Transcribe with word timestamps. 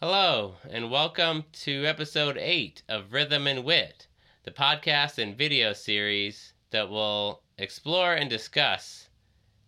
Hello, 0.00 0.54
and 0.70 0.92
welcome 0.92 1.44
to 1.64 1.84
episode 1.84 2.38
8 2.38 2.84
of 2.88 3.12
Rhythm 3.12 3.48
and 3.48 3.64
Wit, 3.64 4.06
the 4.44 4.52
podcast 4.52 5.20
and 5.20 5.36
video 5.36 5.72
series 5.72 6.52
that 6.70 6.88
will 6.88 7.42
explore 7.58 8.14
and 8.14 8.30
discuss 8.30 9.08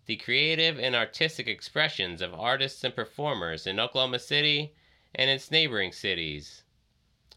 the 0.06 0.14
creative 0.14 0.78
and 0.78 0.94
artistic 0.94 1.48
expressions 1.48 2.22
of 2.22 2.32
artists 2.32 2.84
and 2.84 2.94
performers 2.94 3.66
in 3.66 3.80
Oklahoma 3.80 4.20
City 4.20 4.72
and 5.16 5.28
its 5.28 5.50
neighboring 5.50 5.90
cities, 5.90 6.62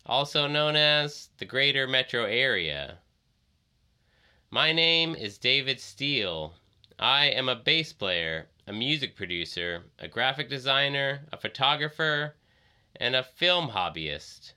also 0.05 0.46
known 0.46 0.75
as 0.75 1.30
the 1.39 1.46
greater 1.46 1.88
metro 1.88 2.25
area. 2.25 3.00
My 4.52 4.71
name 4.71 5.16
is 5.16 5.39
David 5.39 5.80
Steele. 5.80 6.54
I 7.00 7.25
am 7.25 7.50
a 7.50 7.55
bass 7.55 7.91
player, 7.91 8.50
a 8.68 8.71
music 8.71 9.16
producer, 9.16 9.86
a 9.98 10.07
graphic 10.07 10.48
designer, 10.48 11.21
a 11.32 11.38
photographer, 11.38 12.36
and 13.00 13.15
a 13.15 13.24
film 13.24 13.70
hobbyist. 13.70 14.54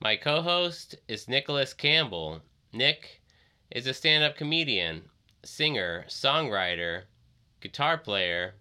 My 0.00 0.16
co 0.16 0.42
host 0.42 0.96
is 1.08 1.28
Nicholas 1.28 1.74
Campbell. 1.74 2.42
Nick 2.72 3.20
is 3.70 3.86
a 3.86 3.94
stand 3.94 4.24
up 4.24 4.36
comedian, 4.36 5.10
singer, 5.44 6.04
songwriter, 6.08 7.04
guitar 7.60 7.98
player, 7.98 8.54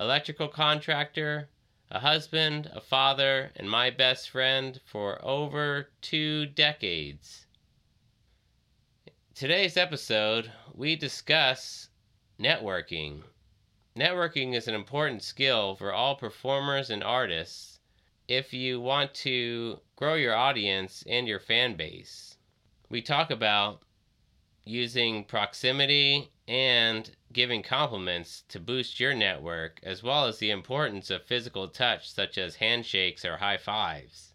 electrical 0.00 0.48
contractor, 0.48 1.48
a 1.90 2.00
husband, 2.00 2.70
a 2.72 2.80
father, 2.80 3.50
and 3.56 3.70
my 3.70 3.90
best 3.90 4.30
friend 4.30 4.80
for 4.84 5.24
over 5.24 5.88
two 6.00 6.46
decades. 6.46 7.46
Today's 9.34 9.76
episode, 9.76 10.52
we 10.74 10.96
discuss 10.96 11.88
networking. 12.38 13.22
Networking 13.96 14.54
is 14.54 14.68
an 14.68 14.74
important 14.74 15.22
skill 15.22 15.74
for 15.74 15.92
all 15.92 16.14
performers 16.14 16.90
and 16.90 17.02
artists 17.02 17.69
if 18.30 18.52
you 18.54 18.80
want 18.80 19.12
to 19.12 19.76
grow 19.96 20.14
your 20.14 20.36
audience 20.36 21.02
and 21.08 21.26
your 21.26 21.40
fan 21.40 21.74
base. 21.74 22.36
We 22.88 23.02
talk 23.02 23.28
about 23.28 23.82
using 24.64 25.24
proximity 25.24 26.30
and 26.46 27.10
giving 27.32 27.64
compliments 27.64 28.44
to 28.50 28.60
boost 28.60 29.00
your 29.00 29.14
network, 29.14 29.80
as 29.82 30.04
well 30.04 30.26
as 30.26 30.38
the 30.38 30.52
importance 30.52 31.10
of 31.10 31.24
physical 31.24 31.66
touch, 31.66 32.08
such 32.08 32.38
as 32.38 32.54
handshakes 32.54 33.24
or 33.24 33.38
high 33.38 33.56
fives. 33.56 34.32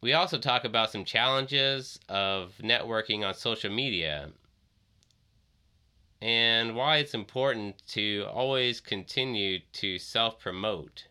We 0.00 0.14
also 0.14 0.38
talk 0.38 0.64
about 0.64 0.90
some 0.90 1.04
challenges 1.04 2.00
of 2.08 2.54
networking 2.62 3.22
on 3.22 3.34
social 3.34 3.70
media 3.70 4.30
and 6.22 6.74
why 6.74 6.96
it's 6.96 7.12
important 7.12 7.86
to 7.88 8.24
always 8.32 8.80
continue 8.80 9.58
to 9.74 9.98
self 9.98 10.40
promote. 10.40 11.04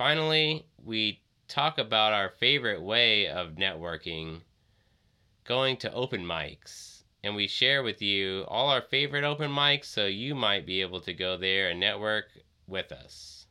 Finally, 0.00 0.64
we 0.82 1.20
talk 1.46 1.76
about 1.76 2.14
our 2.14 2.30
favorite 2.30 2.80
way 2.80 3.28
of 3.28 3.56
networking 3.56 4.40
going 5.44 5.76
to 5.76 5.92
open 5.92 6.24
mics. 6.24 7.02
And 7.22 7.36
we 7.36 7.46
share 7.46 7.82
with 7.82 8.00
you 8.00 8.46
all 8.48 8.70
our 8.70 8.80
favorite 8.80 9.24
open 9.24 9.50
mics 9.50 9.84
so 9.84 10.06
you 10.06 10.34
might 10.34 10.64
be 10.64 10.80
able 10.80 11.02
to 11.02 11.12
go 11.12 11.36
there 11.36 11.68
and 11.68 11.78
network 11.78 12.28
with 12.66 12.90
us. 12.92 13.44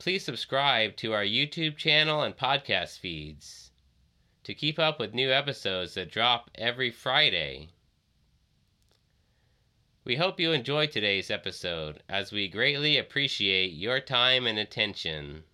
Please 0.00 0.24
subscribe 0.24 0.96
to 0.96 1.12
our 1.12 1.22
YouTube 1.22 1.76
channel 1.76 2.22
and 2.22 2.36
podcast 2.36 2.98
feeds 2.98 3.70
to 4.42 4.54
keep 4.54 4.76
up 4.76 4.98
with 4.98 5.14
new 5.14 5.30
episodes 5.30 5.94
that 5.94 6.10
drop 6.10 6.50
every 6.56 6.90
Friday. 6.90 7.68
We 10.08 10.16
hope 10.16 10.40
you 10.40 10.52
enjoy 10.52 10.86
today's 10.86 11.30
episode 11.30 12.02
as 12.08 12.32
we 12.32 12.48
greatly 12.48 12.96
appreciate 12.96 13.74
your 13.74 14.00
time 14.00 14.46
and 14.46 14.58
attention. 14.58 15.44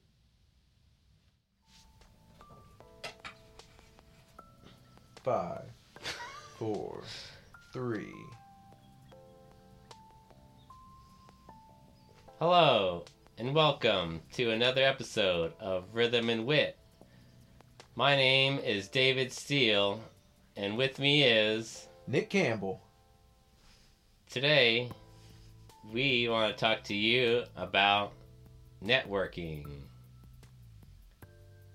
Five, 5.25 5.65
four, 6.57 7.03
three. 7.73 8.15
Hello, 12.39 13.05
and 13.37 13.57
welcome 13.57 14.21
to 14.35 14.53
another 14.53 14.85
episode 14.85 15.53
of 15.59 15.93
Rhythm 15.93 16.31
and 16.31 16.47
Wit. 16.47 16.79
My 17.97 18.15
name 18.15 18.61
is 18.61 18.87
David 18.87 19.33
Steele, 19.33 20.01
and 20.57 20.79
with 20.79 21.01
me 21.01 21.25
is 21.25 21.89
Nick 22.07 22.31
Campbell. 22.31 22.84
Today 24.35 24.91
we 25.93 26.29
want 26.29 26.53
to 26.53 26.61
talk 26.61 26.83
to 26.83 26.93
you 26.93 27.45
about 27.55 28.11
networking. 28.85 29.65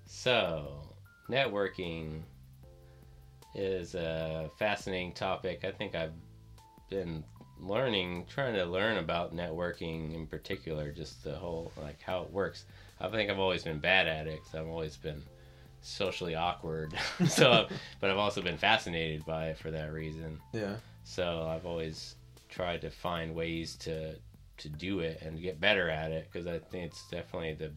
So, 0.05 0.81
networking 1.29 2.19
is 3.55 3.95
a 3.95 4.51
fascinating 4.57 5.13
topic. 5.13 5.63
I 5.63 5.71
think 5.71 5.95
I've 5.95 6.11
been 6.89 7.23
learning, 7.61 8.25
trying 8.29 8.55
to 8.55 8.65
learn 8.65 8.97
about 8.97 9.33
networking 9.33 10.13
in 10.13 10.27
particular, 10.27 10.91
just 10.91 11.23
the 11.23 11.35
whole, 11.35 11.71
like, 11.81 12.01
how 12.01 12.23
it 12.23 12.29
works. 12.29 12.65
I 12.99 13.07
think 13.07 13.31
I've 13.31 13.39
always 13.39 13.63
been 13.63 13.79
bad 13.79 14.05
at 14.05 14.27
it 14.27 14.37
because 14.43 14.59
I've 14.59 14.67
always 14.67 14.97
been 14.97 15.23
socially 15.81 16.35
awkward. 16.35 16.93
so, 17.29 17.67
but 18.01 18.09
I've 18.09 18.17
also 18.17 18.41
been 18.41 18.57
fascinated 18.57 19.25
by 19.25 19.51
it 19.51 19.57
for 19.57 19.71
that 19.71 19.93
reason. 19.93 20.41
Yeah. 20.51 20.75
So 21.05 21.47
I've 21.49 21.65
always 21.65 22.15
tried 22.49 22.81
to 22.81 22.89
find 22.89 23.35
ways 23.35 23.75
to 23.77 24.15
to 24.57 24.69
do 24.69 24.99
it 24.99 25.21
and 25.21 25.41
get 25.41 25.59
better 25.59 25.89
at 25.89 26.11
it 26.11 26.27
because 26.29 26.45
I 26.45 26.59
think 26.59 26.87
it's 26.87 27.09
definitely 27.09 27.53
the 27.53 27.71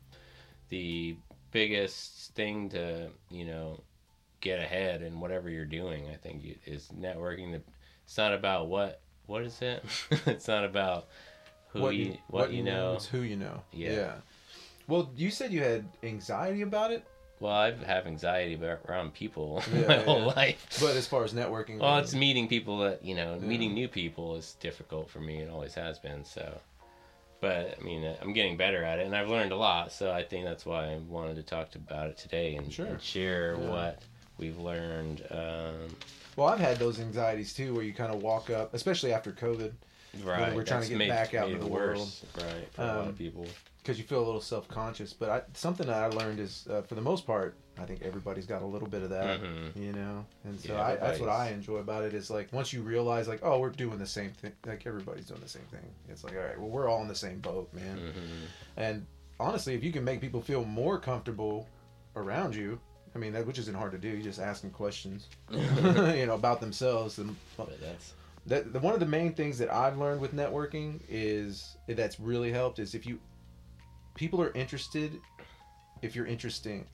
the 0.69 1.17
biggest 1.53 2.35
thing 2.35 2.69
to 2.71 3.11
you 3.31 3.45
know 3.45 3.81
get 4.41 4.59
ahead 4.59 5.03
in 5.03 5.21
whatever 5.21 5.49
you're 5.49 5.65
doing. 5.65 6.09
I 6.11 6.17
think 6.17 6.59
is 6.67 6.89
networking. 6.89 7.53
The, 7.53 7.63
it's 8.05 8.19
not 8.19 8.35
about 8.35 8.69
what 8.69 9.01
what 9.27 9.43
is 9.43 9.61
it? 9.63 9.85
it's 10.27 10.49
not 10.49 10.65
about 10.65 11.09
who 11.69 11.89
you 11.91 12.19
what, 12.29 12.53
you 12.53 12.63
know. 12.63 12.95
It's 12.95 13.07
who 13.07 13.21
you 13.21 13.37
know. 13.37 13.63
Yeah. 13.73 14.15
Well, 14.89 15.11
you 15.17 15.31
said 15.31 15.53
you 15.53 15.63
had 15.63 15.87
anxiety 16.03 16.63
about 16.63 16.91
it, 16.91 17.07
Well, 17.43 17.53
I 17.53 17.73
have 17.87 18.07
anxiety 18.07 18.57
around 18.89 19.15
people 19.15 19.61
Yeah, 19.75 19.81
my 19.89 19.97
yeah. 19.97 20.03
whole 20.05 20.27
life. 20.27 20.79
but 20.81 20.95
as 20.97 21.09
far 21.09 21.25
as 21.25 21.33
networking, 21.35 21.81
Well, 21.81 21.99
it's 21.99 22.15
meeting 22.15 22.47
people 22.47 22.79
that 22.79 23.05
you 23.05 23.17
know, 23.17 23.35
Yeah. 23.35 23.41
meeting 23.47 23.75
new 23.75 23.89
people 23.89 24.37
is 24.37 24.55
difficult 24.61 25.11
for 25.11 25.19
me. 25.19 25.41
It 25.41 25.51
always 25.51 25.75
has 25.75 25.99
been. 25.99 26.25
So, 26.25 26.61
but 27.41 27.77
I 27.81 27.83
mean, 27.83 28.09
I'm 28.23 28.33
getting 28.33 28.57
better 28.57 28.85
at 28.85 29.01
it, 29.01 29.07
and 29.07 29.17
I've 29.17 29.29
learned 29.29 29.51
a 29.51 29.57
lot. 29.57 29.91
So 29.91 30.13
I 30.13 30.23
think 30.23 30.45
that's 30.45 30.65
why 30.65 30.93
I 30.93 30.99
wanted 31.09 31.35
to 31.35 31.43
talk 31.43 31.75
about 31.75 32.09
it 32.11 32.17
today 32.17 32.55
and, 32.55 32.73
Sure. 32.73 32.87
and 32.87 33.03
share 33.03 33.57
what 33.57 33.99
we've 34.39 34.59
learned. 34.59 35.27
Um, 35.29 35.97
well, 36.37 36.47
I've 36.47 36.61
had 36.61 36.79
those 36.79 37.01
anxieties 37.01 37.53
too, 37.53 37.75
where 37.75 37.83
you 37.83 37.93
kind 37.93 38.15
of 38.15 38.23
walk 38.23 38.51
up, 38.51 38.73
especially 38.73 39.13
after 39.13 39.33
COVID, 39.33 39.73
right, 40.25 40.55
we're 40.55 40.65
trying 40.65 40.83
to 40.83 40.89
get 40.97 41.09
back 41.09 41.35
out 41.35 41.49
into 41.49 41.61
the 41.65 41.71
worse, 41.71 42.25
right? 42.37 42.69
For 42.73 42.83
a 42.83 42.87
lot 42.87 42.99
Um, 42.99 43.09
of 43.09 43.19
people, 43.19 43.47
because 43.83 43.99
you 43.99 44.05
feel 44.05 44.21
a 44.23 44.27
little 44.27 44.41
self-conscious. 44.41 45.13
But 45.13 45.29
I, 45.31 45.43
something 45.55 45.87
that 45.87 46.03
I 46.03 46.07
learned 46.07 46.39
is, 46.41 46.67
uh, 46.71 46.83
for 46.83 46.95
the 46.95 47.01
most 47.01 47.27
part, 47.27 47.55
I 47.79 47.85
think 47.87 48.03
everybody's 48.03 48.47
got 48.47 48.61
a 48.63 48.67
little 48.67 48.87
bit 48.89 49.03
of 49.03 49.11
that. 49.11 49.41
Mhm. 49.41 49.75
You 49.77 49.93
know, 49.93 50.27
and 50.45 50.61
so 50.61 50.75
Yeah, 50.75 50.83
I, 50.83 50.97
that's 50.97 51.19
what 51.21 51.31
I 51.31 51.49
enjoy 51.51 51.77
about 51.79 52.05
it 52.05 52.13
is 52.15 52.31
like 52.31 52.53
once 52.53 52.73
you 52.73 52.83
realize 52.83 53.27
like 53.29 53.41
oh 53.43 53.59
we're 53.59 53.71
doing 53.71 53.99
the 53.99 54.07
same 54.07 54.31
thing 54.33 54.53
like 54.67 54.87
everybody's 54.87 55.25
doing 55.27 55.41
the 55.41 55.49
same 55.49 55.63
thing 55.71 55.81
it's 56.11 56.23
like 56.23 56.35
all 56.35 56.41
right 56.43 56.59
well 56.61 56.69
we're 56.69 56.87
all 56.89 57.01
in 57.01 57.09
the 57.09 57.15
same 57.15 57.39
boat 57.41 57.73
man 57.73 57.97
Mhm. 57.97 58.47
And 58.77 59.07
honestly, 59.41 59.75
if 59.75 59.83
you 59.83 59.91
can 59.91 60.05
make 60.05 60.21
people 60.21 60.43
feel 60.43 60.65
more 60.67 60.99
comfortable 60.99 61.67
around 62.15 62.55
you, 62.55 62.79
I 63.15 63.19
mean, 63.19 63.33
that 63.33 63.47
which 63.47 63.59
isn't 63.59 63.75
hard 63.75 63.93
to 63.93 63.99
do. 63.99 64.09
You 64.09 64.23
just 64.23 64.39
ask 64.39 64.61
them 64.63 64.71
questions, 64.71 65.29
you 65.51 66.27
know, 66.27 66.35
about 66.35 66.61
themselves. 66.61 67.19
And 67.19 67.35
But 67.57 67.81
that's 67.81 68.13
that 68.47 68.73
the, 68.73 68.81
one 68.81 68.95
of 68.95 69.01
the 69.01 69.07
main 69.07 69.35
things 69.35 69.59
that 69.59 69.73
I've 69.73 69.97
learned 69.99 70.21
with 70.21 70.35
networking 70.35 71.01
is 71.09 71.77
that's 71.87 72.19
really 72.19 72.53
helped 72.53 72.79
is 72.79 72.95
if 72.95 73.07
you 73.07 73.21
people 74.15 74.41
are 74.43 74.53
interested, 74.53 75.21
if 76.03 76.17
you're 76.17 76.27
interesting. 76.27 76.87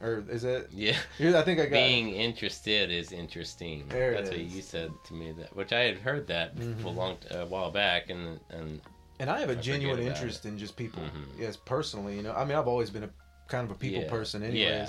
Or 0.00 0.22
is 0.28 0.44
it? 0.44 0.68
yeah. 0.72 0.96
I 1.20 1.42
think 1.42 1.58
I 1.58 1.64
got. 1.64 1.70
Being 1.70 2.10
interested 2.10 2.90
is 2.90 3.12
interesting. 3.12 3.84
There 3.88 4.12
it 4.12 4.16
That's 4.16 4.30
what 4.30 4.40
is. 4.40 4.54
you 4.54 4.62
said 4.62 4.92
to 5.04 5.14
me. 5.14 5.32
That 5.32 5.56
which 5.56 5.72
I 5.72 5.80
had 5.80 5.98
heard 5.98 6.26
that 6.26 6.52
a 6.56 6.60
Mhm. 6.60 6.94
long 6.94 7.16
a 7.30 7.46
while 7.46 7.70
back, 7.70 8.10
and 8.10 8.38
and 8.50 8.80
and 9.18 9.30
I 9.30 9.40
have 9.40 9.48
a 9.48 9.56
I 9.56 9.60
genuine 9.60 10.00
interest 10.00 10.44
in 10.44 10.58
just 10.58 10.76
people. 10.76 11.02
Mhm. 11.02 11.38
Yes, 11.38 11.56
personally, 11.56 12.14
you 12.16 12.22
know. 12.22 12.32
I 12.34 12.44
mean, 12.44 12.58
I've 12.58 12.68
always 12.68 12.90
been 12.90 13.04
a 13.04 13.10
kind 13.48 13.64
of 13.64 13.74
a 13.74 13.78
people 13.78 14.02
Yeah. 14.02 14.10
person, 14.10 14.42
Yeah. 14.54 14.88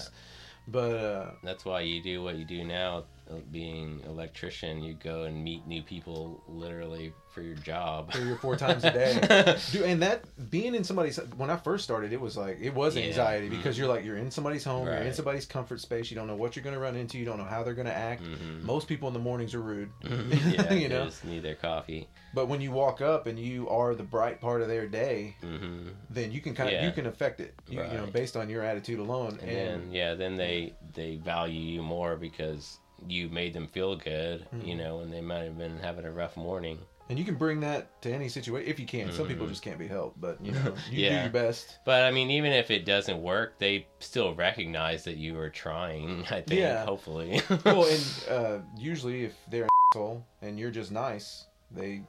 But 0.68 0.96
uh, 0.96 1.32
that's 1.44 1.66
why 1.66 1.82
you 1.82 2.02
do 2.02 2.24
what 2.24 2.36
you 2.36 2.46
do 2.46 2.64
now 2.64 3.06
being 3.52 4.02
electrician, 4.06 4.82
you 4.84 4.94
go 4.94 5.24
and 5.24 5.44
meet 5.44 5.66
new 5.68 5.82
people 5.82 6.44
literally 6.48 7.14
for 7.30 7.42
your 7.42 7.56
job. 7.56 8.12
three 8.12 8.32
or 8.32 8.38
four 8.38 8.56
times 8.56 8.84
a 8.84 8.92
day. 8.92 9.58
Dude, 9.72 9.84
and 9.84 10.02
that 10.02 10.24
being 10.50 10.74
in 10.74 10.84
somebody's 10.84 11.18
when 11.38 11.50
I 11.50 11.58
first 11.58 11.84
started, 11.84 12.12
it 12.14 12.20
was 12.22 12.36
like 12.38 12.58
it 12.62 12.74
was 12.74 12.96
Yeah. 12.96 13.04
anxiety 13.06 13.50
because 13.50 13.76
Mhm. 13.76 13.80
you're 13.80 13.88
like 13.88 14.04
you're 14.06 14.18
in 14.18 14.32
somebody's 14.32 14.64
home, 14.64 14.86
you're 14.88 14.96
in 14.98 15.14
somebody's 15.14 15.46
comfort 15.46 15.80
space. 15.82 16.10
You 16.10 16.16
don't 16.16 16.28
know 16.28 16.36
what 16.36 16.56
you're 16.56 16.64
gonna 16.64 16.80
run 16.80 16.96
into. 16.96 17.18
You 17.18 17.26
don't 17.26 17.38
know 17.38 17.44
how 17.44 17.64
they're 17.64 17.74
gonna 17.76 17.90
act. 17.92 18.24
Mhm. 18.24 18.64
Most 18.64 18.88
people 18.88 19.08
in 19.08 19.14
the 19.14 19.20
mornings 19.20 19.54
are 19.54 19.62
rude, 19.62 19.90
yeah, 20.04 20.74
you 20.74 20.90
know. 20.90 21.06
just 21.06 21.24
need 21.26 21.44
their 21.44 21.56
coffee. 21.56 22.08
But 22.34 22.48
when 22.48 22.60
you 22.62 22.72
walk 22.72 23.02
up 23.02 23.26
and 23.28 23.38
you 23.40 23.70
are 23.70 23.94
the 23.96 24.04
bright 24.04 24.42
part 24.42 24.62
of 24.62 24.68
their 24.68 24.88
day, 24.88 25.36
hmm 25.42 25.90
then 26.10 26.32
you 26.32 26.42
can 26.42 26.56
kind 26.56 26.70
of 26.70 26.74
Yeah. 26.74 26.86
you 26.86 26.92
can 26.92 27.06
affect 27.06 27.40
it. 27.40 27.54
You, 27.68 27.82
you 27.84 27.98
know, 27.98 28.08
based 28.08 28.36
on 28.36 28.50
your 28.50 28.64
attitude 28.64 29.00
alone. 29.00 29.38
And, 29.42 29.50
And, 29.50 29.84
then 29.84 29.92
yeah, 29.92 30.14
then 30.16 30.38
they 30.38 30.74
they 30.96 31.18
value 31.18 31.60
you 31.60 31.82
more 31.84 32.16
because 32.16 32.80
you 33.08 33.30
made 33.30 33.54
them 33.54 33.68
feel 33.68 33.96
good. 33.96 34.48
You 34.62 34.76
Mhm. 34.76 34.78
know, 34.78 35.00
and 35.02 35.12
they 35.14 35.22
might 35.22 35.44
have 35.44 35.58
been 35.58 35.78
having 35.80 36.06
a 36.06 36.12
rough 36.12 36.36
morning. 36.38 36.80
and 37.10 37.18
you 37.18 37.24
can 37.24 37.36
bring 37.36 37.62
that 37.62 38.02
to 38.02 38.12
any 38.14 38.28
situation 38.28 38.70
if 38.70 38.82
you 38.82 38.86
can. 38.86 39.10
Some 39.14 39.28
people 39.28 39.46
Mhm. 39.46 39.50
just 39.52 39.62
can't 39.62 39.80
be 39.80 39.88
helped, 39.88 40.20
but 40.20 40.44
you 40.46 40.52
know, 40.58 40.76
you 40.92 41.06
Yeah. 41.06 41.16
do 41.16 41.22
your 41.22 41.30
best. 41.32 41.78
But 41.86 42.04
I 42.04 42.12
mean, 42.12 42.30
even 42.32 42.52
if 42.52 42.70
it 42.70 42.84
doesn't 42.84 43.22
work, 43.22 43.60
they 43.60 43.88
still 44.00 44.36
recognize 44.36 45.06
that 45.06 45.16
you 45.16 45.36
were 45.36 45.50
trying. 45.50 46.26
I 46.32 46.42
think, 46.42 46.60
Yeah. 46.60 46.84
hopefully. 46.84 47.42
well, 47.64 47.86
and 47.86 48.04
uh, 48.30 48.60
usually 48.78 49.24
if 49.24 49.38
they're 49.50 49.64
an 49.64 49.70
asshole 49.94 50.26
and 50.42 50.60
you're 50.60 50.70
just 50.70 50.92
nice, 50.92 51.46
they 51.72 52.02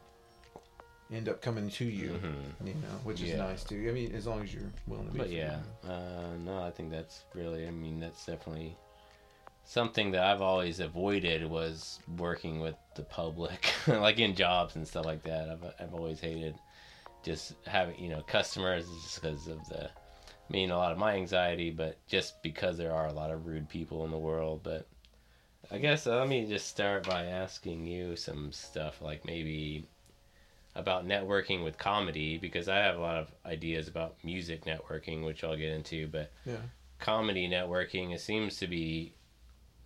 end 1.13 1.29
up 1.29 1.41
coming 1.43 1.71
to 1.71 1.85
you. 1.85 2.11
Mhm. 2.21 2.67
You 2.67 2.75
know, 2.75 2.89
which 3.05 3.23
is 3.23 3.31
Yeah. 3.31 3.37
nice 3.37 3.63
too. 3.63 3.87
I 3.89 3.93
mean, 3.93 4.13
as 4.17 4.27
long 4.27 4.43
as 4.43 4.53
you're 4.53 4.73
willing 4.89 5.07
to 5.07 5.13
be. 5.13 5.19
But 5.19 5.31
yeah, 5.31 5.61
uh, 5.85 6.35
no, 6.41 6.61
I 6.61 6.73
think 6.73 6.91
that's 6.91 7.23
really. 7.35 7.69
I 7.69 7.71
mean, 7.71 8.01
that's 8.01 8.27
definitely 8.27 8.77
something 9.69 10.13
that 10.13 10.25
I've 10.25 10.41
always 10.41 10.81
avoided 10.81 11.49
was 11.49 12.01
working 12.17 12.59
with 12.59 12.77
the 12.95 13.03
public, 13.03 13.71
like 13.87 14.19
in 14.19 14.35
jobs 14.35 14.75
and 14.77 14.89
stuff 14.89 15.05
like 15.05 15.23
that. 15.25 15.51
I've 15.51 15.63
I've 15.79 15.95
always 15.95 16.21
hated 16.21 16.59
just 17.23 17.53
having 17.67 17.99
you 18.03 18.09
know 18.09 18.23
customers 18.27 18.89
just 18.89 19.21
because 19.21 19.47
of 19.47 19.69
the. 19.69 19.85
I 19.85 20.53
mean, 20.53 20.71
a 20.71 20.79
lot 20.79 20.93
of 20.93 20.99
my 20.99 21.15
anxiety, 21.15 21.71
but 21.71 21.99
just 22.07 22.41
because 22.41 22.79
there 22.79 22.95
are 22.95 23.07
a 23.07 23.13
lot 23.13 23.31
of 23.31 23.45
rude 23.45 23.69
people 23.69 24.07
in 24.07 24.11
the 24.11 24.19
world. 24.19 24.63
But 24.63 24.89
I 25.71 25.77
guess 25.77 26.07
uh, 26.07 26.17
let 26.17 26.29
me 26.29 26.47
just 26.47 26.67
start 26.69 27.07
by 27.07 27.27
asking 27.27 27.87
you 27.87 28.17
some 28.17 28.53
stuff, 28.53 29.03
like 29.03 29.27
maybe 29.27 29.85
about 30.75 31.07
networking 31.07 31.63
with 31.63 31.77
comedy 31.77 32.39
because 32.39 32.71
I 32.71 32.79
have 32.79 32.97
a 32.97 33.01
lot 33.01 33.17
of 33.17 33.35
ideas 33.45 33.87
about 33.87 34.15
music 34.25 34.65
networking, 34.65 35.27
which 35.27 35.45
I'll 35.45 35.57
get 35.59 35.73
into. 35.73 36.09
But 36.09 36.33
Yeah. 36.47 36.63
comedy 36.99 37.47
networking, 37.47 38.15
it 38.15 38.23
seems 38.23 38.57
to 38.61 38.67
be 38.67 39.13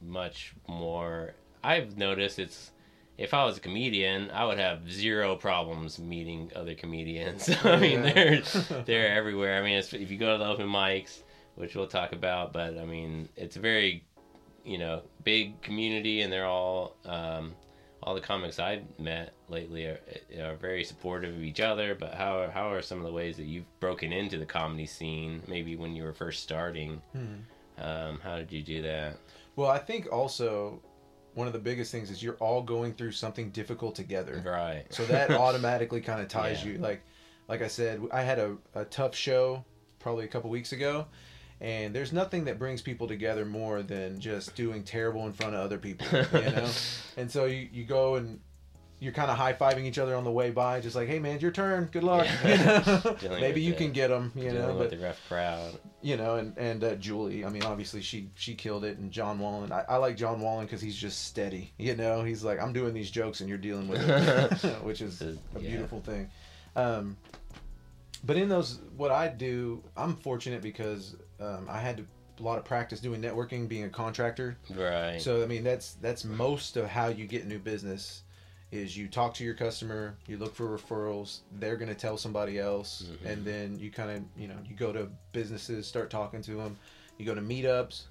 much 0.02 0.54
more. 0.68 1.34
I've 1.62 1.96
noticed 1.96 2.38
it's. 2.38 2.70
If 3.18 3.34
I 3.34 3.44
was 3.44 3.58
a 3.58 3.60
comedian, 3.60 4.30
I 4.30 4.44
would 4.46 4.58
have 4.58 4.90
zero 4.90 5.36
problems 5.36 5.98
meeting 5.98 6.50
other 6.56 6.74
comedians. 6.74 7.48
I 7.64 7.76
mean, 7.76 8.02
Yeah. 8.04 8.12
they're 8.12 8.40
they're 8.86 9.14
everywhere. 9.14 9.58
I 9.58 9.62
mean, 9.62 9.76
it's, 9.76 9.92
if 9.92 10.10
you 10.10 10.18
go 10.18 10.32
to 10.32 10.38
the 10.38 10.48
open 10.48 10.66
mics, 10.66 11.22
which 11.54 11.74
we'll 11.76 11.86
talk 11.86 12.12
about, 12.12 12.52
but 12.52 12.78
I 12.78 12.84
mean, 12.86 13.28
it's 13.36 13.56
a 13.56 13.60
very, 13.60 14.02
you 14.64 14.78
know, 14.78 15.02
big 15.24 15.60
community, 15.60 16.22
and 16.22 16.32
they're 16.32 16.46
all, 16.46 16.96
um, 17.04 17.54
all 18.02 18.14
the 18.14 18.20
comics 18.20 18.58
I've 18.58 18.82
met 18.98 19.34
lately 19.48 19.84
are, 19.84 20.00
are 20.40 20.56
very 20.56 20.82
supportive 20.82 21.34
of 21.36 21.42
each 21.42 21.60
other. 21.60 21.94
But 21.94 22.14
how 22.14 22.50
how 22.52 22.70
are 22.72 22.80
some 22.82 22.98
of 22.98 23.04
the 23.04 23.12
ways 23.12 23.36
that 23.36 23.44
you've 23.44 23.68
broken 23.78 24.10
into 24.12 24.38
the 24.38 24.46
comedy 24.46 24.86
scene? 24.86 25.42
Maybe 25.46 25.76
when 25.76 25.94
you 25.94 26.02
were 26.04 26.14
first 26.14 26.42
starting, 26.42 27.00
Hmm. 27.12 27.82
um, 27.84 28.20
how 28.24 28.36
did 28.38 28.50
you 28.50 28.62
do 28.62 28.82
that? 28.82 29.18
Well, 29.56 29.70
I 29.70 29.78
think 29.78 30.10
also 30.12 30.80
one 31.34 31.46
of 31.46 31.52
the 31.52 31.58
biggest 31.58 31.90
things 31.92 32.10
is 32.10 32.22
you're 32.22 32.36
all 32.36 32.62
going 32.62 32.94
through 32.94 33.12
something 33.12 33.50
difficult 33.50 33.94
together. 33.94 34.42
Right. 34.44 34.84
So 34.90 35.04
that 35.06 35.30
automatically 35.32 36.00
kind 36.00 36.20
of 36.20 36.28
ties 36.28 36.64
Yeah. 36.64 36.72
you. 36.72 36.78
Like, 36.78 37.02
like 37.48 37.62
I 37.62 37.68
said, 37.68 38.02
I 38.12 38.22
had 38.22 38.38
a, 38.38 38.56
a 38.74 38.84
tough 38.84 39.14
show 39.14 39.64
probably 39.98 40.24
a 40.24 40.28
couple 40.28 40.50
weeks 40.50 40.72
ago, 40.72 41.06
and 41.60 41.94
there's 41.94 42.12
nothing 42.12 42.44
that 42.46 42.58
brings 42.58 42.82
people 42.82 43.06
together 43.08 43.44
more 43.44 43.82
than 43.82 44.20
just 44.20 44.54
doing 44.56 44.82
terrible 44.82 45.26
in 45.26 45.32
front 45.32 45.54
of 45.54 45.60
other 45.60 45.78
people, 45.78 46.06
you 46.34 46.40
know. 46.50 46.68
and 47.16 47.30
so 47.30 47.44
you, 47.46 47.68
you 47.72 47.84
go 47.84 48.16
and 48.16 48.40
you're 49.02 49.12
kind 49.12 49.32
of 49.32 49.36
high 49.36 49.52
fiving 49.52 49.84
each 49.84 49.98
other 49.98 50.14
on 50.14 50.22
the 50.22 50.30
way 50.30 50.52
by, 50.52 50.80
just 50.80 50.94
like, 50.94 51.08
"Hey 51.08 51.18
man, 51.18 51.34
it's 51.34 51.42
your 51.42 51.50
turn. 51.50 51.86
Good 51.90 52.04
luck." 52.04 52.24
Yeah. 52.44 53.00
You 53.20 53.28
know? 53.28 53.40
Maybe 53.40 53.60
you 53.60 53.72
the- 53.72 53.78
can 53.78 53.90
get 53.90 54.08
them, 54.08 54.30
you 54.36 54.44
know. 54.44 54.52
Dealing 54.52 54.66
But 54.68 54.78
with 54.78 54.90
the 54.90 54.98
rough 54.98 55.20
crowd. 55.28 55.76
you 56.02 56.16
know, 56.16 56.36
and 56.36 56.56
and 56.56 56.84
uh, 56.84 56.94
Julie. 56.94 57.44
I 57.44 57.48
mean, 57.48 57.64
obviously 57.64 58.00
she 58.00 58.30
she 58.36 58.54
killed 58.54 58.84
it, 58.84 58.98
and 58.98 59.10
John 59.10 59.40
Wallen. 59.40 59.72
I, 59.72 59.84
I 59.88 59.96
like 59.96 60.16
John 60.16 60.40
Wallen 60.40 60.66
because 60.66 60.80
he's 60.80 60.96
just 60.96 61.24
steady. 61.26 61.72
You 61.78 61.96
know, 61.96 62.22
he's 62.22 62.44
like, 62.44 62.62
I'm 62.62 62.72
doing 62.72 62.94
these 62.94 63.10
jokes, 63.10 63.40
and 63.40 63.48
you're 63.48 63.58
dealing 63.58 63.88
with 63.88 64.08
it, 64.08 64.62
which 64.84 65.00
is 65.00 65.20
a 65.20 65.36
yeah. 65.58 65.70
beautiful 65.70 66.00
thing. 66.00 66.30
Um, 66.76 67.16
but 68.24 68.36
in 68.36 68.48
those, 68.48 68.78
what 68.96 69.10
I 69.10 69.26
do, 69.26 69.82
I'm 69.96 70.14
fortunate 70.14 70.62
because 70.62 71.16
um, 71.40 71.66
I 71.68 71.80
had 71.80 72.06
a 72.38 72.42
lot 72.42 72.56
of 72.58 72.64
practice 72.64 73.00
doing 73.00 73.20
networking, 73.20 73.68
being 73.68 73.82
a 73.84 73.90
contractor. 73.90 74.56
Right. 74.72 75.20
So 75.20 75.42
I 75.42 75.46
mean, 75.46 75.64
that's 75.64 75.94
that's 75.94 76.24
most 76.24 76.76
of 76.76 76.86
how 76.86 77.08
you 77.08 77.26
get 77.26 77.46
new 77.48 77.58
business. 77.58 78.22
Is 78.72 78.96
you 78.96 79.06
talk 79.06 79.34
to 79.34 79.44
your 79.44 79.52
customer, 79.52 80.16
you 80.26 80.38
look 80.38 80.54
for 80.54 80.66
referrals, 80.66 81.40
they're 81.60 81.76
gonna 81.76 81.94
tell 81.94 82.16
somebody 82.16 82.58
else, 82.58 83.02
Mhm. 83.02 83.26
and 83.30 83.44
then 83.44 83.78
you 83.78 83.90
kind 83.90 84.10
of 84.10 84.24
you 84.40 84.48
know 84.48 84.56
you 84.66 84.74
go 84.74 84.92
to 84.94 85.10
businesses, 85.32 85.86
start 85.86 86.08
talking 86.10 86.40
to 86.42 86.54
them, 86.56 86.78
you 87.18 87.26
go 87.26 87.34
to 87.34 87.42
meetups, 87.42 88.04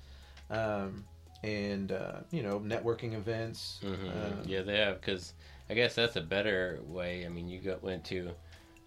um, 0.52 1.04
and 1.44 1.92
uh, 1.92 2.20
you 2.30 2.44
know 2.44 2.60
networking 2.60 3.14
events. 3.14 3.80
hmm 3.82 4.08
um, 4.10 4.44
yeah, 4.46 4.62
they 4.62 4.78
have 4.78 5.02
because 5.02 5.34
I 5.68 5.74
guess 5.74 5.96
that's 5.96 6.16
a 6.16 6.22
better 6.22 6.80
way. 6.86 7.26
I 7.26 7.30
mean, 7.30 7.50
you 7.50 7.60
got 7.60 7.82
went 7.82 8.06
to 8.06 8.32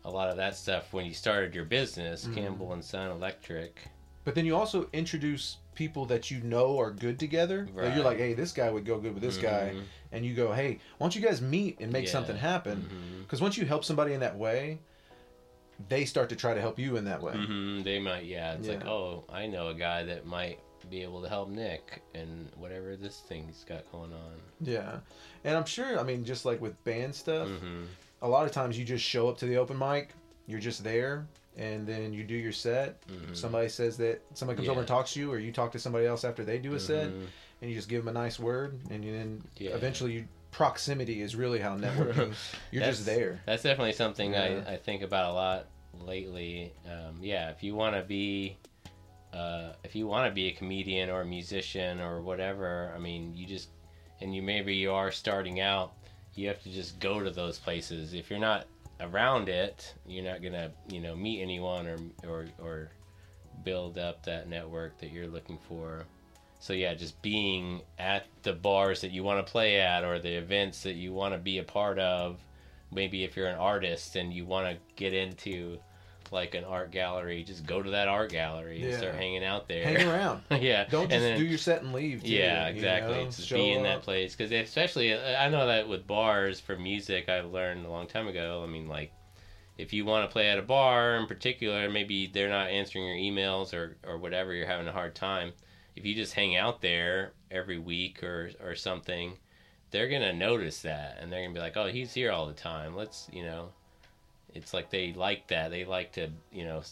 a 0.05 0.11
lot 0.11 0.29
of 0.31 0.37
that 0.37 0.55
stuff 0.57 0.93
when 0.93 1.05
you 1.07 1.13
started 1.15 1.57
your 1.57 1.65
business, 1.65 2.27
Mhm. 2.27 2.35
Campbell 2.35 2.73
and 2.73 2.85
Son 2.85 3.11
Electric. 3.11 3.89
But 4.25 4.35
then 4.35 4.47
you 4.47 4.57
also 4.57 4.89
introduce 4.93 5.59
people 5.75 6.07
that 6.07 6.31
you 6.31 6.41
know 6.41 6.79
are 6.79 6.91
good 6.91 7.19
together. 7.19 7.67
Like, 7.67 7.77
Right. 7.77 7.95
you're 7.95 8.05
like, 8.05 8.19
hey, 8.19 8.33
this 8.33 8.53
guy 8.53 8.71
would 8.71 8.85
go 8.87 8.99
good 8.99 9.13
with 9.15 9.23
this 9.23 9.37
guy, 9.37 9.73
Mhm. 9.75 9.83
and 10.13 10.25
you 10.25 10.35
go, 10.35 10.53
hey, 10.53 10.79
why 10.99 11.05
don't 11.07 11.15
you 11.17 11.21
guys 11.21 11.43
meet 11.43 11.79
and 11.81 11.93
make 11.93 12.07
Yeah. 12.07 12.13
something 12.13 12.37
happen? 12.37 12.89
Because 13.23 13.41
once 13.41 13.57
you 13.59 13.67
help 13.67 13.85
somebody 13.85 14.13
in 14.15 14.21
that 14.21 14.37
way, 14.39 14.79
they 15.89 16.05
start 16.05 16.29
to 16.31 16.37
try 16.37 16.55
to 16.55 16.61
help 16.61 16.79
you 16.79 16.97
in 16.97 17.05
that 17.05 17.21
way. 17.21 17.35
Mhm. 17.35 17.83
They 17.85 17.99
might, 17.99 18.25
yeah. 18.25 18.55
It's 18.55 18.69
like, 18.69 18.87
oh, 18.87 19.25
I 19.29 19.47
know 19.47 19.69
a 19.69 19.75
guy 19.75 20.05
that 20.05 20.25
might 20.25 20.61
be 20.89 21.03
able 21.03 21.21
to 21.23 21.29
help 21.29 21.49
Nick 21.49 22.03
and 22.15 22.49
whatever 22.57 22.95
this 22.97 23.21
thing's 23.21 23.65
got 23.65 23.91
going 23.91 24.13
on. 24.13 24.41
Yeah, 24.61 25.01
and 25.43 25.57
I'm 25.57 25.65
sure. 25.65 25.99
I 25.99 26.03
mean, 26.03 26.25
just 26.25 26.45
like 26.45 26.61
with 26.61 26.83
band 26.85 27.15
stuff, 27.15 27.49
hmm 27.49 27.85
a 28.23 28.29
lot 28.29 28.47
of 28.47 28.53
times 28.53 28.79
you 28.79 28.87
just 28.87 29.05
show 29.05 29.29
up 29.29 29.37
to 29.37 29.45
the 29.45 29.57
open 29.59 29.77
mic, 29.79 30.15
you're 30.47 30.61
just 30.61 30.83
there, 30.83 31.27
and 31.57 31.87
then 31.87 32.13
you 32.13 32.25
do 32.25 32.35
your 32.35 32.53
set. 32.53 33.03
hmm 33.09 33.33
Somebody 33.35 33.69
says 33.69 33.97
that 33.99 34.23
somebody 34.35 34.57
comes 34.57 34.69
over 34.69 34.81
and 34.81 34.89
talks 34.89 35.13
to 35.15 35.21
you, 35.21 35.31
or 35.33 35.39
you 35.39 35.53
talk 35.53 35.73
to 35.73 35.79
somebody 35.79 36.07
else 36.07 36.25
after 36.25 36.45
they 36.45 36.59
do 36.59 36.75
a 36.75 36.81
set, 36.81 37.11
Mhm. 37.11 37.27
and 37.63 37.71
you 37.71 37.77
just 37.77 37.89
give 37.89 38.05
them 38.05 38.15
a 38.17 38.19
nice 38.21 38.39
word, 38.39 38.81
and 38.91 39.05
you 39.05 39.13
then 39.13 39.43
Yeah. 39.57 39.71
eventually 39.75 40.13
you, 40.13 40.29
proximity 40.51 41.21
is 41.21 41.35
really 41.37 41.59
how 41.61 41.77
networking. 41.77 42.35
you're 42.71 42.83
just 42.85 43.05
there. 43.07 43.41
That's 43.47 43.63
definitely 43.63 43.93
something 43.93 44.33
Yeah. 44.33 44.63
I, 44.67 44.73
I 44.73 44.77
think 44.77 45.03
about 45.03 45.31
a 45.31 45.33
lot 45.35 45.67
lately. 46.01 46.73
Um, 46.87 47.19
yeah, 47.23 47.51
if 47.51 47.63
you 47.63 47.75
want 47.75 47.97
to 47.97 48.03
be, 48.03 48.57
uh, 49.33 49.73
if 49.83 49.95
you 49.97 50.07
want 50.07 50.31
to 50.31 50.35
be 50.35 50.47
a 50.49 50.53
comedian 50.53 51.11
or 51.11 51.23
a 51.23 51.25
musician 51.27 52.01
or 52.01 52.21
whatever, 52.21 52.93
I 52.95 52.99
mean, 52.99 53.35
you 53.35 53.47
just, 53.47 53.69
and 54.21 54.35
you 54.35 54.43
maybe 54.43 54.75
you 54.77 54.93
are 54.93 55.11
starting 55.11 55.61
out, 55.61 55.93
you 56.35 56.49
have 56.49 56.63
to 56.65 56.71
just 56.71 56.99
go 57.01 57.21
to 57.23 57.31
those 57.31 57.59
places. 57.59 58.15
If 58.15 58.31
you're 58.31 58.39
not 58.39 58.67
around 59.01 59.49
it, 59.49 59.95
you're 60.07 60.25
not 60.25 60.43
gonna, 60.43 60.71
you 60.89 61.01
know, 61.01 61.15
meet 61.15 61.43
anyone 61.43 61.87
or 61.87 61.99
or 62.29 62.47
or 62.59 62.91
build 63.65 63.99
up 63.99 64.25
that 64.25 64.49
network 64.49 64.99
that 64.99 65.11
you're 65.11 65.29
looking 65.29 65.59
for. 65.69 66.05
So 66.61 66.73
yeah, 66.73 66.95
just 66.95 67.21
being 67.21 67.83
at 67.99 68.27
the 68.43 68.53
bars 68.53 69.03
that 69.03 69.11
you 69.11 69.23
want 69.23 69.45
to 69.45 69.51
play 69.51 69.81
at 69.81 70.05
or 70.05 70.19
the 70.19 70.37
events 70.37 70.83
that 70.85 70.95
you 70.95 71.13
want 71.13 71.35
to 71.35 71.39
be 71.39 71.59
a 71.59 71.63
part 71.63 71.99
of. 71.99 72.41
Maybe 72.93 73.25
if 73.25 73.37
you're 73.37 73.49
an 73.49 73.59
artist 73.59 74.17
and 74.17 74.33
you 74.33 74.47
want 74.47 74.69
to 74.69 74.79
get 74.97 75.13
into 75.13 75.79
like 76.35 76.55
an 76.55 76.65
art 76.65 76.91
gallery, 76.91 77.43
just 77.45 77.65
go 77.65 77.83
to 77.83 77.91
that 77.93 78.09
art 78.09 78.31
gallery 78.31 78.83
and 78.83 78.91
Yeah. 78.91 78.99
start 78.99 79.15
hanging 79.15 79.45
out 79.45 79.69
there. 79.69 79.85
Hang 79.85 80.07
around. 80.09 80.43
yeah, 80.61 80.85
Don't 80.91 81.05
and 81.05 81.11
just 81.13 81.23
then- 81.23 81.39
do 81.39 81.45
your 81.47 81.57
set 81.59 81.83
and 81.83 81.93
leave. 81.95 82.23
too, 82.23 82.29
yeah, 82.31 82.69
you 82.69 82.75
exactly. 82.75 83.15
know? 83.17 83.25
Just 83.25 83.47
Show 83.47 83.57
be 83.57 83.71
in 83.71 83.85
that 83.85 84.03
place 84.03 84.35
because 84.37 84.53
especially 84.53 85.15
uh, 85.15 85.41
I 85.41 85.49
know 85.49 85.67
that 85.67 85.89
with 85.89 86.07
bars 86.07 86.61
for 86.61 86.77
music, 86.77 87.29
I've 87.31 87.47
learned 87.51 87.87
a 87.87 87.91
long 87.91 88.07
time 88.07 88.29
ago. 88.29 88.63
I 88.63 88.71
mean, 88.71 88.89
like 88.89 89.13
if 89.79 89.93
you 89.93 90.05
want 90.05 90.29
to 90.29 90.33
play 90.33 90.49
at 90.51 90.59
a 90.59 90.63
bar 90.63 91.17
in 91.17 91.27
particular, 91.27 91.89
maybe 91.91 92.27
they're 92.27 92.49
not 92.51 92.69
answering 92.69 93.07
your 93.07 93.17
emails 93.17 93.73
or 93.73 93.97
or 94.07 94.19
whatever, 94.19 94.53
you're 94.53 94.67
having 94.67 94.89
a 94.89 94.93
hard 94.93 95.15
time. 95.15 95.53
If 95.97 96.05
you 96.05 96.15
just 96.15 96.35
hang 96.35 96.57
out 96.57 96.81
there 96.83 97.33
every 97.51 97.79
week 97.79 98.23
or 98.23 98.51
or 98.63 98.75
something, 98.75 99.39
they're 99.93 100.09
gonna 100.09 100.33
notice 100.33 100.83
that 100.83 101.19
and 101.21 101.33
they're 101.33 101.43
gonna 101.43 101.55
be 101.55 101.61
like, 101.61 101.77
oh, 101.77 101.87
he's 101.87 102.13
here 102.13 102.33
all 102.33 102.47
the 102.47 102.53
time. 102.53 102.97
Let's 102.97 103.29
you 103.33 103.45
know. 103.45 103.69
It's 104.55 104.73
like 104.73 104.91
they 104.91 105.13
like 105.13 105.49
that. 105.49 105.71
They 105.71 105.85
like 105.85 106.13
to 106.13 106.29
you 106.53 106.65
know 106.65 106.83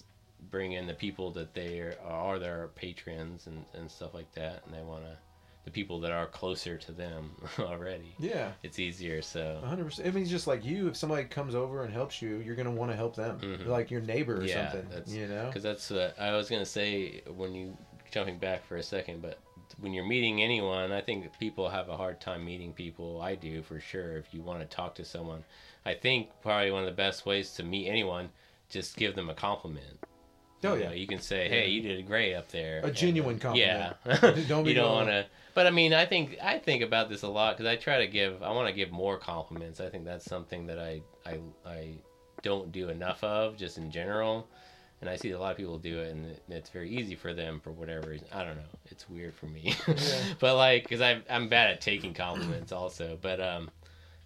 bring 0.50 0.73
in 0.73 0.87
the 0.87 0.95
people 0.95 1.31
that 1.31 1.54
they 1.54 1.78
are, 1.78 1.97
are 2.04 2.38
their 2.38 2.69
patrons 2.75 3.47
and, 3.47 3.64
and 3.75 3.90
stuff 3.90 4.12
like 4.14 4.33
that, 4.33 4.62
and 4.66 4.75
they 4.75 4.83
want 4.83 5.04
to 5.04 5.16
the 5.64 5.71
people 5.71 6.00
that 6.00 6.11
are 6.11 6.26
closer 6.26 6.76
to 6.76 6.90
them 6.90 7.31
already. 7.61 8.16
Yeah. 8.19 8.50
It's 8.64 8.81
easier. 8.81 9.23
So 9.23 9.61
100%. 9.64 10.00
I 10.04 10.11
mean, 10.11 10.23
it's 10.23 10.31
just 10.31 10.49
like 10.49 10.64
you. 10.64 10.88
If 10.88 10.97
somebody 10.97 11.23
comes 11.23 11.54
over 11.54 11.85
and 11.85 11.92
helps 11.92 12.21
you, 12.21 12.38
you're 12.38 12.57
gonna 12.57 12.73
want 12.73 12.90
to 12.90 12.97
help 12.97 13.14
them, 13.14 13.38
Mhm. 13.40 13.66
like 13.69 13.88
your 13.88 14.00
neighbor 14.00 14.38
or 14.38 14.45
Yeah, 14.45 14.73
something. 14.73 14.90
that's- 14.90 15.14
You 15.14 15.28
know. 15.28 15.47
because 15.47 15.62
that's 15.62 15.88
what 15.88 16.19
I 16.19 16.33
was 16.33 16.50
gonna 16.50 16.66
say 16.66 17.23
when 17.37 17.54
you 17.54 17.78
jumping 18.11 18.38
back 18.38 18.64
for 18.66 18.76
a 18.76 18.83
second, 18.83 19.23
but 19.23 19.38
when 19.78 19.92
you're 19.92 20.04
meeting 20.04 20.42
anyone, 20.42 20.90
I 20.90 21.00
think 21.00 21.26
people 21.38 21.69
have 21.69 21.88
a 21.88 21.97
hard 21.97 22.21
time 22.21 22.45
meeting 22.45 22.73
people. 22.73 23.23
I 23.23 23.37
do 23.37 23.62
for 23.62 23.78
sure. 23.78 24.16
If 24.16 24.35
you 24.35 24.42
want 24.42 24.59
to 24.61 24.66
talk 24.66 24.97
to 24.97 25.04
someone, 25.04 25.45
I 25.84 25.94
think 25.94 26.28
probably 26.42 26.70
one 26.70 26.82
of 26.82 26.86
the 26.86 26.92
best 26.96 27.26
ways 27.26 27.52
to 27.54 27.62
meet 27.62 27.88
anyone, 27.88 28.30
just 28.68 28.96
give 28.96 29.14
them 29.14 29.28
a 29.30 29.34
compliment. 29.34 29.98
Oh 30.64 30.74
You 30.74 30.80
yeah. 30.80 30.88
know, 30.90 30.94
you 30.94 31.06
can 31.08 31.20
say, 31.20 31.48
"Hey, 31.48 31.68
you 31.68 31.82
did 31.82 31.98
a 31.98 32.02
great 32.02 32.34
up 32.34 32.48
there." 32.50 32.80
A 32.84 32.90
genuine 32.90 33.38
compliment. 33.38 33.96
Yeah. 34.06 34.16
Don't 34.48 34.62
be 34.64 34.70
you 34.70 34.76
don't 34.76 34.92
want 34.94 35.08
to. 35.08 35.26
But 35.54 35.66
I 35.66 35.70
mean, 35.70 35.92
I 35.92 36.06
think 36.06 36.36
I 36.42 36.58
think 36.58 36.82
about 36.82 37.08
this 37.08 37.22
a 37.22 37.28
lot 37.28 37.56
because 37.56 37.68
I 37.70 37.76
try 37.76 37.98
to 37.98 38.06
give. 38.06 38.42
I 38.42 38.50
want 38.52 38.68
to 38.68 38.72
give 38.72 38.90
more 38.92 39.18
compliments. 39.18 39.80
I 39.80 39.88
think 39.88 40.04
that's 40.04 40.24
something 40.24 40.66
that 40.68 40.78
I 40.78 41.02
I 41.26 41.40
I 41.66 41.94
don't 42.42 42.70
do 42.72 42.88
enough 42.90 43.22
of 43.24 43.56
just 43.56 43.76
in 43.76 43.90
general. 43.90 44.46
And 45.00 45.10
I 45.10 45.16
see 45.16 45.32
a 45.32 45.38
lot 45.38 45.50
of 45.50 45.56
people 45.56 45.78
do 45.78 45.98
it, 45.98 46.12
and 46.12 46.36
it's 46.48 46.70
very 46.70 46.88
easy 46.88 47.16
for 47.16 47.34
them 47.34 47.58
for 47.58 47.72
whatever 47.72 48.10
reason. 48.10 48.28
I 48.32 48.44
don't 48.44 48.54
know. 48.54 48.62
It's 48.86 49.10
weird 49.10 49.34
for 49.34 49.46
me, 49.46 49.74
Yeah. 49.88 49.94
but 50.38 50.54
like, 50.54 50.84
because 50.84 51.00
I'm 51.00 51.24
I'm 51.28 51.48
bad 51.48 51.70
at 51.70 51.80
taking 51.80 52.14
compliments 52.14 52.70
also. 52.70 53.18
But 53.20 53.40
um, 53.40 53.68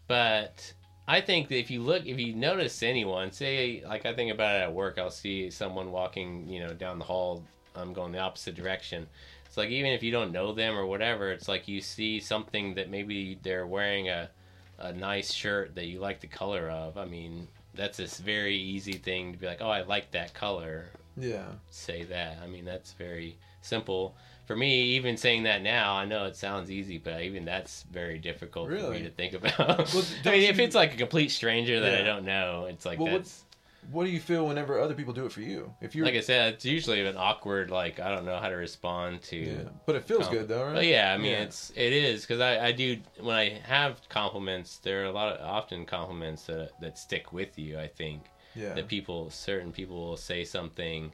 but 0.06 0.74
I 1.08 1.20
think 1.20 1.48
that 1.48 1.58
if 1.58 1.70
you 1.70 1.82
look, 1.82 2.04
if 2.04 2.18
you 2.18 2.34
notice 2.34 2.82
anyone, 2.82 3.30
say 3.30 3.82
like 3.86 4.06
I 4.06 4.14
think 4.14 4.32
about 4.32 4.56
it 4.56 4.62
at 4.62 4.72
work, 4.72 4.98
I'll 4.98 5.10
see 5.10 5.50
someone 5.50 5.92
walking, 5.92 6.48
you 6.48 6.60
know, 6.60 6.72
down 6.72 6.98
the 6.98 7.04
hall. 7.04 7.44
I'm 7.76 7.92
going 7.92 8.12
the 8.12 8.18
opposite 8.18 8.54
direction. 8.54 9.06
It's 9.44 9.56
like 9.56 9.70
even 9.70 9.92
if 9.92 10.02
you 10.02 10.10
don't 10.10 10.32
know 10.32 10.52
them 10.52 10.76
or 10.76 10.86
whatever, 10.86 11.30
it's 11.30 11.48
like 11.48 11.68
you 11.68 11.80
see 11.80 12.20
something 12.20 12.74
that 12.74 12.90
maybe 12.90 13.38
they're 13.42 13.66
wearing 13.66 14.08
a 14.08 14.30
a 14.78 14.92
nice 14.92 15.32
shirt 15.32 15.74
that 15.74 15.86
you 15.86 16.00
like 16.00 16.20
the 16.20 16.26
color 16.26 16.68
of. 16.68 16.98
I 16.98 17.04
mean, 17.04 17.48
that's 17.74 17.98
this 17.98 18.18
very 18.18 18.56
easy 18.56 18.94
thing 18.94 19.32
to 19.32 19.38
be 19.38 19.46
like, 19.46 19.62
oh, 19.62 19.70
I 19.70 19.82
like 19.82 20.10
that 20.10 20.34
color. 20.34 20.86
Yeah. 21.16 21.44
Say 21.70 22.04
that. 22.04 22.38
I 22.42 22.46
mean, 22.46 22.64
that's 22.64 22.92
very 22.92 23.36
simple. 23.62 24.14
For 24.46 24.54
me, 24.54 24.82
even 24.96 25.16
saying 25.16 25.42
that 25.44 25.62
now, 25.62 25.94
I 25.94 26.04
know 26.04 26.24
it 26.26 26.36
sounds 26.36 26.70
easy, 26.70 26.98
but 26.98 27.20
even 27.22 27.44
that's 27.44 27.82
very 27.90 28.18
difficult 28.18 28.68
for 28.70 28.90
me 28.90 29.02
to 29.02 29.10
think 29.10 29.32
about. 29.34 29.58
Well, 29.92 30.04
I 30.24 30.30
mean, 30.30 30.42
if 30.42 30.58
it's 30.58 30.74
like 30.76 30.94
a 30.94 30.96
complete 30.96 31.30
stranger 31.30 31.80
that 31.80 32.00
I 32.00 32.04
don't 32.04 32.24
know, 32.24 32.66
it's 32.66 32.84
like 32.86 32.98
Well, 33.00 33.10
what- 33.12 33.18
that's 33.24 33.42
What 33.90 34.04
do 34.04 34.10
you 34.10 34.20
feel 34.20 34.46
whenever 34.46 34.78
other 34.80 34.94
people 34.94 35.12
do 35.14 35.26
it 35.26 35.32
for 35.32 35.40
you? 35.40 35.72
If 35.80 35.94
you're 35.96 36.04
like 36.04 36.14
I 36.14 36.20
said, 36.20 36.54
it's 36.54 36.64
usually 36.64 37.04
an 37.06 37.16
awkward. 37.16 37.70
Like 37.70 37.98
I 37.98 38.12
don't 38.14 38.24
know 38.24 38.36
how 38.38 38.48
to 38.48 38.54
respond 38.56 39.22
to. 39.30 39.36
yeah. 39.36 39.68
But 39.84 39.96
it 39.96 40.04
feels 40.04 40.28
good 40.28 40.46
though, 40.48 40.64
right? 40.64 40.74
But 40.74 40.86
yeah, 40.86 41.12
I 41.12 41.16
mean, 41.18 41.32
Yeah. 41.32 41.42
it's 41.42 41.72
it 41.74 41.92
is 41.92 42.22
because 42.22 42.40
I, 42.40 42.66
I 42.66 42.72
do 42.72 42.98
when 43.20 43.34
I 43.36 43.60
have 43.64 44.00
compliments. 44.08 44.78
There 44.78 45.02
are 45.02 45.06
a 45.06 45.12
lot 45.12 45.32
of 45.36 45.40
often 45.44 45.86
compliments 45.86 46.46
that 46.46 46.70
that 46.80 46.98
stick 46.98 47.32
with 47.32 47.58
you. 47.58 47.78
I 47.78 47.86
think 47.88 48.22
Yeah. 48.56 48.72
that 48.74 48.88
people, 48.88 49.30
certain 49.30 49.70
people, 49.72 49.96
will 49.96 50.16
say 50.16 50.44
something, 50.44 51.12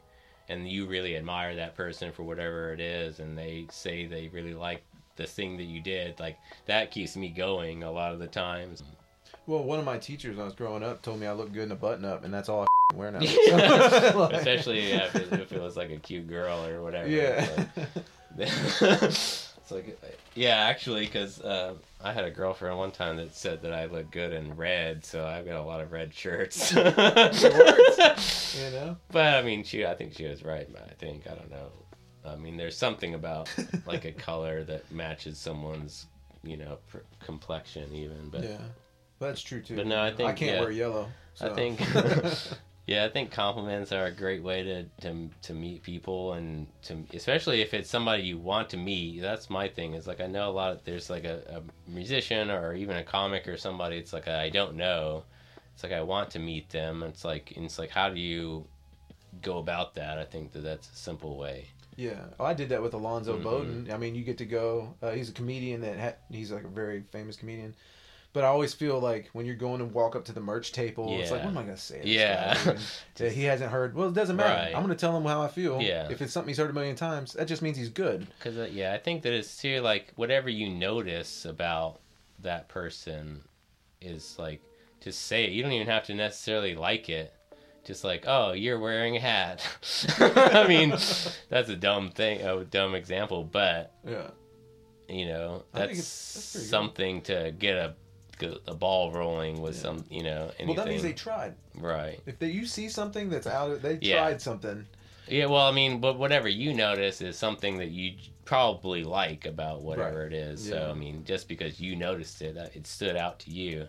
and 0.48 0.68
you 0.68 0.86
really 0.86 1.16
admire 1.16 1.56
that 1.56 1.74
person 1.76 2.12
for 2.12 2.22
whatever 2.22 2.72
it 2.72 2.80
is, 2.80 3.18
and 3.20 3.36
they 3.36 3.66
say 3.70 4.06
they 4.06 4.28
really 4.28 4.54
like 4.54 4.82
the 5.16 5.26
thing 5.26 5.56
that 5.58 5.64
you 5.64 5.80
did. 5.82 6.18
Like 6.20 6.38
that 6.66 6.90
keeps 6.90 7.16
me 7.16 7.28
going 7.28 7.82
a 7.82 7.90
lot 7.90 8.12
of 8.12 8.18
the 8.18 8.26
times. 8.26 8.82
Well, 9.46 9.64
one 9.64 9.78
of 9.80 9.84
my 9.84 9.98
teachers 9.98 10.36
when 10.36 10.42
I 10.42 10.44
was 10.46 10.54
growing 10.54 10.82
up 10.84 11.02
told 11.02 11.18
me 11.20 11.26
I 11.26 11.32
looked 11.32 11.52
good 11.52 11.64
in 11.64 11.72
a 11.72 11.76
button 11.76 12.04
up, 12.04 12.24
and 12.24 12.32
that's 12.32 12.48
all 12.48 12.62
I 12.92 12.94
wear 12.96 13.10
now. 13.10 13.18
Like- 14.18 14.34
Especially 14.34 14.92
if 14.92 15.14
it, 15.16 15.32
if 15.32 15.52
it 15.52 15.60
was 15.60 15.76
like 15.76 15.90
a 15.90 15.96
cute 15.98 16.28
girl 16.28 16.64
or 16.64 16.80
whatever. 16.82 17.08
Yeah. 17.08 17.66
it's 18.38 19.51
like, 19.72 19.98
yeah, 20.34 20.56
actually, 20.56 21.04
because 21.04 21.40
uh, 21.40 21.74
I 22.02 22.12
had 22.12 22.24
a 22.24 22.30
girlfriend 22.30 22.78
one 22.78 22.90
time 22.90 23.16
that 23.16 23.34
said 23.34 23.62
that 23.62 23.72
I 23.72 23.86
look 23.86 24.10
good 24.10 24.32
in 24.32 24.56
red, 24.56 25.04
so 25.04 25.26
I've 25.26 25.44
got 25.44 25.56
a 25.56 25.62
lot 25.62 25.80
of 25.80 25.92
red 25.92 26.14
shirts. 26.14 26.74
works. 26.74 27.42
you 28.58 28.70
know. 28.70 28.96
But 29.10 29.34
I 29.34 29.42
mean, 29.42 29.64
she, 29.64 29.84
I 29.84 29.94
think 29.94 30.14
she 30.14 30.26
was 30.26 30.44
right. 30.44 30.68
I 30.76 30.94
think 30.94 31.26
I 31.26 31.34
don't 31.34 31.50
know. 31.50 31.70
I 32.24 32.36
mean, 32.36 32.56
there's 32.56 32.76
something 32.76 33.14
about 33.14 33.48
like 33.86 34.04
a 34.04 34.12
color 34.28 34.64
that 34.64 34.90
matches 34.92 35.38
someone's, 35.38 36.06
you 36.42 36.56
know, 36.56 36.78
pr- 36.88 36.98
complexion 37.20 37.92
even. 37.94 38.28
But 38.30 38.44
yeah. 38.44 38.58
That's 39.18 39.42
true 39.42 39.60
too. 39.60 39.76
But 39.76 39.86
no, 39.86 40.02
I 40.02 40.12
think, 40.12 40.28
I 40.28 40.32
can't 40.32 40.56
yeah. 40.56 40.60
wear 40.60 40.70
yellow. 40.70 41.08
I 41.40 41.48
think- 41.50 41.80
Yeah, 42.86 43.04
I 43.04 43.08
think 43.10 43.30
compliments 43.30 43.92
are 43.92 44.06
a 44.06 44.10
great 44.10 44.42
way 44.42 44.62
to, 44.64 44.84
to 45.02 45.30
to 45.42 45.54
meet 45.54 45.82
people 45.84 46.32
and 46.32 46.66
to 46.82 47.04
especially 47.14 47.62
if 47.62 47.74
it's 47.74 47.88
somebody 47.88 48.24
you 48.24 48.38
want 48.38 48.70
to 48.70 48.76
meet. 48.76 49.20
That's 49.22 49.48
my 49.48 49.68
thing. 49.68 49.94
Is 49.94 50.06
like 50.06 50.20
I 50.20 50.26
know 50.26 50.50
a 50.50 50.52
lot 50.52 50.72
of 50.72 50.84
there's 50.84 51.08
like 51.08 51.24
a, 51.24 51.42
a 51.58 51.90
musician 51.90 52.50
or 52.50 52.74
even 52.74 52.96
a 52.96 53.04
comic 53.04 53.46
or 53.46 53.56
somebody. 53.56 53.98
It's 53.98 54.12
like 54.12 54.26
I 54.28 54.50
don't 54.50 54.74
know. 54.76 55.24
It's 55.74 55.84
like 55.84 55.92
I 55.92 56.02
want 56.02 56.30
to 56.32 56.38
meet 56.40 56.70
them. 56.70 57.02
It's 57.04 57.24
like 57.24 57.52
and 57.56 57.64
it's 57.66 57.78
like 57.78 57.90
how 57.90 58.08
do 58.10 58.18
you 58.20 58.66
go 59.42 59.58
about 59.58 59.94
that? 59.94 60.18
I 60.18 60.24
think 60.24 60.52
that 60.52 60.62
that's 60.64 60.90
a 60.92 60.96
simple 60.96 61.36
way. 61.38 61.68
Yeah, 61.96 62.24
oh, 62.40 62.44
I 62.44 62.54
did 62.54 62.70
that 62.70 62.82
with 62.82 62.94
Alonzo 62.94 63.36
Mhm. 63.38 63.42
Bowden. 63.42 63.90
I 63.92 63.98
mean, 63.98 64.14
you 64.14 64.24
get 64.24 64.38
to 64.38 64.46
go. 64.46 64.94
Uh, 65.02 65.10
he's 65.10 65.28
a 65.28 65.32
comedian 65.32 65.82
that 65.82 65.98
ha- 65.98 66.16
he's 66.30 66.50
like 66.50 66.64
a 66.64 66.68
very 66.68 67.02
famous 67.12 67.36
comedian. 67.36 67.74
But 68.34 68.44
I 68.44 68.46
always 68.46 68.72
feel 68.72 68.98
like 68.98 69.28
when 69.34 69.44
you're 69.44 69.54
going 69.56 69.80
to 69.80 69.84
walk 69.84 70.16
up 70.16 70.24
to 70.24 70.32
the 70.32 70.40
merch 70.40 70.72
table, 70.72 71.20
it's 71.20 71.30
like, 71.30 71.40
what 71.42 71.50
am 71.50 71.58
I 71.58 71.62
gonna 71.64 71.76
say? 71.76 72.00
Yeah. 72.02 72.54
guy? 72.54 72.70
And 72.72 72.80
that 73.16 73.32
he 73.32 73.44
hasn't 73.44 73.70
heard. 73.70 73.94
Well, 73.94 74.08
it 74.08 74.14
doesn't 74.14 74.36
matter. 74.36 74.48
Right. 74.54 74.74
I'm 74.74 74.80
gonna 74.82 74.94
tell 74.94 75.14
him 75.16 75.24
how 75.24 75.42
I 75.42 75.48
feel. 75.48 75.82
Yeah. 75.82 76.08
If 76.10 76.22
it's 76.22 76.32
something 76.32 76.48
he's 76.48 76.56
heard 76.56 76.70
a 76.70 76.72
million 76.72 76.96
times, 76.96 77.34
that 77.34 77.46
just 77.46 77.60
means 77.60 77.76
he's 77.76 77.90
good. 77.90 78.26
Because 78.38 78.56
uh, 78.56 78.68
yeah, 78.72 78.94
I 78.94 78.98
think 78.98 79.22
that 79.24 79.34
it's 79.34 79.58
too 79.58 79.80
like 79.82 80.12
whatever 80.16 80.48
you 80.48 80.70
notice 80.70 81.44
about 81.44 82.00
that 82.40 82.68
person 82.68 83.42
is 84.00 84.36
like 84.38 84.62
just 85.02 85.20
say 85.26 85.44
it. 85.44 85.50
You 85.50 85.62
don't 85.62 85.72
even 85.72 85.88
have 85.88 86.04
to 86.04 86.14
necessarily 86.14 86.74
like 86.74 87.08
it. 87.10 87.34
Just 87.84 88.04
like, 88.04 88.24
oh, 88.28 88.52
you're 88.52 88.78
wearing 88.78 89.16
a 89.16 89.20
hat. 89.20 89.60
I 90.18 90.66
mean, 90.68 90.90
that's 91.50 91.68
a 91.68 91.76
dumb 91.76 92.10
thing, 92.12 92.40
a 92.40 92.64
dumb 92.64 92.94
example, 92.94 93.42
but 93.42 93.92
Yeah. 94.08 94.28
you 95.08 95.26
know, 95.26 95.64
that's, 95.72 95.96
that's 95.98 96.52
pretty 96.52 96.64
good. 96.64 96.70
something 96.70 97.20
to 97.22 97.52
get 97.58 97.76
a 97.76 97.94
a 98.42 98.74
ball 98.74 99.12
rolling 99.12 99.60
with 99.60 99.74
Yeah. 99.76 99.82
some, 99.82 100.04
you 100.10 100.22
know, 100.22 100.44
anything. 100.58 100.66
Well, 100.68 100.76
that 100.76 100.88
means 100.88 101.02
they 101.02 101.12
tried. 101.12 101.54
right. 101.76 102.20
If 102.26 102.38
they, 102.38 102.50
you 102.50 102.66
see 102.66 102.88
something 102.88 103.30
that's 103.30 103.46
out, 103.46 103.82
they 103.82 103.98
Yeah. 104.00 104.16
tried 104.16 104.42
something. 104.42 104.86
Yeah, 105.28 105.46
well, 105.46 105.62
I 105.66 105.70
mean, 105.72 106.00
but 106.00 106.18
whatever 106.18 106.48
you 106.48 106.74
notice 106.74 107.20
is 107.20 107.38
something 107.38 107.78
that 107.78 107.90
you 107.90 108.14
probably 108.44 109.04
like 109.04 109.46
about 109.46 109.82
whatever 109.82 110.24
Right. 110.24 110.32
it 110.32 110.34
is. 110.34 110.68
So, 110.68 110.90
I 110.90 110.94
mean, 110.94 111.24
just 111.24 111.48
because 111.48 111.80
you 111.80 111.94
noticed 111.96 112.42
it, 112.42 112.56
it 112.74 112.86
stood 112.86 113.16
out 113.16 113.38
to 113.40 113.50
you. 113.50 113.86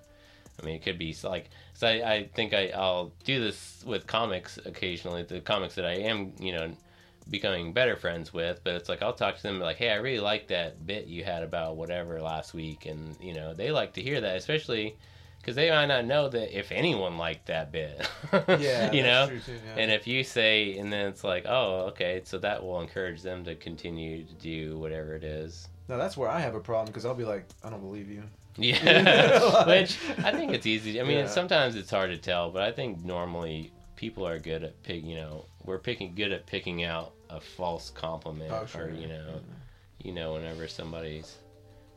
I 0.62 0.65
mean, 0.65 0.75
it 0.75 0.83
could 0.83 1.00
be 1.00 1.15
like, 1.24 1.50
so 1.74 1.88
I, 1.88 2.13
I 2.13 2.29
think 2.36 2.53
I, 2.53 2.67
I'll 2.69 3.12
do 3.24 3.41
this 3.43 3.83
with 3.86 4.05
comics 4.05 4.60
occasionally, 4.63 5.24
the 5.24 5.41
comics 5.41 5.74
that 5.75 5.86
I 5.86 5.93
am, 5.93 6.33
you 6.39 6.51
know, 6.51 6.72
becoming 7.30 7.74
better 7.74 7.96
friends 7.96 8.34
with, 8.34 8.62
but 8.63 8.75
it's 8.75 8.89
like 8.89 9.01
I'll 9.01 9.13
talk 9.13 9.38
to 9.38 9.44
them 9.44 9.60
like, 9.60 9.77
hey, 9.77 9.89
I 9.92 9.96
really 9.96 10.20
like 10.20 10.48
that 10.50 10.86
bit 10.86 11.06
you 11.08 11.24
had 11.24 11.44
about 11.44 11.75
whatever 11.77 12.22
last 12.22 12.53
week. 12.53 12.86
And, 12.86 13.15
you 13.22 13.34
know, 13.34 13.53
they 13.53 13.72
like 13.72 13.94
to 13.94 14.01
hear 14.01 14.20
that, 14.22 14.36
especially 14.38 14.96
because 15.39 15.56
they 15.56 15.70
might 15.70 15.88
not 15.88 16.06
know 16.06 16.30
that 16.30 16.58
if 16.58 16.72
anyone 16.72 17.18
liked 17.18 17.48
that 17.48 17.72
bit. 17.72 18.08
Yeah. 18.48 18.92
you 18.92 19.03
know? 19.03 19.27
Too, 19.27 19.39
yeah. 19.48 19.82
And 19.82 19.92
if 19.92 20.08
you 20.08 20.24
say, 20.24 20.77
and 20.77 20.92
then 20.92 21.08
it's 21.08 21.24
like, 21.24 21.46
oh, 21.48 21.88
okay, 21.89 22.22
so 22.24 22.38
that 22.39 22.63
will 22.63 22.80
encourage 22.82 23.22
them 23.22 23.44
to 23.46 23.56
continue 23.56 24.24
to 24.24 24.34
do 24.36 24.77
whatever 24.80 25.15
it 25.15 25.24
is. 25.24 25.68
now 25.89 25.98
that's 25.98 26.15
where 26.18 26.30
I 26.30 26.39
have 26.39 26.56
a 26.56 26.60
problem 26.62 26.88
because 26.88 27.06
I'll 27.06 27.13
be 27.15 27.25
like, 27.25 27.46
I 27.63 27.70
don't 27.70 27.82
believe 27.82 28.10
you. 28.10 28.24
Yeah, 28.56 29.39
Like- 29.65 29.68
which 29.68 29.98
I 30.20 30.32
think 30.32 30.51
it's 30.53 30.65
easy. 30.65 31.00
I 31.01 31.03
mean, 31.03 31.20
Yeah. 31.20 31.27
sometimes 31.27 31.75
it's 31.75 31.89
hard 31.92 32.12
to 32.12 32.18
tell, 32.18 32.51
but 32.51 32.62
I 32.63 32.72
think 32.72 33.03
normally 33.03 33.72
people 34.03 34.27
are 34.27 34.38
good 34.39 34.63
at 34.63 34.81
pick. 34.83 35.03
You 35.03 35.15
know, 35.15 35.45
we're 35.63 35.77
picking 35.79 36.13
good 36.13 36.31
at 36.31 36.45
picking 36.45 36.83
out 36.83 37.13
a 37.29 37.39
false 37.39 37.89
compliment, 37.89 38.51
Oh, 38.51 38.65
sure. 38.65 38.86
or 38.86 38.89
you 38.91 39.07
know, 39.07 39.39
you 40.03 40.12
know, 40.12 40.33
whenever 40.33 40.67
somebody's 40.67 41.36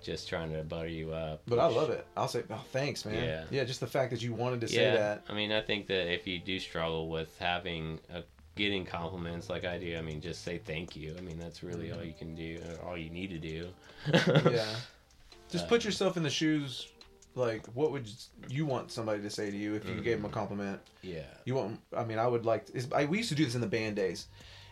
just 0.02 0.28
trying 0.28 0.52
to 0.52 0.62
butter 0.62 0.86
you 0.88 1.12
up. 1.12 1.42
But 1.48 1.58
I 1.58 1.66
love 1.66 1.90
it. 1.90 2.06
I'll 2.16 2.28
say, 2.28 2.44
oh, 2.50 2.62
thanks, 2.72 3.04
man. 3.04 3.14
Yeah. 3.24 3.44
Yeah, 3.50 3.64
just 3.64 3.80
the 3.80 3.88
fact 3.88 4.10
that 4.12 4.22
you 4.22 4.32
wanted 4.32 4.60
to 4.60 4.68
say 4.68 4.84
yeah, 4.84 4.94
that. 4.96 5.24
I 5.28 5.34
mean, 5.34 5.50
I 5.50 5.60
think 5.60 5.88
that 5.88 6.12
if 6.12 6.26
you 6.28 6.38
do 6.38 6.60
struggle 6.60 7.08
with 7.08 7.36
having 7.38 7.98
a 8.14 8.22
getting 8.54 8.84
compliments 8.86 9.50
like 9.50 9.64
I 9.64 9.78
do, 9.78 9.96
I 9.98 10.02
mean, 10.02 10.20
just 10.20 10.44
say 10.44 10.58
thank 10.58 10.94
you. 10.96 11.14
I 11.18 11.20
mean, 11.22 11.38
that's 11.38 11.62
really 11.64 11.90
all 11.92 12.02
you 12.04 12.14
can 12.16 12.34
do, 12.36 12.60
all 12.86 12.96
you 12.96 13.10
need 13.10 13.30
to 13.30 13.38
do. 13.38 13.68
yeah. 14.50 14.64
Just 15.48 15.66
Uh, 15.66 15.68
put 15.68 15.84
yourself 15.84 16.16
in 16.16 16.22
the 16.24 16.30
shoes. 16.30 16.88
Like, 17.36 17.66
what 17.74 17.92
would 17.92 18.10
you 18.48 18.64
want 18.64 18.90
somebody 18.90 19.22
to 19.22 19.30
say 19.30 19.50
to 19.50 19.56
you 19.56 19.74
if 19.74 19.86
you 19.86 19.94
gave 20.00 20.16
them 20.16 20.24
a 20.24 20.28
mm. 20.28 20.32
compliment? 20.32 20.80
yeah. 21.02 21.20
You 21.44 21.54
want? 21.54 21.80
I 21.96 22.04
mean, 22.04 22.18
I 22.18 22.26
would 22.26 22.46
like. 22.46 22.66
It's, 22.74 22.88
I, 22.92 23.04
we 23.04 23.18
used 23.18 23.28
to 23.28 23.34
do 23.34 23.44
this 23.44 23.54
in 23.54 23.60
the 23.60 23.66
band 23.66 23.96
days. 23.96 24.26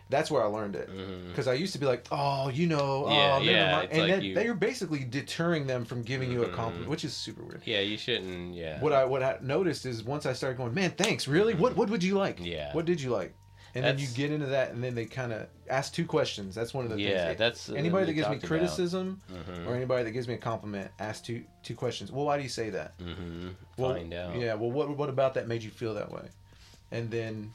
That's 0.09 0.29
where 0.29 0.43
I 0.43 0.45
learned 0.45 0.75
it. 0.75 0.89
Mm-hmm. 0.89 1.29
Because 1.29 1.47
I 1.47 1.53
used 1.53 1.73
to 1.73 1.79
be 1.79 1.85
like, 1.85 2.05
oh, 2.11 2.49
you 2.49 2.67
know, 2.67 3.07
Yeah, 3.09 3.37
oh, 3.39 3.41
yeah, 3.41 3.79
and 3.89 4.01
like 4.01 4.09
then 4.09 4.21
you- 4.21 4.51
are 4.51 4.53
basically 4.53 5.03
deterring 5.03 5.65
them 5.65 5.83
from 5.83 6.03
giving 6.03 6.31
you 6.31 6.43
a 6.43 6.49
compliment, 6.49 6.81
mm-hmm. 6.81 6.91
which 6.91 7.03
is 7.03 7.13
super 7.13 7.43
weird. 7.43 7.63
Yeah, 7.65 7.79
you 7.79 7.97
shouldn't. 7.97 8.53
Yeah. 8.53 8.79
What 8.81 8.93
I 8.93 9.05
what 9.05 9.23
I 9.23 9.37
noticed 9.41 9.85
is 9.85 10.03
once 10.03 10.25
I 10.25 10.33
started 10.33 10.57
going, 10.57 10.73
man, 10.73 10.91
thanks, 10.91 11.27
really. 11.27 11.53
Mm-hmm. 11.53 11.61
What 11.61 11.75
what 11.75 11.89
would 11.89 12.03
you 12.03 12.15
like? 12.15 12.39
Yeah. 12.41 12.73
What 12.73 12.85
did 12.85 13.01
you 13.01 13.09
like? 13.09 13.33
And 13.75 13.83
then 13.83 13.99
you 13.99 14.07
get 14.15 14.31
into 14.31 14.47
that, 14.47 14.71
and 14.71 14.81
then 14.81 14.95
they 14.95 15.05
kind 15.05 15.33
of 15.33 15.47
ask 15.69 15.93
two 15.93 16.05
questions. 16.05 16.55
That's 16.55 16.73
one 16.73 16.85
of 16.85 16.91
the 16.91 16.99
yeah, 16.99 17.27
things. 17.27 17.37
that's 17.37 17.69
anybody 17.69 18.05
that 18.05 18.13
gives 18.13 18.29
me 18.29 18.39
criticism. 18.39 19.21
Mhm. 19.31 19.67
or 19.67 19.75
anybody 19.75 20.03
that 20.05 20.11
gives 20.11 20.27
me 20.27 20.35
a 20.35 20.37
compliment 20.37 20.89
ask 20.99 21.25
two 21.25 21.43
two 21.61 21.75
questions. 21.75 22.11
Well, 22.11 22.25
why 22.25 22.37
do 22.37 22.43
you 22.43 22.49
say 22.49 22.69
that? 22.69 22.97
Mm-hmm. 22.99 23.49
Well, 23.77 23.93
Find 23.93 24.13
out. 24.13 24.35
Yeah. 24.37 24.53
Well, 24.53 24.71
what 24.71 24.95
what 24.95 25.09
about 25.09 25.33
that 25.33 25.47
made 25.47 25.61
you 25.61 25.71
feel 25.71 25.93
that 25.95 26.09
way? 26.11 26.27
And 26.91 27.11
then 27.11 27.51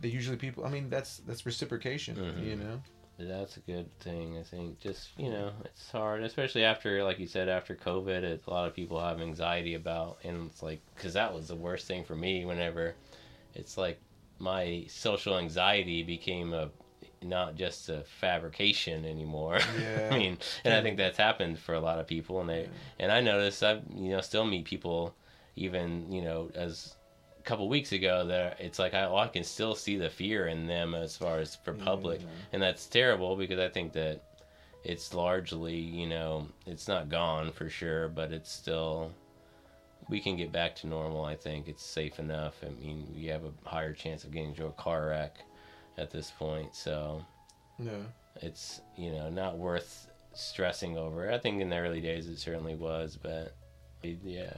they 0.00 0.08
usually 0.08 0.38
people. 0.38 0.64
I 0.64 0.70
mean, 0.70 0.88
that's 0.88 1.18
that's 1.18 1.44
reciprocation. 1.44 2.16
Mhm. 2.16 2.46
You 2.46 2.56
know. 2.56 2.80
That's 3.16 3.56
a 3.58 3.60
good 3.60 3.96
thing. 4.00 4.38
I 4.38 4.42
think 4.42 4.80
just 4.80 5.10
you 5.16 5.30
know 5.30 5.52
it's 5.64 5.90
hard, 5.90 6.24
especially 6.24 6.64
after 6.64 7.04
like 7.04 7.18
you 7.18 7.26
said 7.26 7.48
after 7.48 7.76
COVID. 7.76 8.22
It's, 8.24 8.46
a 8.46 8.50
lot 8.50 8.66
of 8.66 8.74
people 8.74 8.98
have 8.98 9.20
anxiety 9.20 9.74
about, 9.74 10.18
and 10.24 10.50
it's 10.50 10.62
like 10.62 10.80
because 10.96 11.12
that 11.12 11.32
was 11.32 11.48
the 11.48 11.54
worst 11.54 11.86
thing 11.86 12.02
for 12.02 12.16
me. 12.16 12.44
Whenever 12.44 12.94
it's 13.54 13.76
like 13.78 14.00
my 14.38 14.84
social 14.88 15.38
anxiety 15.38 16.02
became 16.02 16.52
a 16.52 16.70
not 17.22 17.54
just 17.56 17.88
a 17.88 18.02
fabrication 18.20 19.04
anymore. 19.06 19.58
Yeah. 19.80 20.10
I 20.12 20.18
mean, 20.18 20.38
and 20.64 20.74
I 20.74 20.82
think 20.82 20.96
that's 20.98 21.16
happened 21.16 21.58
for 21.58 21.74
a 21.74 21.80
lot 21.80 21.98
of 21.98 22.06
people, 22.06 22.40
and 22.40 22.48
they 22.50 22.62
Yeah. 22.62 22.68
and 22.98 23.12
I 23.12 23.20
notice 23.20 23.62
I 23.62 23.74
you 23.94 24.10
know 24.10 24.20
still 24.20 24.44
meet 24.44 24.64
people 24.66 25.14
even 25.56 26.10
you 26.12 26.20
know 26.22 26.50
as 26.54 26.96
a 27.38 27.42
couple 27.42 27.68
weeks 27.68 27.92
ago 27.92 28.26
that 28.26 28.60
it's 28.60 28.78
like 28.78 28.92
I, 28.94 29.06
well, 29.06 29.18
I 29.18 29.28
can 29.28 29.44
still 29.44 29.74
see 29.74 29.96
the 29.96 30.10
fear 30.10 30.48
in 30.48 30.66
them 30.66 30.94
as 30.94 31.16
far 31.16 31.38
as 31.38 31.54
for 31.56 31.72
public 31.72 32.20
Yeah. 32.20 32.26
and 32.52 32.62
that's 32.62 32.86
terrible 32.86 33.36
because 33.36 33.58
I 33.58 33.68
think 33.68 33.92
that 33.94 34.22
it's 34.82 35.14
largely 35.14 35.76
you 35.76 36.06
know 36.06 36.48
it's 36.66 36.88
not 36.88 37.08
gone 37.08 37.52
for 37.52 37.70
sure 37.70 38.08
but 38.08 38.32
it's 38.32 38.52
still 38.52 39.12
we 40.08 40.20
can 40.20 40.36
get 40.36 40.52
back 40.52 40.76
to 40.76 40.86
normal 40.86 41.24
I 41.24 41.34
think 41.36 41.68
it's 41.68 41.84
safe 41.84 42.18
enough 42.18 42.54
I 42.64 42.70
mean 42.70 43.06
we 43.14 43.26
have 43.26 43.42
a 43.44 43.68
higher 43.68 43.92
chance 43.92 44.24
of 44.24 44.30
getting 44.32 44.50
into 44.50 44.66
a 44.66 44.72
car 44.72 45.06
wreck 45.08 45.38
at 45.96 46.10
this 46.10 46.30
point 46.30 46.74
so 46.74 47.24
No. 47.78 48.04
it's 48.42 48.80
you 48.96 49.10
know 49.12 49.30
not 49.30 49.56
worth 49.58 50.08
stressing 50.34 50.98
over 50.98 51.30
I 51.32 51.38
think 51.38 51.60
in 51.62 51.70
the 51.70 51.76
early 51.78 52.00
days 52.00 52.26
it 52.28 52.38
certainly 52.38 52.74
was 52.74 53.16
but 53.20 53.54
yeah 54.02 54.52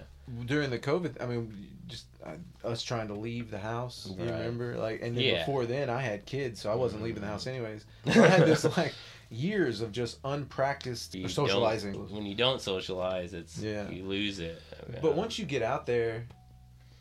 During 0.46 0.70
the 0.70 0.78
COVID, 0.80 1.22
I 1.22 1.26
mean, 1.26 1.68
just 1.86 2.06
uh, 2.24 2.32
us 2.66 2.82
trying 2.82 3.06
to 3.08 3.14
leave 3.14 3.48
the 3.48 3.60
house. 3.60 4.12
You 4.18 4.24
remember, 4.28 4.76
like, 4.76 5.00
and 5.00 5.16
then 5.16 5.22
Yeah. 5.24 5.38
before 5.38 5.66
then, 5.66 5.88
I 5.88 6.00
had 6.00 6.26
kids, 6.26 6.60
so 6.60 6.72
I 6.72 6.74
wasn't 6.74 7.04
leaving 7.04 7.20
the 7.20 7.28
Mhm. 7.28 7.30
house 7.30 7.46
anyways. 7.46 7.86
So 8.12 8.24
I 8.24 8.26
had 8.26 8.44
this 8.44 8.64
like 8.76 8.92
years 9.28 9.80
of 9.80 9.90
just 9.92 10.18
unpracticed 10.24 11.14
You 11.14 11.28
socializing. 11.28 11.94
when 12.14 12.24
you 12.26 12.34
don't 12.34 12.60
socialize 12.60 13.34
it's 13.34 13.58
Yeah. 13.58 13.88
you 13.90 14.04
lose 14.04 14.38
it 14.38 14.62
But 15.02 15.14
once 15.16 15.38
you 15.38 15.44
get 15.46 15.62
out 15.62 15.86
there, 15.86 16.26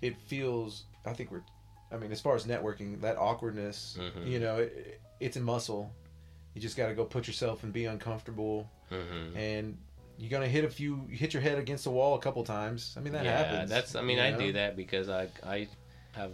it 0.02 0.16
feels. 0.28 0.86
I 1.06 1.14
think 1.14 1.32
we're. 1.32 1.44
I 1.92 1.98
mean, 1.98 2.12
as 2.12 2.20
far 2.20 2.36
as 2.36 2.46
networking, 2.46 3.00
that 3.02 3.16
awkwardness, 3.18 3.98
Mhm. 4.00 4.28
you 4.28 4.40
know, 4.40 4.58
it, 4.58 5.00
it's 5.20 5.38
a 5.38 5.40
muscle. 5.40 5.92
You 6.56 6.62
just 6.62 6.76
got 6.78 6.88
to 6.88 6.96
go 6.96 7.06
put 7.06 7.28
yourself 7.28 7.64
and 7.64 7.72
be 7.72 7.86
uncomfortable, 7.86 8.70
hmm 8.90 9.36
and 9.38 9.78
you're 10.18 10.30
gonna 10.32 10.48
hit 10.48 10.64
a 10.66 10.70
few. 10.70 11.06
You 11.10 11.18
hit 11.18 11.34
your 11.34 11.42
head 11.42 11.60
against 11.60 11.84
the 11.84 11.92
wall 11.92 12.16
a 12.16 12.20
couple 12.20 12.44
times. 12.44 12.96
I 12.98 13.02
mean, 13.02 13.14
that 13.14 13.24
yeah, 13.26 13.38
happens. 13.44 13.70
that's. 13.70 13.96
I 13.96 14.02
mean, 14.02 14.20
I 14.20 14.32
know? 14.32 14.40
do 14.40 14.54
that 14.54 14.76
because 14.76 15.10
I 15.10 15.30
I 15.44 15.68
have 16.14 16.32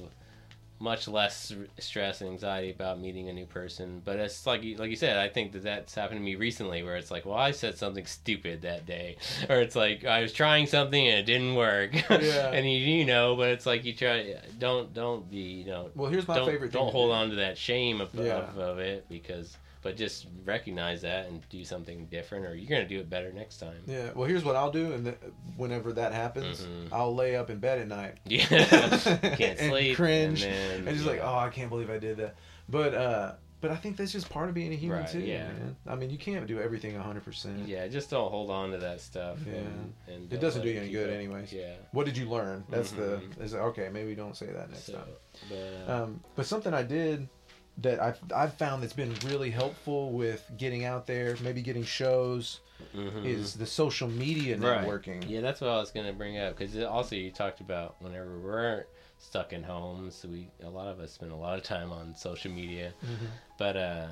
much 0.82 1.08
less 1.08 1.54
stress 1.78 2.22
and 2.22 2.30
anxiety 2.32 2.72
about 2.72 3.00
meeting 3.00 3.30
a 3.30 3.34
new 3.34 3.46
person. 3.46 4.02
But 4.04 4.18
it's 4.18 4.46
like 4.48 4.64
you- 4.64 4.78
like 4.78 4.90
you 4.90 4.96
said, 4.96 5.16
I 5.18 5.30
think 5.30 5.52
that 5.52 5.64
that's 5.64 5.94
happened 5.94 6.20
to 6.20 6.24
me 6.24 6.36
recently, 6.36 6.82
where 6.84 6.96
it's 6.96 7.12
like, 7.12 7.26
well, 7.26 7.38
I 7.38 7.52
said 7.52 7.78
something 7.78 8.06
stupid 8.08 8.64
that 8.64 8.86
day, 8.86 9.18
or 9.50 9.58
it's 9.58 9.76
like 9.76 10.04
I 10.06 10.22
was 10.22 10.34
trying 10.34 10.66
something 10.68 11.08
and 11.08 11.20
it 11.20 11.26
didn't 11.26 11.56
work. 11.56 11.92
Yeah. 12.22 12.52
and 12.52 12.66
you, 12.70 12.78
you 12.78 13.06
know, 13.06 13.36
but 13.36 13.50
it's 13.50 13.66
like 13.66 13.86
you 13.86 13.94
try. 13.94 14.36
Don't 14.60 14.94
don't 14.94 15.30
be 15.30 15.38
you 15.38 15.66
know. 15.66 15.90
Well, 15.96 16.10
here's 16.10 16.28
my 16.28 16.36
don't 16.36 16.48
favorite. 16.48 16.72
thing 16.72 16.82
don't 16.82 16.92
hold 16.92 17.10
do. 17.10 17.14
on 17.14 17.30
to 17.30 17.36
that 17.38 17.58
shame 17.58 18.02
of, 18.02 18.14
Yeah. 18.14 18.38
of, 18.50 18.58
of 18.58 18.80
it 18.80 19.08
because. 19.10 19.56
But 19.84 19.98
just 19.98 20.28
recognize 20.46 21.02
that 21.02 21.28
and 21.28 21.42
do 21.50 21.66
something 21.66 22.06
different, 22.06 22.46
or 22.46 22.54
you're 22.54 22.70
gonna 22.70 22.88
do 22.88 23.00
it 23.00 23.10
better 23.10 23.34
next 23.34 23.58
time. 23.58 23.82
Yeah. 23.88 24.12
Well, 24.14 24.28
here's 24.28 24.44
what 24.44 24.56
I'll 24.56 24.72
do, 24.72 24.94
and 24.94 25.06
th- 25.06 25.18
whenever 25.58 25.92
that 25.94 26.14
happens, 26.14 26.62
Mhm. 26.62 26.90
I'll 26.92 27.16
lay 27.16 27.36
up 27.36 27.50
in 27.50 27.58
bed 27.60 27.80
at 27.80 27.88
night. 27.88 28.18
Yeah, 28.26 28.46
can't 28.46 29.42
And 29.60 29.72
sleep, 29.72 29.96
cringe, 29.96 30.44
and, 30.44 30.54
then, 30.54 30.88
and 30.88 30.96
just 30.98 31.08
like, 31.08 31.20
oh, 31.24 31.36
I 31.36 31.50
can't 31.50 31.70
believe 31.70 31.90
I 31.90 31.98
did 31.98 32.18
that. 32.18 32.36
But 32.70 32.94
uh, 32.94 33.34
but 33.60 33.70
I 33.72 33.76
think 33.76 33.96
that's 33.98 34.12
just 34.12 34.28
part 34.30 34.50
of 34.50 34.56
being 34.56 34.72
a 34.72 34.76
human 34.76 35.00
Right, 35.02 35.08
too. 35.12 35.20
yeah. 35.20 35.48
Man. 35.48 35.76
I 35.88 35.96
mean, 35.96 36.10
you 36.10 36.18
can't 36.18 36.48
do 36.48 36.60
everything 36.60 36.96
hundred 36.96 37.24
percent. 37.26 37.68
Yeah, 37.68 37.88
just 37.88 38.10
don't 38.10 38.30
hold 38.32 38.50
on 38.52 38.72
to 38.72 38.78
that 38.80 39.02
stuff. 39.02 39.38
Yeah. 39.46 39.54
and, 39.54 39.94
and 40.08 40.34
It 40.34 40.40
doesn't 40.42 40.62
do 40.64 40.70
you 40.70 40.80
any 40.80 40.90
good 40.92 41.10
up. 41.10 41.16
anyways. 41.16 41.54
Yeah. 41.54 41.74
What 41.92 42.06
did 42.08 42.18
you 42.18 42.28
learn? 42.30 42.64
That's 42.70 42.92
Mhm. 42.92 43.36
the 43.38 43.44
is 43.44 43.54
okay. 43.56 43.90
Maybe 43.92 44.16
don't 44.16 44.36
say 44.36 44.48
that 44.48 44.70
next 44.70 44.86
So, 44.86 44.94
time. 44.94 45.04
but, 45.50 45.94
Um, 45.94 46.24
but 46.36 46.46
something 46.48 46.74
I 46.74 46.82
did 46.84 47.28
that 47.78 48.02
I've 48.02 48.20
I've 48.36 48.54
found 48.56 48.84
that's 48.84 48.94
been 48.94 49.14
really 49.26 49.50
helpful 49.52 50.12
with 50.12 50.50
getting 50.58 50.86
out 50.86 51.08
there, 51.08 51.38
maybe 51.42 51.62
getting 51.62 51.84
shows, 51.84 52.60
mhm. 52.96 53.26
is 53.26 53.56
the 53.56 53.66
social 53.66 54.08
media 54.08 54.58
Right. 54.58 54.86
networking. 54.86 55.28
Yeah, 55.28 55.42
that's 55.42 55.62
what 55.62 55.70
I 55.70 55.78
was 55.78 55.92
gonna 55.92 56.14
bring 56.14 56.38
up 56.38 56.58
because 56.58 56.78
also 56.84 57.16
you 57.16 57.32
talked 57.32 57.62
about 57.62 57.96
whenever 58.00 58.40
we're 58.40 58.86
stuck 59.18 59.54
in 59.54 59.64
homes, 59.64 60.26
we 60.30 60.50
a 60.64 60.70
lot 60.70 60.88
of 60.88 61.00
us 61.00 61.12
spend 61.14 61.32
a 61.32 61.36
lot 61.36 61.58
of 61.58 61.64
time 61.64 61.92
on 61.92 62.16
social 62.16 62.52
media. 62.52 62.94
Mhm. 63.04 63.28
But 63.58 63.78
uh, 63.78 64.08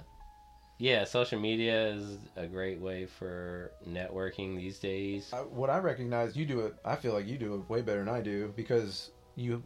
yeah, 0.78 1.04
social 1.04 1.39
media 1.39 1.88
is 1.89 2.17
a 2.38 2.48
great 2.48 2.80
way 2.80 3.06
for 3.06 3.72
networking 3.88 4.56
these 4.56 4.80
days. 4.80 5.30
I, 5.34 5.39
what 5.41 5.69
I 5.69 5.80
recognize, 5.80 6.38
you 6.38 6.45
do 6.45 6.62
it. 6.62 6.76
I 6.86 6.95
feel 6.95 7.13
like 7.13 7.28
you 7.28 7.38
do 7.38 7.56
it 7.56 7.69
way 7.69 7.82
better 7.82 8.00
than 8.00 8.13
I 8.13 8.22
do 8.22 8.54
because 8.56 9.12
you. 9.36 9.63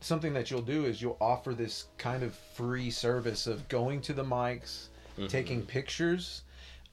Something 0.00 0.32
that 0.32 0.50
you'll 0.50 0.62
do 0.62 0.86
is 0.86 1.00
you'll 1.02 1.18
offer 1.20 1.52
this 1.54 1.84
kind 1.98 2.22
of 2.22 2.34
free 2.34 2.90
service 2.90 3.46
of 3.46 3.68
going 3.68 4.00
to 4.02 4.12
the 4.14 4.24
mics, 4.24 4.86
Mhm. 5.18 5.28
taking 5.28 5.62
pictures, 5.66 6.42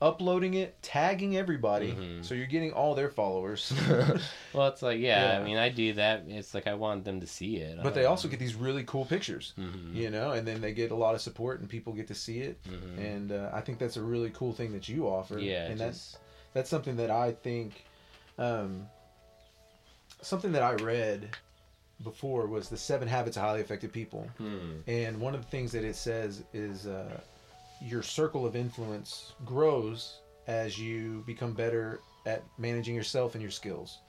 uploading 0.01 0.53
it, 0.55 0.75
tagging 0.83 1.37
everybody, 1.37 1.93
Mhm. 1.93 2.23
so 2.23 2.35
you're 2.35 2.45
getting 2.45 2.71
all 2.73 2.93
their 2.95 3.09
followers. 3.09 3.71
well, 4.53 4.67
it's 4.67 4.81
like 4.81 4.99
yeah, 4.99 5.31
Yeah. 5.31 5.39
I 5.39 5.43
mean, 5.43 5.57
I 5.57 5.69
do 5.69 5.93
that. 5.93 6.25
It's 6.27 6.53
like 6.53 6.67
I 6.67 6.73
want 6.73 7.05
them 7.05 7.21
to 7.21 7.27
see 7.27 7.57
it. 7.57 7.79
but 7.81 7.93
they 7.95 8.05
also 8.05 8.27
get 8.27 8.39
these 8.39 8.55
really 8.55 8.83
cool 8.83 9.05
pictures, 9.05 9.53
hmm 9.55 9.95
you 9.95 10.09
know, 10.09 10.31
and 10.31 10.45
then 10.47 10.59
they 10.61 10.73
get 10.73 10.91
a 10.91 10.95
lot 10.95 11.15
of 11.15 11.21
support 11.21 11.61
and 11.61 11.69
people 11.69 11.93
get 11.93 12.07
to 12.09 12.15
see 12.15 12.41
it. 12.41 12.59
hmm 12.67 12.99
And 12.99 13.31
uh, 13.31 13.49
I 13.53 13.61
think 13.61 13.79
that's 13.79 13.97
a 13.97 14.01
really 14.03 14.29
cool 14.31 14.51
thing 14.53 14.73
that 14.73 14.87
you 14.89 15.07
offer. 15.07 15.39
yeah, 15.39 15.67
and 15.67 15.79
that's 15.79 16.17
that's 16.53 16.69
something 16.69 16.97
that 16.97 17.09
I 17.09 17.31
think, 17.31 17.85
um, 18.37 18.87
something 20.21 20.51
that 20.51 20.61
I 20.63 20.73
read 20.73 21.29
before 22.03 22.47
was 22.47 22.69
the 22.69 22.77
Seven 22.77 23.07
Habits 23.07 23.37
of 23.37 23.43
Highly 23.43 23.61
Effective 23.61 23.91
People, 23.91 24.27
hmm. 24.37 24.79
and 24.87 25.19
one 25.19 25.33
of 25.35 25.41
the 25.41 25.47
things 25.47 25.71
that 25.71 25.83
it 25.83 25.95
says 25.95 26.43
is 26.53 26.85
uh, 26.87 27.19
your 27.81 28.03
circle 28.03 28.45
of 28.45 28.55
influence 28.55 29.33
grows 29.45 30.19
as 30.47 30.77
you 30.79 31.23
become 31.25 31.53
better 31.53 31.99
at 32.25 32.43
managing 32.57 32.95
yourself 32.95 33.33
and 33.35 33.41
your 33.41 33.51
skills, 33.51 33.99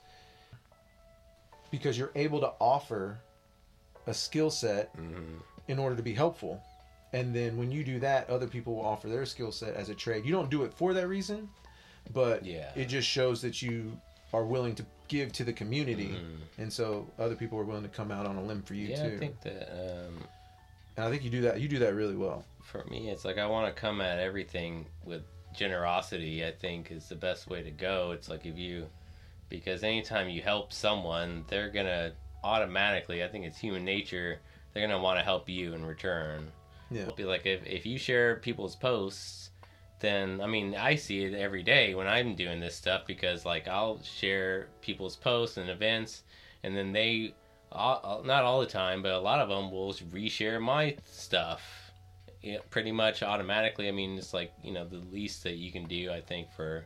because 1.71 1.99
you're 1.99 2.13
able 2.15 2.41
to 2.41 2.53
offer 2.61 3.19
a 4.07 4.15
skill 4.15 4.51
set 4.51 4.91
hmm 4.97 5.37
in 5.69 5.79
order 5.79 5.95
to 5.95 6.03
be 6.03 6.15
helpful. 6.15 6.63
And 7.13 7.35
then 7.37 7.59
when 7.59 7.71
you 7.71 7.85
do 7.85 7.99
that, 8.01 8.31
other 8.31 8.47
people 8.47 8.75
will 8.77 8.87
offer 8.87 9.07
their 9.07 9.27
skill 9.27 9.53
set 9.53 9.75
as 9.75 9.91
a 9.91 9.95
trade. 9.95 10.25
You 10.25 10.33
don't 10.33 10.49
do 10.49 10.63
it 10.63 10.73
for 10.73 10.95
that 10.95 11.09
reason, 11.09 11.47
but 12.15 12.43
Yeah. 12.43 12.73
it 12.75 12.87
just 12.87 13.07
shows 13.07 13.43
that 13.43 13.61
you 13.61 14.01
are 14.33 14.47
willing 14.47 14.75
to 14.77 14.87
give 15.09 15.33
to 15.33 15.45
the 15.45 15.53
community. 15.53 16.09
Mhm. 16.09 16.39
And 16.59 16.73
so 16.73 17.11
other 17.19 17.35
people 17.35 17.59
are 17.59 17.65
willing 17.65 17.83
to 17.83 17.89
come 17.89 18.11
out 18.11 18.27
on 18.27 18.37
a 18.37 18.43
limb 18.43 18.63
for 18.63 18.75
you 18.75 18.89
yeah, 18.89 19.09
too. 19.09 19.15
I 19.15 19.19
think 19.19 19.41
that 19.43 19.71
um, 19.73 20.25
and 20.97 21.07
I 21.07 21.11
think 21.11 21.23
you 21.23 21.31
do 21.31 21.43
that. 21.43 21.61
You 21.61 21.69
do 21.69 21.79
that 21.79 21.95
really 21.95 22.17
well. 22.17 22.45
for 22.63 22.85
me, 22.91 23.09
it's 23.09 23.25
like 23.25 23.39
I 23.39 23.47
want 23.47 23.75
to 23.75 23.81
come 23.81 24.03
at 24.03 24.19
everything 24.19 24.85
with 25.05 25.23
generosity. 25.55 26.45
I 26.45 26.51
think 26.53 26.91
is 26.91 27.09
the 27.09 27.15
best 27.15 27.49
way 27.49 27.63
to 27.63 27.71
go. 27.71 28.11
It's 28.11 28.29
like 28.29 28.45
if 28.45 28.59
you, 28.59 28.89
because 29.49 29.83
anytime 29.83 30.29
you 30.29 30.43
help 30.43 30.73
someone, 30.73 31.45
they're 31.49 31.71
gonna 31.71 32.13
automatically. 32.45 33.25
I 33.25 33.29
think 33.29 33.47
it's 33.47 33.59
human 33.59 33.85
nature. 33.85 34.41
They're 34.73 34.87
gonna 34.87 35.01
want 35.01 35.19
to 35.19 35.25
help 35.25 35.49
you 35.49 35.73
in 35.73 35.87
return. 35.87 36.53
Yeah. 36.91 37.03
It'll 37.03 37.15
Be 37.15 37.25
like 37.25 37.47
if 37.47 37.65
if 37.67 37.87
you 37.87 37.97
share 37.97 38.37
people's 38.37 38.77
posts, 38.77 39.48
then 40.01 40.41
I 40.41 40.47
mean 40.47 40.75
I 40.75 40.95
see 40.95 41.25
it 41.25 41.35
every 41.35 41.63
day 41.63 41.95
when 41.95 42.07
I'm 42.07 42.35
doing 42.35 42.61
this 42.61 42.77
stuff 42.77 43.03
because 43.07 43.45
like 43.45 43.67
I'll 43.69 44.03
share 44.03 44.69
people's 44.81 45.17
posts 45.17 45.57
and 45.57 45.69
events, 45.69 46.23
and 46.63 46.77
then 46.77 46.93
they, 46.93 47.35
all, 47.73 48.23
not 48.25 48.45
all 48.45 48.61
the 48.61 48.67
time, 48.67 49.03
but 49.03 49.13
a 49.13 49.19
lot 49.19 49.41
of 49.41 49.49
them 49.49 49.71
will 49.71 49.93
reshare 50.13 50.61
my 50.61 50.97
stuff 51.05 51.89
pretty 52.71 52.93
much 52.93 53.23
automatically. 53.23 53.89
I 53.89 53.93
mean, 53.93 54.17
it's 54.17 54.33
like 54.33 54.53
you 54.63 54.73
know 54.73 54.87
the 54.87 55.03
least 55.13 55.43
that 55.45 55.57
you 55.57 55.73
can 55.73 55.87
do. 55.87 56.11
I 56.11 56.21
think 56.21 56.51
for 56.53 56.85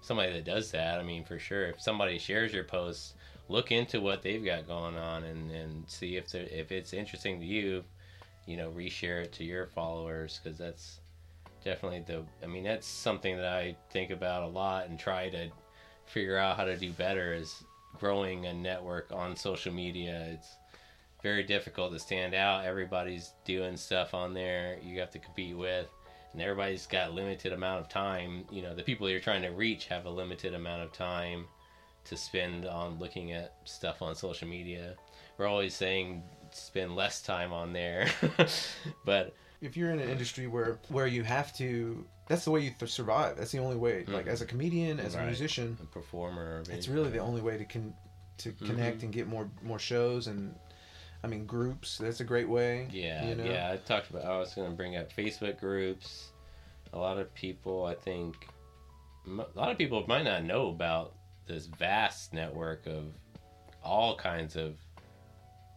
somebody 0.00 0.32
that 0.32 0.44
does 0.44 0.70
that. 0.72 0.98
I 0.98 1.02
mean, 1.02 1.24
for 1.24 1.38
sure, 1.38 1.66
if 1.66 1.80
somebody 1.80 2.18
shares 2.18 2.52
your 2.52 2.64
post, 2.64 3.14
look 3.48 3.72
into 3.72 4.00
what 4.00 4.22
they've 4.22 4.44
got 4.44 4.66
going 4.66 4.96
on 4.96 5.24
and 5.24 5.50
and 5.50 5.88
see 5.88 6.16
if 6.16 6.34
if 6.34 6.70
it's 6.70 6.92
interesting 6.92 7.40
to 7.40 7.46
you. 7.46 7.84
You 8.46 8.56
know, 8.56 8.72
reshare 8.72 9.22
it 9.22 9.32
to 9.34 9.44
your 9.44 9.66
followers 9.68 10.40
because 10.42 10.58
that's 10.58 10.98
definitely 11.64 12.04
the. 12.06 12.24
I 12.42 12.46
mean, 12.46 12.64
that's 12.64 12.86
something 12.86 13.36
that 13.36 13.52
I 13.52 13.76
think 13.90 14.10
about 14.10 14.42
a 14.42 14.46
lot 14.46 14.88
and 14.88 14.98
try 14.98 15.28
to 15.30 15.48
figure 16.06 16.36
out 16.36 16.56
how 16.56 16.64
to 16.64 16.76
do 16.76 16.90
better 16.92 17.32
is 17.32 17.64
growing 17.98 18.46
a 18.46 18.54
network 18.54 19.10
on 19.12 19.36
social 19.36 19.72
media. 19.72 20.26
It's 20.32 20.56
very 21.22 21.42
difficult 21.42 21.92
to 21.92 21.98
stand 21.98 22.34
out. 22.34 22.64
Everybody's 22.64 23.32
doing 23.44 23.76
stuff 23.76 24.12
on 24.14 24.34
there 24.34 24.78
you 24.82 24.98
have 25.00 25.10
to 25.12 25.18
compete 25.18 25.56
with, 25.56 25.88
and 26.32 26.42
everybody's 26.42 26.86
got 26.86 27.12
limited 27.12 27.52
amount 27.52 27.80
of 27.80 27.88
time. 27.88 28.44
You 28.50 28.62
know, 28.62 28.74
the 28.74 28.82
people 28.82 29.08
you're 29.08 29.20
trying 29.20 29.42
to 29.42 29.50
reach 29.50 29.86
have 29.86 30.06
a 30.06 30.10
limited 30.10 30.54
amount 30.54 30.82
of 30.82 30.92
time 30.92 31.46
to 32.04 32.16
spend 32.16 32.66
on 32.66 32.98
looking 32.98 33.32
at 33.32 33.54
stuff 33.64 34.02
on 34.02 34.14
social 34.14 34.48
media. 34.48 34.94
We're 35.38 35.46
always 35.46 35.74
saying 35.74 36.22
spend 36.50 36.96
less 36.96 37.22
time 37.22 37.52
on 37.52 37.72
there, 37.72 38.08
but 39.04 39.34
if 39.62 39.76
you're 39.76 39.90
in 39.90 39.98
an 40.00 40.08
industry 40.10 40.46
where 40.46 40.78
where 40.88 41.06
you 41.06 41.22
have 41.22 41.54
to 41.56 42.04
that's 42.28 42.44
the 42.44 42.50
way 42.50 42.60
you 42.60 42.70
th- 42.78 42.90
survive 42.92 43.36
that's 43.36 43.52
the 43.52 43.58
only 43.58 43.76
way 43.76 44.04
like 44.08 44.26
Mhm. 44.26 44.34
as 44.34 44.42
a 44.42 44.46
comedian 44.46 45.00
as 45.00 45.14
Right. 45.14 45.22
a 45.22 45.26
musician 45.26 45.78
a 45.82 45.86
performer, 45.86 46.62
or 46.68 46.72
it's 46.74 46.88
really 46.88 47.10
the 47.10 47.18
only 47.20 47.40
way 47.40 47.56
to 47.56 47.64
con- 47.64 47.94
to 48.38 48.52
connect 48.52 48.98
Mhm. 48.98 49.02
and 49.04 49.12
get 49.12 49.26
more 49.28 49.48
more 49.62 49.78
shows 49.78 50.26
and 50.26 50.54
i 51.22 51.26
mean 51.28 51.46
groups 51.46 51.98
that's 51.98 52.20
a 52.20 52.24
great 52.24 52.48
way 52.48 52.88
Yeah, 52.90 53.24
you 53.28 53.34
know? 53.36 53.44
yeah. 53.44 53.70
I 53.72 53.76
talked 53.76 54.10
about. 54.10 54.24
I 54.24 54.36
was 54.38 54.52
going 54.54 54.68
to 54.70 54.76
bring 54.76 54.96
up 54.96 55.12
Facebook 55.12 55.58
groups. 55.60 56.32
A 56.92 56.98
lot 56.98 57.16
of 57.18 57.32
people, 57.34 57.84
I 57.86 57.94
think, 57.94 58.34
a 59.26 59.30
lot 59.54 59.70
of 59.70 59.78
people 59.78 60.04
might 60.08 60.24
not 60.24 60.42
know 60.44 60.68
about 60.68 61.14
this 61.46 61.66
vast 61.66 62.32
network 62.34 62.86
of 62.86 63.14
all 63.84 64.16
kinds 64.16 64.56
of 64.56 64.76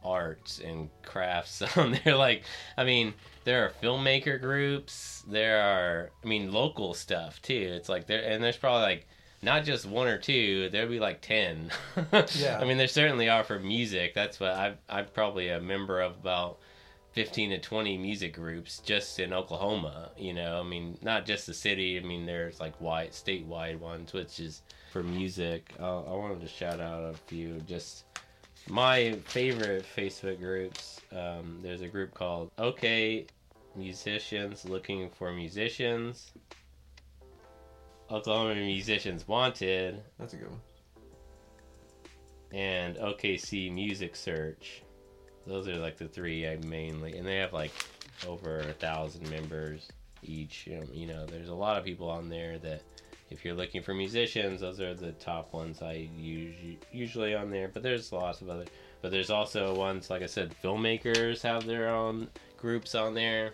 arts 0.06 0.60
and 0.60 0.90
crafts 1.04 1.62
on 1.78 2.00
there. 2.04 2.16
Like, 2.16 2.44
I 2.78 2.84
mean, 2.84 3.14
there 3.44 3.66
are 3.66 3.72
filmmaker 3.82 4.40
groups. 4.40 5.24
There 5.28 5.62
are, 5.62 6.12
I 6.24 6.28
mean, 6.28 6.52
local 6.52 6.94
stuff 6.94 7.42
too. 7.42 7.74
It's 7.76 7.90
like 7.90 8.08
there, 8.08 8.24
and 8.24 8.44
there's 8.44 8.58
probably 8.58 8.84
like 8.84 9.08
not 9.42 9.64
just 9.64 9.86
one 9.86 10.08
or 10.08 10.18
two. 10.18 10.70
There'd 10.70 10.90
be 10.90 11.00
like 11.00 11.22
ten. 11.22 11.72
Yeah. 12.36 12.60
I 12.60 12.66
mean, 12.66 12.78
there 12.78 12.88
certainly 12.88 13.30
are 13.30 13.44
for 13.44 13.60
music. 13.60 14.14
That's 14.14 14.40
what 14.40 14.52
I've 14.52 14.78
I'm 14.90 15.06
probably 15.14 15.50
a 15.50 15.60
member 15.60 16.02
of 16.02 16.14
about. 16.14 16.60
15 17.14 17.52
to 17.52 17.60
20 17.60 17.98
music 17.98 18.34
groups 18.36 18.80
just 18.80 19.22
in 19.22 19.32
Oklahoma, 19.32 20.12
you 20.18 20.34
know. 20.34 20.60
I 20.60 20.64
mean, 20.64 20.98
not 21.02 21.26
just 21.26 21.48
the 21.48 21.54
city. 21.54 21.98
I 21.98 22.02
mean, 22.02 22.26
there's 22.26 22.60
like 22.60 22.82
wide 22.82 23.12
statewide 23.12 23.80
ones, 23.80 24.12
which 24.12 24.38
is 24.42 24.64
for 24.92 25.02
music. 25.02 25.74
Uh, 25.80 26.02
I 26.04 26.12
wanted 26.12 26.42
to 26.42 26.48
shout 26.50 26.82
out 26.82 27.04
a 27.04 27.14
few. 27.14 27.62
Just 27.62 28.05
my 28.70 29.14
favorite 29.26 29.86
Facebook 29.96 30.40
groups. 30.40 31.02
Um, 31.12 31.60
there's 31.62 31.82
a 31.82 31.88
group 31.88 32.14
called 32.14 32.52
OK 32.58 33.26
Musicians 33.76 34.66
Looking 34.66 35.10
for 35.10 35.32
Musicians. 35.32 36.32
Oklahoma 38.12 38.56
Musicians 38.56 39.28
Wanted 39.28 40.04
that's 40.20 40.34
a 40.34 40.38
good 40.38 40.50
one 40.50 40.60
and 42.56 42.96
OKC 42.96 43.72
Music 43.72 44.16
Search. 44.16 44.82
Those 45.46 45.68
are 45.68 45.76
like 45.76 45.98
the 45.98 46.08
three 46.08 46.48
I 46.48 46.58
mainly, 46.66 47.18
and 47.18 47.28
they 47.28 47.38
have 47.38 47.54
like 47.54 47.72
over 48.26 48.60
a 48.60 48.74
thousand 48.74 49.30
members 49.30 49.90
each. 50.24 50.66
You 50.66 50.78
know, 50.78 50.86
you 50.92 51.08
know, 51.08 51.26
there's 51.26 51.50
a 51.50 51.54
lot 51.54 51.78
of 51.78 51.84
people 51.84 52.10
on 52.10 52.30
there 52.30 52.58
that, 52.60 52.82
if 53.36 53.46
you're 53.46 53.54
looking 53.54 53.84
for 53.84 53.94
musicians, 53.94 54.62
those 54.62 54.80
are 54.80 54.94
the 54.96 55.12
top 55.14 55.54
ones 55.54 55.82
I 55.82 56.10
usually 56.16 56.80
usually 56.92 57.36
on 57.36 57.52
there. 57.52 57.68
But 57.68 57.84
there's 57.84 58.12
lots 58.12 58.42
of 58.42 58.50
other. 58.50 58.66
But 59.02 59.12
there's 59.12 59.30
also 59.30 59.76
ones 59.76 60.10
like 60.10 60.24
I 60.24 60.26
said, 60.28 60.56
filmmakers 60.64 61.42
have 61.44 61.66
their 61.66 61.90
own 61.90 62.30
groups 62.58 62.96
on 62.96 63.14
there. 63.14 63.54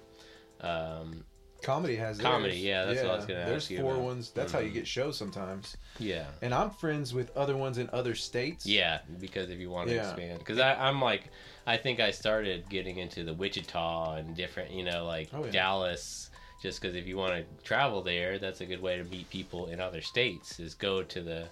Um, 0.62 1.24
comedy 1.63 1.96
has 1.96 2.20
Comedy, 2.20 2.54
theirs. 2.54 2.63
yeah, 2.63 2.86
that's 2.86 3.02
what 3.04 3.12
I 3.12 3.15
was 3.17 3.26
gonna 3.26 3.46
there's 3.46 3.63
ask 3.65 3.72
you 3.72 3.78
four 3.82 3.94
about. 3.94 4.04
ones 4.06 4.32
that's 4.32 4.52
how 4.52 4.60
you 4.60 4.72
Mhm. 4.72 4.74
get 4.74 4.88
shows 4.88 5.15
sometimes 5.15 5.78
yeah, 6.00 6.26
and 6.41 6.56
i'm 6.56 6.72
friends 6.72 7.13
with 7.13 7.30
other 7.38 7.56
ones 7.56 7.78
in 7.78 7.88
other 7.94 8.15
states 8.15 8.65
Yeah, 8.65 9.02
because 9.20 9.52
if 9.52 9.60
you 9.60 9.70
want 9.70 9.89
to 9.89 9.94
Yeah. 9.96 10.02
expand, 10.02 10.39
because 10.39 10.60
I'm 10.60 11.00
like, 11.02 11.30
I 11.67 11.78
think 11.78 12.00
I 12.00 12.10
started 12.10 12.67
getting 12.70 12.98
into 12.98 13.24
the 13.24 13.34
Wichita 13.36 14.15
and 14.15 14.36
different, 14.36 14.72
you 14.72 14.84
know, 14.84 15.06
like 15.06 15.30
Oh, 15.34 15.46
yeah. 15.46 15.52
Dallas. 15.52 16.31
Just 16.62 16.82
because 16.82 16.95
if 16.95 17.08
you 17.08 17.17
want 17.17 17.34
to 17.34 17.63
travel 17.63 18.02
there, 18.02 18.38
that's 18.38 18.62
a 18.62 18.65
good 18.65 18.82
way 18.82 18.97
to 18.97 19.04
meet 19.06 19.30
people 19.30 19.67
in 19.67 19.80
other 19.80 20.02
states. 20.02 20.60
Is 20.60 20.76
go 20.76 21.02
to 21.02 21.21
the 21.21 21.47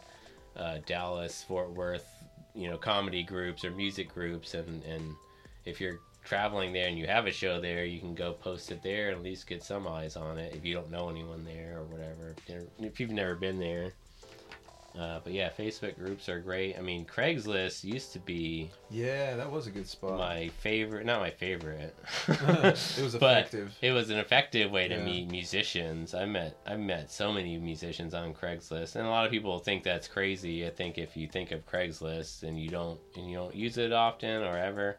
uh, 0.56 0.78
Dallas, 0.86 1.43
Fort 1.43 1.72
Worth, 1.72 2.08
you 2.54 2.69
know, 2.69 2.78
comedy 2.78 3.24
groups 3.24 3.65
or 3.65 3.72
music 3.72 4.13
groups, 4.13 4.54
and 4.54 4.84
and 4.84 5.15
if 5.65 5.82
you're 5.82 6.00
traveling 6.24 6.74
there 6.74 6.88
and 6.88 6.98
you 6.98 7.08
have 7.08 7.26
a 7.26 7.32
show 7.32 7.60
there, 7.60 7.86
you 7.86 8.00
can 8.00 8.13
go 8.13 8.34
post 8.34 8.72
it 8.72 8.84
there 8.84 9.08
and 9.08 9.17
at 9.17 9.24
least 9.24 9.48
get 9.48 9.63
some 9.63 9.88
eyes 9.88 10.15
on 10.15 10.38
it 10.38 10.54
if 10.56 10.63
you 10.63 10.76
don't 10.76 10.91
know 10.91 11.10
anyone 11.10 11.43
there 11.43 11.80
or 11.80 11.86
whatever. 11.86 12.36
If 12.80 13.00
you've 13.00 13.10
never 13.10 13.36
been 13.36 13.60
there. 13.60 13.93
Uh, 14.97 15.19
but 15.23 15.34
yeah, 15.34 15.49
Facebook 15.58 15.95
groups 15.97 16.28
are 16.30 16.39
great. 16.39 16.75
I 16.78 16.82
mean, 16.82 17.06
Craigslist 17.06 17.84
used 17.84 18.12
to 18.13 18.19
be 18.19 18.71
yeah 18.89 19.36
that 19.36 19.52
was 19.52 19.67
a 19.67 19.71
good 19.71 19.88
spot 19.88 20.17
my 20.17 20.49
favorite. 20.60 21.06
Not 21.06 21.19
my 21.21 21.30
favorite. 21.30 21.95
it 22.28 23.02
was 23.02 23.15
But 23.19 23.38
effective 23.38 23.78
it 23.82 23.91
was 23.91 24.10
an 24.10 24.17
effective 24.17 24.71
way 24.71 24.88
to 24.88 24.95
Yeah. 24.95 25.06
meet 25.06 25.30
musicians. 25.30 26.13
I 26.15 26.25
met 26.25 26.58
I 26.65 26.75
met 26.75 27.12
so 27.12 27.32
many 27.32 27.58
musicians 27.60 28.13
on 28.13 28.34
Craigslist, 28.34 28.95
and 28.95 29.06
a 29.06 29.10
lot 29.10 29.25
of 29.25 29.32
people 29.32 29.60
think 29.60 29.84
that's 29.84 30.08
crazy. 30.08 30.65
I 30.65 30.71
think 30.71 30.97
if 30.97 31.15
you 31.15 31.28
think 31.28 31.52
of 31.52 31.65
Craigslist 31.67 32.43
and 32.43 32.60
you 32.60 32.69
don't 32.69 32.99
and 33.15 33.30
you 33.30 33.38
don't 33.38 33.54
use 33.56 33.78
it 33.78 33.93
often 33.93 34.41
or 34.43 34.58
ever, 34.58 34.97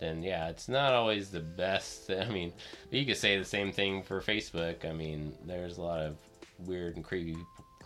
then 0.00 0.22
yeah, 0.22 0.48
it's 0.50 0.68
not 0.68 0.92
always 0.92 1.30
the 1.30 1.40
best. 1.40 2.10
I 2.10 2.28
mean, 2.28 2.52
you 2.90 3.06
could 3.06 3.16
say 3.16 3.38
the 3.38 3.44
same 3.46 3.72
thing 3.72 4.02
for 4.02 4.20
Facebook. 4.20 4.84
I 4.84 4.92
mean, 4.92 5.32
there's 5.46 5.78
a 5.78 5.82
lot 5.82 6.00
of 6.00 6.16
weird 6.58 6.96
and 6.96 7.04
creepy 7.04 7.36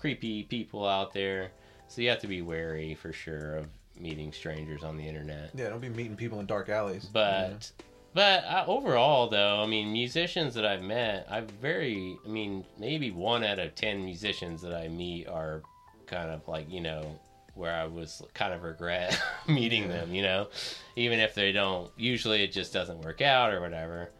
creepy 0.05 0.43
people 0.43 0.87
out 0.87 1.15
there, 1.15 1.51
so 1.89 2.03
you 2.03 2.11
have 2.11 2.21
to 2.21 2.27
be 2.27 2.43
wary 2.43 2.95
for 2.95 3.11
sure 3.11 3.57
of 3.57 3.67
meeting 3.99 4.31
strangers 4.35 4.85
on 4.85 4.99
the 4.99 5.09
internet. 5.09 5.49
yeah 5.55 5.71
don't 5.71 5.81
be 5.81 5.89
meeting 5.89 6.15
people 6.15 6.41
in 6.41 6.45
dark 6.45 6.69
alleys 6.69 7.07
But 7.07 7.73
but 8.13 8.45
uh, 8.45 8.65
overall, 8.67 9.29
though, 9.29 9.63
I 9.63 9.67
mean, 9.67 9.91
musicians 9.93 10.53
that 10.55 10.67
I've 10.67 10.83
met, 10.83 11.27
I've 11.31 11.51
very, 11.51 12.19
I 12.23 12.29
mean, 12.29 12.67
maybe 12.79 13.11
one 13.13 13.43
out 13.45 13.59
of 13.59 13.75
ten 13.75 14.05
musicians 14.05 14.61
that 14.61 14.75
I 14.75 14.89
meet 14.89 15.27
are 15.27 15.63
kind 16.07 16.31
of 16.31 16.47
like 16.47 16.71
you 16.71 16.83
know 16.83 17.19
where 17.55 17.73
I 17.73 17.87
was 17.87 18.21
kind 18.35 18.53
of 18.53 18.63
regret 18.63 19.19
meeting 19.49 19.89
them. 19.89 20.13
You 20.15 20.21
know, 20.23 20.49
even 20.97 21.19
if 21.19 21.35
they 21.35 21.51
don't. 21.51 21.91
Usually, 21.97 22.43
it 22.45 22.53
just 22.53 22.75
doesn't 22.75 23.01
work 23.01 23.23
out 23.23 23.55
or 23.55 23.61
whatever. 23.63 24.11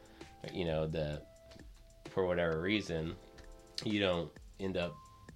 You 0.51 0.65
know, 0.65 0.87
the 0.87 1.21
for 2.11 2.25
whatever 2.27 2.61
reason, 2.63 3.15
you 3.85 4.01
don't 4.01 4.31
end 4.59 4.77
up 4.79 4.95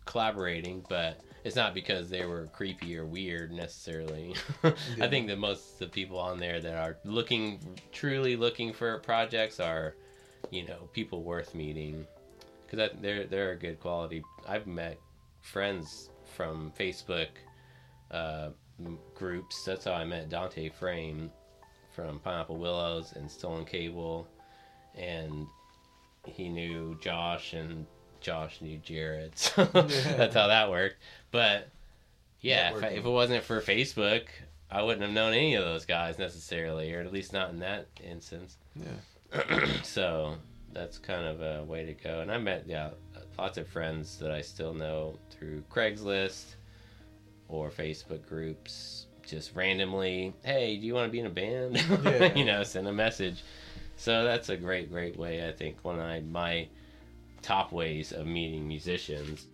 collaborating, 0.09 0.85
but. 0.89 1.21
It's 1.45 1.55
not 1.55 1.73
because 1.73 2.11
they 2.11 2.27
were 2.27 2.49
creepy 2.53 2.99
or 2.99 3.07
weird 3.07 3.53
necessarily. 3.53 4.35
I 5.01 5.07
think 5.09 5.29
that 5.29 5.39
most 5.39 5.75
of 5.75 5.79
the 5.79 5.87
people 5.87 6.19
on 6.19 6.39
there 6.39 6.61
that 6.61 6.75
are 6.75 6.99
looking, 7.05 7.61
truly 7.93 8.37
looking 8.37 8.73
for 8.73 8.99
projects 8.99 9.61
are, 9.61 9.95
you 10.51 10.67
know, 10.67 10.89
people 10.93 11.23
worth 11.23 11.55
meeting. 11.55 12.05
Because 12.67 12.91
they're 13.01 13.25
they're 13.25 13.53
a 13.53 13.57
good 13.57 13.79
quality. 13.81 14.23
I've 14.47 14.67
met 14.67 14.99
friends 15.41 16.11
from 16.37 16.73
Facebook 16.79 17.29
uh, 18.11 18.51
groups. 19.15 19.65
That's 19.65 19.85
how 19.85 19.93
I 19.93 20.05
met 20.05 20.29
Dante 20.29 20.69
Frame 20.69 21.31
from 21.95 22.19
Pineapple 22.21 22.59
Willows 22.59 23.13
and 23.17 23.31
Stolen 23.31 23.65
Cable, 23.65 24.29
and 24.95 25.47
he 26.25 26.49
knew 26.49 26.97
Josh 27.01 27.55
and 27.55 27.87
Josh 28.21 28.61
knew 28.61 28.79
Jared. 28.79 29.33
So 29.39 29.65
that's 29.73 30.35
how 30.35 30.47
that 30.49 30.71
worked. 30.71 30.97
But 31.31 31.69
yeah, 32.41 32.77
if, 32.77 32.83
I- 32.85 32.89
if 32.89 33.05
it 33.05 33.09
wasn't 33.11 33.45
for 33.45 33.61
Facebook, 33.61 34.23
I 34.71 34.83
wouldn't 34.83 35.03
have 35.03 35.13
known 35.13 35.33
any 35.33 35.55
of 35.55 35.65
those 35.65 35.85
guys 35.87 36.19
necessarily, 36.19 36.93
or 36.95 37.01
at 37.01 37.13
least 37.13 37.33
not 37.33 37.51
in 37.51 37.59
that 37.61 37.87
instance. 38.05 38.57
yeah 38.77 39.67
so 39.83 40.37
that's 40.73 40.99
kind 40.99 41.27
of 41.27 41.41
a 41.41 41.65
way 41.65 41.85
to 41.87 41.93
go. 41.95 42.21
And 42.21 42.31
I 42.31 42.39
met 42.39 42.65
yeah 42.67 42.91
lots 43.39 43.57
of 43.59 43.67
friends 43.69 44.19
that 44.19 44.31
I 44.31 44.41
still 44.43 44.75
know 44.75 45.19
through 45.31 45.63
Craigslist 45.71 46.55
or 47.49 47.71
Facebook 47.71 48.27
groups. 48.29 49.07
Just 49.27 49.55
randomly, 49.55 50.33
hey, 50.43 50.77
do 50.79 50.87
you 50.87 50.95
want 50.95 51.07
to 51.09 51.13
be 51.13 51.21
in 51.21 51.27
a 51.27 51.31
band? 51.31 51.77
Yeah. 52.05 52.35
you 52.35 52.45
know, 52.47 52.63
send 52.63 52.89
a 52.89 52.93
message. 52.93 53.43
So 53.97 54.25
that's 54.25 54.49
a 54.49 54.57
great, 54.57 54.91
great 54.91 55.19
way. 55.19 55.47
I 55.47 55.53
think 55.53 55.77
when 55.83 55.99
I 56.01 56.21
my 56.21 56.67
top 57.43 57.73
ways 57.73 58.13
of 58.13 58.27
meeting 58.27 58.67
musicians. 58.69 59.47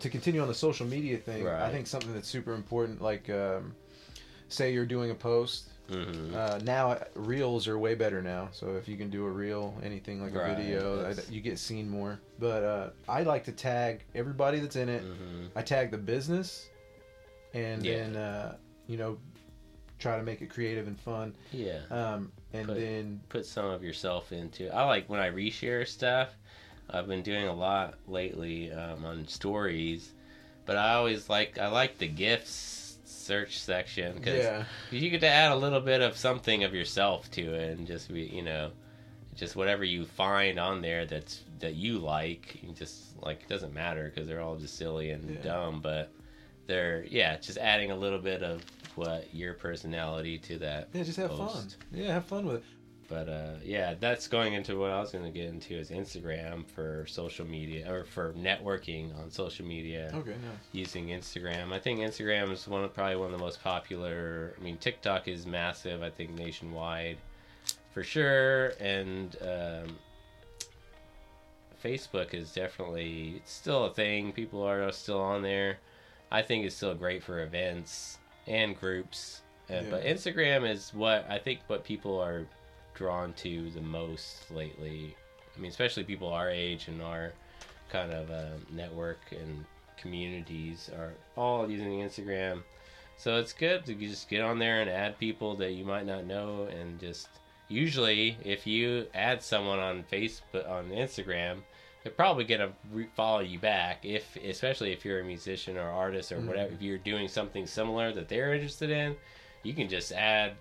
to 0.00 0.10
continue 0.10 0.42
on 0.42 0.48
the 0.48 0.54
social 0.54 0.86
media 0.86 1.16
thing, 1.16 1.48
I 1.48 1.70
think 1.70 1.86
something 1.86 2.12
that's 2.12 2.28
super 2.28 2.52
important, 2.52 3.00
like 3.00 3.30
um, 3.30 3.74
say 4.48 4.72
you're 4.72 4.84
doing 4.84 5.10
a 5.10 5.14
post. 5.14 5.70
hmm 5.88 6.34
Uh, 6.34 6.58
now 6.64 6.98
reels 7.14 7.66
are 7.68 7.78
way 7.78 7.94
better 7.94 8.20
now, 8.20 8.48
so 8.52 8.76
if 8.76 8.86
you 8.86 8.96
can 8.98 9.08
do 9.08 9.24
a 9.24 9.30
reel, 9.30 9.74
anything 9.82 10.20
like 10.22 10.34
a 10.34 10.44
video, 10.54 11.06
I- 11.06 11.14
you 11.32 11.40
get 11.40 11.58
seen 11.58 11.88
more. 11.88 12.20
But 12.38 12.62
uh, 12.64 12.90
I 13.08 13.22
like 13.22 13.44
to 13.44 13.52
tag 13.52 14.04
everybody 14.14 14.60
that's 14.60 14.76
in 14.76 14.88
it. 14.90 15.02
hmm 15.02 15.46
I 15.56 15.62
tag 15.62 15.90
the 15.90 15.98
business, 15.98 16.68
and 17.54 17.82
Yeah. 17.82 17.92
then 17.96 18.16
uh, 18.16 18.56
you 18.86 18.98
know 18.98 19.18
try 19.98 20.16
to 20.16 20.22
make 20.22 20.42
it 20.42 20.50
creative 20.50 20.86
and 20.86 20.98
fun. 21.00 21.34
Yeah. 21.52 21.80
Um, 21.90 22.32
and 22.52 22.66
But- 22.66 22.76
then 22.76 23.20
put 23.28 23.46
some 23.46 23.66
of 23.66 23.82
yourself 23.82 24.32
into. 24.32 24.68
I 24.74 24.84
like 24.86 25.08
when 25.08 25.20
I 25.20 25.30
reshare 25.30 25.86
stuff. 25.86 26.30
I've 26.90 27.06
been 27.08 27.22
doing 27.22 27.46
a 27.48 27.54
lot 27.54 27.94
lately 28.06 28.70
um, 28.70 29.04
on 29.06 29.26
stories, 29.26 30.12
but 30.66 30.76
I 30.76 30.94
always 30.94 31.28
like 31.30 31.58
I 31.58 31.68
like 31.68 31.96
the 31.98 32.06
gifts 32.08 32.98
search 33.06 33.58
section 33.58 34.16
because 34.16 34.44
Yeah. 34.44 34.64
you 34.90 35.08
get 35.08 35.20
to 35.20 35.26
add 35.28 35.52
a 35.52 35.56
little 35.56 35.80
bit 35.80 36.02
of 36.02 36.14
something 36.16 36.62
of 36.64 36.74
yourself 36.74 37.30
to 37.32 37.54
it 37.54 37.78
and 37.78 37.86
just 37.86 38.12
be 38.12 38.22
you 38.22 38.42
know 38.42 38.70
just 39.34 39.56
whatever 39.56 39.82
you 39.82 40.04
find 40.04 40.58
on 40.60 40.82
there 40.82 41.06
that's 41.06 41.40
that 41.60 41.74
you 41.74 41.98
like 41.98 42.62
you 42.62 42.72
just 42.74 43.16
like 43.22 43.40
it 43.40 43.48
doesn't 43.48 43.72
matter 43.72 44.12
because 44.14 44.28
they're 44.28 44.42
all 44.42 44.56
just 44.56 44.76
silly 44.76 45.10
and 45.10 45.36
Yeah. 45.36 45.40
dumb 45.40 45.80
but 45.80 46.12
they're 46.66 47.04
yeah 47.08 47.38
just 47.38 47.56
adding 47.56 47.90
a 47.90 47.96
little 47.96 48.18
bit 48.18 48.42
of 48.42 48.62
what 48.96 49.32
your 49.34 49.54
personality 49.54 50.38
to 50.38 50.58
that 50.58 50.88
Yeah, 50.92 51.02
just 51.02 51.18
have 51.18 51.36
fun. 51.36 51.66
Yeah, 51.92 52.12
have 52.14 52.26
fun 52.26 52.46
with 52.46 52.56
it. 52.56 52.64
but 53.08 53.28
uh, 53.28 53.54
yeah, 53.64 53.94
that's 54.00 54.26
going 54.28 54.54
into 54.54 54.78
what 54.78 54.90
I 54.90 55.00
was 55.00 55.10
going 55.12 55.24
to 55.24 55.30
get 55.30 55.46
into 55.48 55.74
is 55.74 55.90
Instagram 55.90 56.66
for 56.66 57.04
social 57.06 57.46
media 57.46 57.90
or 57.92 58.04
for 58.04 58.32
networking 58.32 59.16
on 59.18 59.30
social 59.30 59.66
media 59.66 60.10
Okay, 60.14 60.30
nice. 60.30 60.58
using 60.72 61.08
Instagram. 61.08 61.72
I 61.72 61.78
think 61.78 62.00
Instagram 62.00 62.50
is 62.52 62.66
one 62.66 62.82
of 62.84 62.94
probably 62.94 63.16
one 63.16 63.26
of 63.26 63.32
the 63.32 63.44
most 63.44 63.62
popular. 63.62 64.54
I 64.58 64.62
mean, 64.62 64.76
TikTok 64.78 65.28
is 65.28 65.44
massive. 65.46 66.02
I 66.02 66.10
think 66.10 66.30
nationwide 66.30 67.18
for 67.92 68.02
sure, 68.02 68.72
and 68.80 69.36
um, 69.42 69.96
Facebook 71.84 72.32
is 72.34 72.52
definitely 72.52 73.34
it's 73.36 73.52
still 73.52 73.84
a 73.84 73.92
thing. 73.94 74.32
People 74.32 74.62
are 74.62 74.90
still 74.92 75.20
on 75.20 75.42
there. 75.42 75.78
I 76.32 76.42
think 76.42 76.64
it's 76.64 76.74
still 76.74 76.94
great 76.94 77.22
for 77.22 77.42
events 77.42 78.18
and 78.46 78.78
groups. 78.78 79.42
Uh, 79.70 79.82
But 79.90 80.04
Instagram 80.04 80.68
is 80.68 80.92
what 80.92 81.26
I 81.30 81.38
think 81.38 81.60
what 81.66 81.84
people 81.84 82.20
are 82.20 82.46
drawn 82.94 83.32
to 83.34 83.70
the 83.70 83.80
most 83.80 84.50
lately. 84.50 85.16
I 85.56 85.60
mean, 85.60 85.70
especially 85.70 86.04
people 86.04 86.28
our 86.28 86.50
age 86.50 86.88
and 86.88 87.00
our 87.00 87.32
kind 87.90 88.12
of 88.12 88.30
uh, 88.30 88.56
network 88.72 89.20
and 89.30 89.64
communities 89.96 90.90
are 90.96 91.12
all 91.36 91.70
using 91.70 92.00
Instagram. 92.00 92.62
So 93.16 93.38
it's 93.38 93.52
good 93.52 93.86
to 93.86 93.94
just 93.94 94.28
get 94.28 94.42
on 94.42 94.58
there 94.58 94.80
and 94.80 94.90
add 94.90 95.18
people 95.18 95.54
that 95.56 95.72
you 95.72 95.84
might 95.84 96.04
not 96.04 96.26
know 96.26 96.64
and 96.64 96.98
just 96.98 97.28
usually 97.68 98.36
if 98.44 98.66
you 98.66 99.06
add 99.14 99.42
someone 99.42 99.78
on 99.78 100.04
Facebook 100.12 100.68
on 100.68 100.90
Instagram, 100.90 101.60
they're 102.04 102.12
probably 102.12 102.44
gonna 102.44 102.70
re- 102.92 103.08
follow 103.16 103.40
you 103.40 103.58
back 103.58 104.04
if 104.04 104.36
especially 104.36 104.92
if 104.92 105.04
you're 105.04 105.20
a 105.20 105.24
musician 105.24 105.76
or 105.76 105.88
artist 105.88 106.30
or 106.30 106.36
Mhm. 106.38 106.46
whatever 106.46 106.72
if 106.72 106.80
you're 106.82 106.98
doing 106.98 107.26
something 107.28 107.66
similar 107.66 108.12
that 108.12 108.28
they're 108.28 108.52
interested 108.54 108.90
in, 108.90 109.16
you 109.62 109.72
can 109.74 109.88
just 109.88 110.12
add 110.12 110.52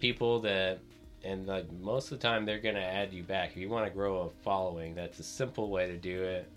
people 0.00 0.40
that 0.40 0.78
and 1.22 1.46
like 1.46 1.70
most 1.72 2.10
of 2.10 2.18
the 2.18 2.26
time 2.26 2.44
they're 2.44 2.58
gonna 2.60 2.78
add 2.80 3.12
you 3.12 3.22
back 3.22 3.50
if 3.50 3.56
you 3.58 3.68
want 3.68 3.86
to 3.86 3.90
grow 3.92 4.22
a 4.22 4.30
following 4.42 4.94
that's 4.94 5.18
a 5.18 5.22
simple 5.22 5.70
way 5.70 5.86
to 5.86 5.96
do 5.96 6.22
it 6.22 6.50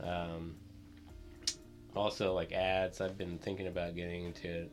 um, 0.00 0.54
also 1.96 2.32
like 2.32 2.52
ads 2.52 3.00
i've 3.00 3.18
been 3.18 3.36
thinking 3.38 3.66
about 3.66 3.94
getting 3.96 4.24
into 4.24 4.68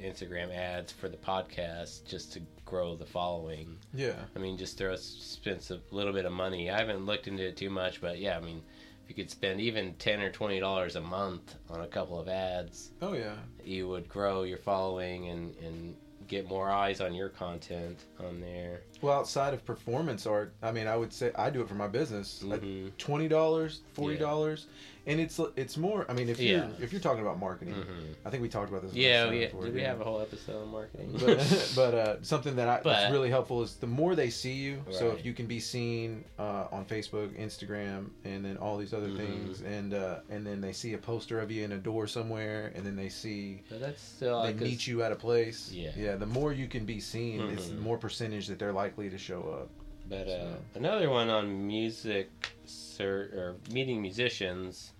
instagram 0.00 0.54
ads 0.54 0.92
for 0.92 1.08
the 1.08 1.16
podcast 1.16 2.06
just 2.06 2.32
to 2.32 2.40
grow 2.72 2.94
the 2.96 3.04
following 3.04 3.76
Yeah. 3.92 4.14
i 4.34 4.38
mean 4.38 4.56
just 4.56 4.78
throw 4.78 4.96
spend 4.96 5.60
a 5.70 5.94
little 5.94 6.14
bit 6.14 6.24
of 6.24 6.32
money 6.32 6.70
i 6.70 6.78
haven't 6.78 7.04
looked 7.04 7.28
into 7.28 7.46
it 7.46 7.54
too 7.54 7.68
much 7.68 8.00
but 8.00 8.18
yeah 8.18 8.38
i 8.38 8.40
mean 8.40 8.62
if 9.04 9.10
you 9.10 9.14
could 9.14 9.30
spend 9.30 9.60
even 9.60 9.92
10 9.98 10.22
or 10.22 10.30
20 10.30 10.58
dollars 10.58 10.96
a 10.96 11.00
month 11.02 11.56
on 11.68 11.82
a 11.82 11.86
couple 11.86 12.18
of 12.18 12.28
ads 12.28 12.92
Oh 13.02 13.12
yeah. 13.12 13.34
you 13.62 13.88
would 13.88 14.08
grow 14.08 14.44
your 14.44 14.56
following 14.56 15.28
and 15.28 15.54
and 15.56 15.96
get 16.28 16.48
more 16.48 16.70
eyes 16.70 17.02
on 17.02 17.12
your 17.12 17.28
content 17.28 17.98
on 18.26 18.40
there 18.40 18.80
Well, 19.02 19.18
outside 19.18 19.52
of 19.52 19.66
performance 19.66 20.24
art, 20.24 20.54
I 20.62 20.70
mean, 20.72 20.86
I 20.86 20.96
would 20.96 21.12
say 21.12 21.30
I 21.34 21.50
do 21.50 21.60
it 21.60 21.68
for 21.68 21.74
my 21.74 21.88
business. 21.88 22.42
Like 22.42 22.62
Mhm. 22.62 22.96
twenty 22.96 23.28
dollars, 23.28 23.82
forty 23.92 24.16
dollars, 24.16 24.66
and 25.06 25.20
it's 25.20 25.40
it's 25.56 25.76
more. 25.76 26.06
I 26.08 26.12
mean, 26.14 26.28
if 26.28 26.38
you 26.40 26.54
Yeah. 26.56 26.66
are 26.66 26.70
if 26.82 26.92
you're 26.92 27.00
talking 27.00 27.22
about 27.22 27.38
marketing, 27.40 27.74
Mhm. 27.74 28.14
I 28.24 28.30
think 28.30 28.42
we 28.42 28.48
talked 28.48 28.70
about 28.70 28.82
this. 28.82 28.94
yeah 28.94 29.30
yeah 29.30 29.46
before, 29.46 29.64
did 29.64 29.74
we 29.74 29.82
have 29.82 30.00
a 30.00 30.04
whole 30.04 30.20
episode 30.20 30.62
on 30.62 30.68
marketing 30.70 31.10
but 31.18 31.72
but 31.76 31.94
uh, 31.94 32.16
something 32.22 32.56
that 32.56 32.68
I, 32.68 32.76
But- 32.82 32.92
that's 32.92 33.12
really 33.12 33.30
helpful 33.30 33.62
is 33.62 33.76
the 33.76 33.86
more 33.86 34.14
they 34.14 34.30
see 34.30 34.52
you. 34.54 34.82
So 34.90 35.10
if 35.10 35.24
you 35.24 35.32
can 35.32 35.46
be 35.46 35.60
seen 35.60 36.24
uh, 36.38 36.68
on 36.70 36.84
Facebook, 36.86 37.36
Instagram, 37.38 38.10
and 38.24 38.44
then 38.44 38.56
all 38.58 38.76
these 38.78 38.92
other 38.94 39.08
Mhm. 39.08 39.16
things, 39.16 39.62
and 39.62 39.94
uh, 39.94 40.20
and 40.30 40.46
then 40.46 40.60
they 40.60 40.72
see 40.72 40.94
a 40.94 40.98
poster 40.98 41.40
of 41.40 41.50
you 41.50 41.64
in 41.64 41.72
a 41.72 41.78
door 41.78 42.06
somewhere, 42.06 42.72
and 42.74 42.84
then 42.86 42.96
they 42.96 43.08
see 43.08 43.62
but 43.68 43.80
that's 43.80 44.00
still 44.02 44.40
they 44.42 44.48
like 44.48 44.60
meet 44.60 44.86
you 44.86 45.02
at 45.02 45.12
a 45.12 45.16
place. 45.16 45.70
Yeah. 45.72 45.90
yeah. 45.96 46.16
The 46.16 46.26
more 46.26 46.52
you 46.52 46.68
can 46.68 46.84
be 46.84 47.00
seen, 47.00 47.40
it's 47.50 47.68
the 47.68 47.74
more 47.76 47.98
percentage 47.98 48.46
that 48.48 48.58
they're 48.58 48.72
likely 48.72 49.10
to 49.10 49.18
show 49.18 49.42
up. 49.60 49.70
But 50.08 50.28
uh, 50.28 50.52
So- 50.52 50.58
another 50.74 51.10
one 51.10 51.28
on 51.30 51.66
music 51.66 52.30
ser- 52.66 53.30
or 53.34 53.56
meeting 53.72 54.02
musicians 54.02 54.92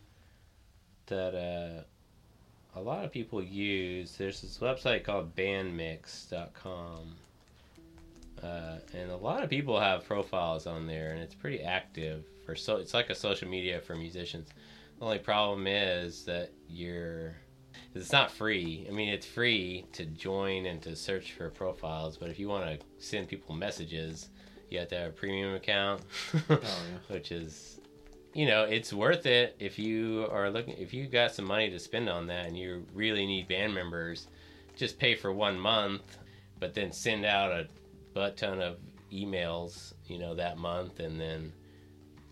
that 1.07 1.35
uh, 1.35 1.83
a 2.79 2.81
lot 2.81 3.05
of 3.05 3.13
people 3.13 3.43
use. 3.43 4.17
There's 4.17 4.41
this 4.41 4.59
website 4.59 5.05
called 5.05 5.35
bandmix.com. 5.37 7.17
Uh, 8.43 8.79
and 8.95 9.11
a 9.11 9.17
lot 9.17 9.43
of 9.45 9.51
people 9.51 9.79
have 9.79 10.05
profiles 10.05 10.67
on 10.67 10.87
there, 10.87 11.11
and 11.13 11.21
it's 11.21 11.35
pretty 11.35 11.61
active 11.63 12.25
for 12.45 12.57
so. 12.57 12.77
It's 12.77 12.93
like 12.95 13.09
a 13.09 13.15
social 13.15 13.49
media 13.49 13.81
for 13.81 13.95
musicians. 13.95 14.49
The 14.99 15.05
only 15.05 15.19
problem 15.19 15.67
is 15.69 16.25
that 16.25 16.51
you're. 16.69 17.37
It's 17.95 18.11
not 18.11 18.31
free. 18.33 18.85
I 18.89 18.93
mean, 18.93 19.11
it's 19.11 19.27
free 19.27 19.85
to 19.93 20.05
join 20.07 20.67
and 20.67 20.83
to 20.83 20.97
search 20.97 21.33
for 21.33 21.51
profiles, 21.51 22.17
but 22.17 22.31
if 22.31 22.39
you 22.39 22.49
want 22.49 22.65
to 22.81 22.85
send 22.99 23.29
people 23.29 23.55
messages, 23.55 24.29
you 24.73 24.79
have 24.79 24.89
to 24.89 24.97
have 24.99 25.09
a 25.11 25.13
premium 25.13 25.55
account, 25.55 26.03
Oh 26.51 26.61
which 27.09 27.31
is, 27.31 27.81
you 28.35 28.47
know, 28.47 28.65
it's 28.65 28.93
worth 28.93 29.27
it 29.27 29.57
if 29.59 29.79
you 29.79 30.27
are 30.31 30.51
looking. 30.51 30.75
If 30.79 30.95
you 30.95 31.07
got 31.07 31.35
some 31.35 31.45
money 31.45 31.71
to 31.71 31.79
spend 31.79 32.09
on 32.09 32.27
that 32.29 32.47
and 32.47 32.57
you 32.57 32.87
really 32.95 33.27
need 33.27 33.49
band 33.49 33.75
members, 33.75 34.27
just 34.77 34.99
pay 34.99 35.15
for 35.15 35.33
one 35.33 35.59
month, 35.59 36.19
but 36.59 36.75
then 36.75 36.93
send 36.93 37.25
out 37.25 37.53
a 37.53 37.69
butt 38.15 38.37
ton 38.37 38.61
of 38.61 38.79
emails, 39.13 39.93
you 40.07 40.19
know, 40.19 40.35
that 40.35 40.59
month, 40.59 41.01
and 41.01 41.21
then, 41.21 41.53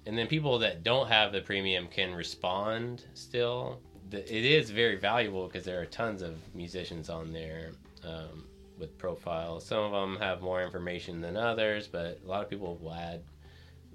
and 0.06 0.16
then 0.16 0.26
people 0.26 0.58
that 0.58 0.82
don't 0.82 1.08
have 1.08 1.32
the 1.32 1.40
premium 1.40 1.86
can 1.86 2.14
respond 2.14 3.04
still. 3.14 3.80
It 4.12 4.28
is 4.28 4.70
very 4.70 4.96
valuable 4.96 5.46
because 5.46 5.64
there 5.64 5.80
are 5.80 5.86
tons 5.86 6.22
of 6.22 6.36
musicians 6.54 7.08
on 7.08 7.32
there. 7.32 7.70
Um, 8.04 8.44
with 8.80 8.98
profiles. 8.98 9.64
Some 9.66 9.78
of 9.78 9.92
them 9.92 10.16
have 10.20 10.40
more 10.40 10.62
information 10.62 11.20
than 11.20 11.36
others, 11.36 11.86
but 11.86 12.20
a 12.24 12.28
lot 12.28 12.42
of 12.42 12.50
people 12.50 12.76
will 12.80 12.94
add 12.94 13.22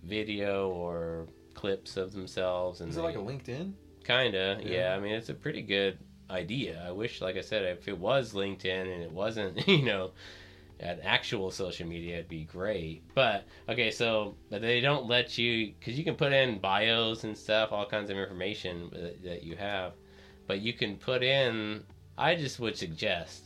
video 0.03 0.69
or 0.69 1.27
clips 1.53 1.97
of 1.97 2.13
themselves. 2.13 2.81
And 2.81 2.91
Is 2.91 2.97
it 2.97 3.01
like 3.01 3.15
a 3.15 3.19
LinkedIn? 3.19 3.73
Kinda, 4.03 4.59
yeah. 4.61 4.69
Yeah. 4.69 4.95
I 4.95 4.99
mean, 4.99 5.13
it's 5.13 5.29
a 5.29 5.33
pretty 5.33 5.63
good 5.63 5.97
idea. 6.29 6.83
I 6.87 6.91
wish, 6.91 7.21
like 7.21 7.37
I 7.37 7.41
said, 7.41 7.63
if 7.63 7.87
it 7.87 7.97
was 7.97 8.33
LinkedIn 8.33 8.93
and 8.93 9.03
it 9.03 9.11
wasn't, 9.11 9.67
you 9.67 9.83
know, 9.83 10.11
an 10.79 10.99
actual 11.03 11.51
social 11.51 11.87
media, 11.87 12.15
it'd 12.15 12.27
be 12.27 12.43
great. 12.43 13.03
But 13.15 13.45
okay, 13.69 13.91
so 13.91 14.35
but 14.49 14.61
they 14.61 14.81
don't 14.81 15.07
let 15.07 15.37
you 15.37 15.73
because 15.79 15.97
you 15.97 16.03
can 16.03 16.15
put 16.15 16.33
in 16.33 16.59
bios 16.59 17.23
and 17.23 17.37
stuff, 17.37 17.71
all 17.71 17.85
kinds 17.85 18.09
of 18.09 18.17
information 18.17 18.89
that, 18.91 19.23
that 19.23 19.43
you 19.43 19.55
have, 19.55 19.93
but 20.47 20.59
you 20.59 20.73
can 20.73 20.97
put 20.97 21.23
in. 21.23 21.83
I 22.17 22.35
just 22.35 22.59
would 22.61 22.77
suggest 22.77 23.44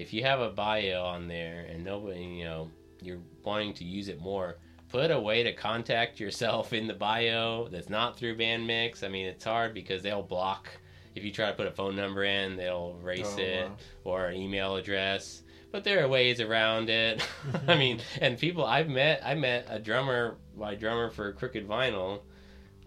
if 0.00 0.12
you 0.12 0.22
have 0.22 0.40
a 0.40 0.50
bio 0.50 1.04
on 1.04 1.28
there 1.28 1.66
and 1.70 1.84
nobody, 1.84 2.22
you 2.24 2.44
know, 2.44 2.70
you're 3.02 3.20
wanting 3.44 3.74
to 3.74 3.84
use 3.84 4.08
it 4.08 4.20
more, 4.20 4.56
put 4.88 5.10
a 5.10 5.20
way 5.20 5.42
to 5.42 5.52
contact 5.52 6.18
yourself 6.18 6.72
in 6.72 6.86
the 6.86 6.94
bio 6.94 7.68
that's 7.68 7.88
not 7.88 8.16
through 8.16 8.36
Bandmix. 8.36 9.04
I 9.04 9.08
mean, 9.08 9.26
it's 9.26 9.44
hard 9.44 9.74
because 9.74 10.02
they'll 10.02 10.22
block 10.22 10.68
if 11.14 11.24
you 11.24 11.32
try 11.32 11.48
to 11.50 11.56
put 11.56 11.66
a 11.66 11.72
phone 11.72 11.96
number 11.96 12.24
in, 12.24 12.56
they'll 12.56 12.96
erase 13.02 13.34
Oh, 13.36 13.40
it 13.40 13.68
wow. 13.68 13.76
or 14.04 14.26
an 14.26 14.36
email 14.36 14.76
address. 14.76 15.42
But 15.72 15.84
there 15.84 16.04
are 16.04 16.08
ways 16.08 16.40
around 16.40 16.88
it. 16.88 17.26
I 17.68 17.76
mean, 17.76 18.00
and 18.20 18.38
people 18.38 18.64
I've 18.64 18.88
met, 18.88 19.20
I 19.24 19.34
met 19.34 19.66
a 19.68 19.78
drummer, 19.78 20.36
my 20.56 20.74
drummer 20.74 21.10
for 21.10 21.32
Crooked 21.32 21.68
Vinyl. 21.68 22.20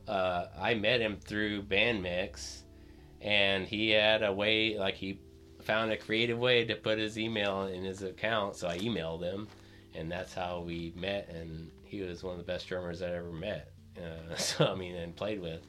Uh, 0.07 0.47
I 0.57 0.73
met 0.73 0.99
him 1.01 1.17
through 1.17 1.63
Bandmix, 1.63 2.61
and 3.21 3.65
he 3.67 3.89
had 3.89 4.23
a 4.23 4.31
way, 4.33 4.77
like 4.77 4.95
he 4.95 5.19
found 5.63 5.91
a 5.91 5.97
creative 5.97 6.37
way 6.37 6.65
to 6.65 6.75
put 6.75 6.97
his 6.97 7.17
email 7.17 7.63
in 7.63 7.83
his 7.83 8.03
account. 8.03 8.55
So 8.55 8.67
I 8.67 8.77
emailed 8.79 9.23
him, 9.23 9.47
and 9.95 10.11
that's 10.11 10.33
how 10.33 10.61
we 10.61 10.93
met. 10.95 11.29
And 11.29 11.71
he 11.85 12.01
was 12.01 12.23
one 12.23 12.33
of 12.33 12.37
the 12.39 12.51
best 12.51 12.67
drummers 12.67 13.01
I 13.01 13.13
ever 13.13 13.31
met. 13.31 13.71
Uh, 13.97 14.35
so 14.37 14.67
I 14.67 14.75
mean, 14.75 14.95
and 14.95 15.15
played 15.15 15.41
with. 15.41 15.61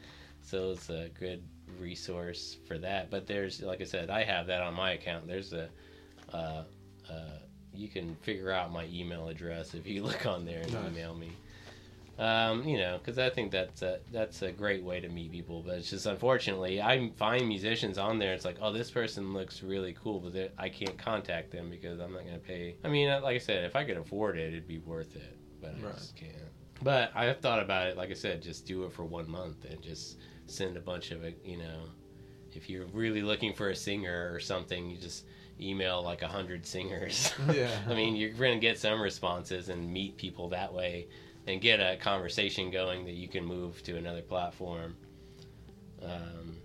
So 0.42 0.72
it's 0.72 0.90
a 0.90 1.10
good 1.18 1.42
resource 1.78 2.56
for 2.66 2.78
that. 2.78 3.10
But 3.10 3.26
there's, 3.26 3.62
like 3.62 3.80
I 3.80 3.84
said, 3.84 4.10
I 4.10 4.24
have 4.24 4.46
that 4.48 4.60
on 4.60 4.74
my 4.74 4.92
account. 4.92 5.26
There's 5.26 5.52
a, 5.52 5.68
uh, 6.32 6.64
uh, 7.10 7.38
you 7.72 7.88
can 7.88 8.14
figure 8.16 8.50
out 8.52 8.72
my 8.72 8.86
email 8.92 9.28
address 9.28 9.74
if 9.74 9.86
you 9.86 10.02
look 10.04 10.26
on 10.26 10.44
there 10.44 10.60
and 10.60 10.72
Nice. 10.72 10.90
email 10.92 11.14
me. 11.14 11.30
Um, 12.18 12.62
you 12.62 12.78
know, 12.78 12.98
because 12.98 13.18
I 13.18 13.28
think 13.30 13.50
that's 13.50 13.82
a 13.82 13.98
that's 14.12 14.42
a 14.42 14.52
great 14.52 14.84
way 14.84 15.00
to 15.00 15.08
meet 15.08 15.32
people. 15.32 15.62
But 15.66 15.78
it's 15.78 15.90
just 15.90 16.06
unfortunately, 16.06 16.80
I 16.80 17.10
find 17.16 17.48
musicians 17.48 17.98
on 17.98 18.18
there. 18.20 18.32
It's 18.34 18.44
like, 18.44 18.58
oh, 18.60 18.72
this 18.72 18.90
person 18.90 19.32
looks 19.34 19.62
really 19.62 19.96
cool, 20.00 20.20
but 20.20 20.52
I 20.56 20.68
can't 20.68 20.96
contact 20.96 21.50
them 21.50 21.70
because 21.70 21.98
I'm 21.98 22.12
not 22.12 22.22
going 22.22 22.34
to 22.34 22.38
pay. 22.46 22.76
I 22.84 22.88
mean, 22.88 23.08
like 23.22 23.34
I 23.34 23.38
said, 23.38 23.64
if 23.64 23.74
I 23.74 23.84
could 23.84 23.96
afford 23.96 24.38
it, 24.38 24.48
it'd 24.48 24.68
be 24.68 24.78
worth 24.78 25.16
it, 25.16 25.36
but 25.60 25.74
I 25.76 25.84
Right. 25.86 25.94
just 25.96 26.14
can't. 26.16 26.32
But 26.82 27.10
I 27.14 27.24
have 27.24 27.40
thought 27.40 27.60
about 27.60 27.88
it. 27.88 27.96
Like 27.96 28.10
I 28.10 28.14
said, 28.14 28.42
just 28.42 28.64
do 28.66 28.84
it 28.84 28.92
for 28.92 29.04
one 29.04 29.28
month 29.28 29.64
and 29.64 29.80
just 29.82 30.18
send 30.46 30.76
a 30.76 30.80
bunch 30.80 31.10
of 31.10 31.24
it. 31.24 31.38
You 31.44 31.56
know, 31.58 31.84
if 32.52 32.70
you're 32.70 32.86
really 32.86 33.22
looking 33.22 33.52
for 33.54 33.70
a 33.70 33.76
singer 33.76 34.30
or 34.32 34.38
something, 34.38 34.88
you 34.88 34.98
just 34.98 35.24
email 35.60 36.02
like 36.02 36.22
a 36.22 36.28
hundred 36.28 36.64
singers. 36.66 37.32
Yeah. 37.52 37.70
I 37.88 37.94
mean, 37.94 38.14
you're 38.16 38.30
going 38.30 38.54
to 38.54 38.60
get 38.60 38.78
some 38.78 39.00
responses 39.00 39.68
and 39.68 39.90
meet 39.92 40.16
people 40.16 40.48
that 40.50 40.72
way 40.72 41.08
and 41.46 41.60
get 41.60 41.80
a 41.80 41.96
conversation 41.96 42.70
going 42.70 43.04
that 43.04 43.14
you 43.14 43.28
can 43.28 43.44
move 43.44 43.82
to 43.84 43.96
another 43.96 44.22
platform. 44.22 44.96
Um, 46.02 46.56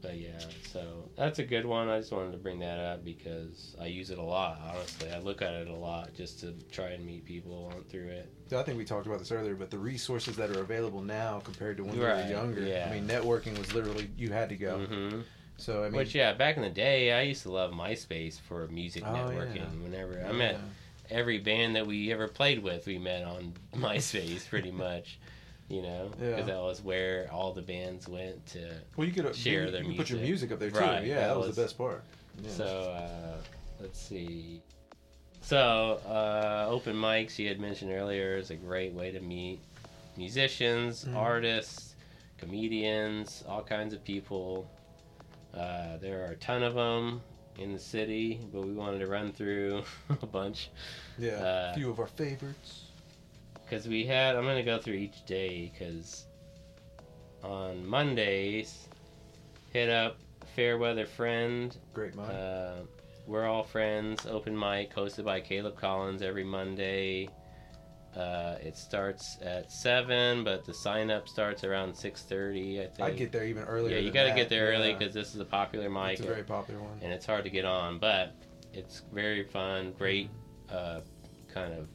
but 0.00 0.16
yeah, 0.16 0.40
so 0.72 1.08
that's 1.16 1.38
a 1.38 1.44
good 1.44 1.64
one. 1.64 1.88
I 1.88 2.00
just 2.00 2.10
wanted 2.10 2.32
to 2.32 2.38
bring 2.38 2.58
that 2.58 2.78
up 2.78 3.04
because 3.04 3.76
I 3.80 3.86
use 3.86 4.10
it 4.10 4.18
a 4.18 4.22
lot, 4.22 4.60
honestly. 4.68 5.10
I 5.12 5.20
look 5.20 5.42
at 5.42 5.52
it 5.52 5.68
a 5.68 5.74
lot 5.74 6.12
just 6.14 6.40
to 6.40 6.54
try 6.72 6.88
and 6.88 7.06
meet 7.06 7.24
people 7.24 7.70
on 7.72 7.84
through 7.84 8.08
it. 8.08 8.28
So 8.50 8.58
I 8.58 8.64
think 8.64 8.78
we 8.78 8.84
talked 8.84 9.06
about 9.06 9.20
this 9.20 9.30
earlier, 9.30 9.54
but 9.54 9.70
the 9.70 9.78
resources 9.78 10.34
that 10.36 10.50
are 10.50 10.60
available 10.60 11.02
now 11.02 11.40
compared 11.44 11.76
to 11.76 11.84
when 11.84 11.96
we 11.96 12.04
Right, 12.04 12.24
were 12.24 12.30
younger. 12.30 12.62
yeah. 12.62 12.88
I 12.88 12.92
mean, 12.92 13.06
networking 13.06 13.56
was 13.56 13.72
literally 13.74 14.10
you 14.16 14.30
had 14.32 14.48
to 14.48 14.56
go. 14.56 14.78
hmm 14.80 15.20
So 15.56 15.82
I 15.84 15.84
mean, 15.84 15.98
Which, 15.98 16.16
yeah, 16.16 16.32
back 16.32 16.56
in 16.56 16.64
the 16.64 16.70
day, 16.70 17.12
I 17.12 17.22
used 17.22 17.42
to 17.44 17.52
love 17.52 17.70
MySpace 17.70 18.40
for 18.40 18.66
music 18.68 19.04
Oh, 19.06 19.12
networking. 19.12 19.54
yeah. 19.56 19.82
Whenever 19.84 20.20
I 20.28 20.32
met. 20.32 20.58
Every 21.12 21.38
band 21.38 21.76
that 21.76 21.86
we 21.86 22.12
ever 22.12 22.26
played 22.28 22.62
with, 22.62 22.86
we 22.86 22.98
met 22.98 23.24
on 23.24 23.52
MySpace 23.76 24.48
pretty 24.48 24.70
much. 24.86 25.18
You 25.68 25.80
know, 25.80 26.10
because 26.18 26.38
Yeah. 26.40 26.54
that 26.54 26.60
was 26.60 26.82
where 26.82 27.30
all 27.32 27.52
the 27.54 27.62
bands 27.62 28.06
went 28.06 28.44
to. 28.48 28.74
Well, 28.96 29.06
you 29.06 29.12
could 29.14 29.24
uh, 29.24 29.32
share 29.32 29.64
you, 29.66 29.70
their 29.70 29.82
you 29.82 29.88
could 29.90 29.96
put 29.98 30.10
your 30.10 30.18
music. 30.18 30.50
music 30.50 30.52
up 30.52 30.58
there 30.58 30.70
too. 30.70 30.78
Right, 30.78 31.06
Yeah, 31.06 31.14
that 31.20 31.28
that, 31.28 31.36
was, 31.38 31.46
was- 31.48 31.56
the 31.56 31.62
best 31.62 31.78
part. 31.78 32.02
Yeah. 32.42 32.50
So 32.50 32.64
uh, 32.66 33.36
let's 33.80 33.98
see. 33.98 34.60
So 35.40 36.00
uh, 36.06 36.66
open 36.68 36.94
mics 36.94 37.38
you 37.38 37.48
had 37.48 37.58
mentioned 37.58 37.90
earlier 37.90 38.36
is 38.36 38.50
a 38.50 38.54
great 38.56 38.92
way 38.92 39.12
to 39.12 39.20
meet 39.20 39.60
musicians, 40.18 41.04
Mhm. 41.06 41.16
artists, 41.16 41.94
comedians, 42.38 43.42
all 43.48 43.62
kinds 43.62 43.94
of 43.94 44.04
people. 44.04 44.68
Uh, 45.54 45.96
there 45.98 46.22
are 46.26 46.32
a 46.32 46.36
ton 46.36 46.62
of 46.62 46.74
them 46.74 47.22
in 47.58 47.72
the 47.72 47.78
city, 47.78 48.40
but 48.52 48.62
we 48.62 48.72
wanted 48.72 48.98
to 49.00 49.06
run 49.06 49.32
through 49.32 49.82
a 50.22 50.26
bunch 50.26 50.70
yeah, 51.18 51.32
uh, 51.32 51.72
a 51.72 51.74
few 51.74 51.90
of 51.90 51.98
our 52.00 52.06
favorites. 52.06 52.84
because 53.64 53.86
we 53.88 54.04
had. 54.06 54.36
I'm 54.36 54.44
gonna 54.44 54.62
go 54.62 54.78
through 54.78 54.94
each 54.94 55.24
day 55.26 55.70
because 55.72 56.26
on 57.42 57.86
Mondays, 57.86 58.88
hit 59.72 59.88
up 59.88 60.16
Fairweather 60.54 61.06
Friend 61.06 61.76
Great 61.94 62.14
mind. 62.14 62.32
Uh, 62.32 62.74
we're 63.26 63.46
all 63.46 63.62
friends. 63.62 64.26
Open 64.26 64.58
mic 64.58 64.94
hosted 64.94 65.24
by 65.24 65.40
Caleb 65.40 65.76
Collins 65.78 66.22
every 66.22 66.44
Monday. 66.44 67.28
Uh, 68.16 68.56
it 68.60 68.76
starts 68.76 69.38
at 69.42 69.72
seven, 69.72 70.44
but 70.44 70.64
the 70.66 70.74
sign 70.74 71.10
up 71.10 71.26
starts 71.28 71.64
around 71.64 71.94
six 71.94 72.22
thirty. 72.22 72.80
I 72.82 72.86
think. 72.86 73.00
I'd 73.00 73.16
get 73.16 73.32
there 73.32 73.44
even 73.44 73.64
earlier. 73.64 73.96
yeah, 73.96 74.02
you 74.02 74.10
got 74.10 74.24
to 74.24 74.34
get 74.34 74.48
there 74.50 74.66
early 74.72 74.92
because 74.92 75.14
this 75.14 75.34
is 75.34 75.40
a 75.40 75.44
popular 75.46 75.88
mic, 75.88 76.12
it's 76.12 76.20
a 76.20 76.24
very 76.24 76.42
popular 76.42 76.80
one. 76.80 76.98
and 77.00 77.10
it's 77.12 77.24
hard 77.24 77.44
to 77.44 77.50
get 77.50 77.64
on. 77.64 77.98
But 77.98 78.34
it's 78.74 79.02
very 79.12 79.44
fun, 79.44 79.92
great 79.98 80.28
uh, 80.70 81.00
kind 81.52 81.72
of 81.72 81.88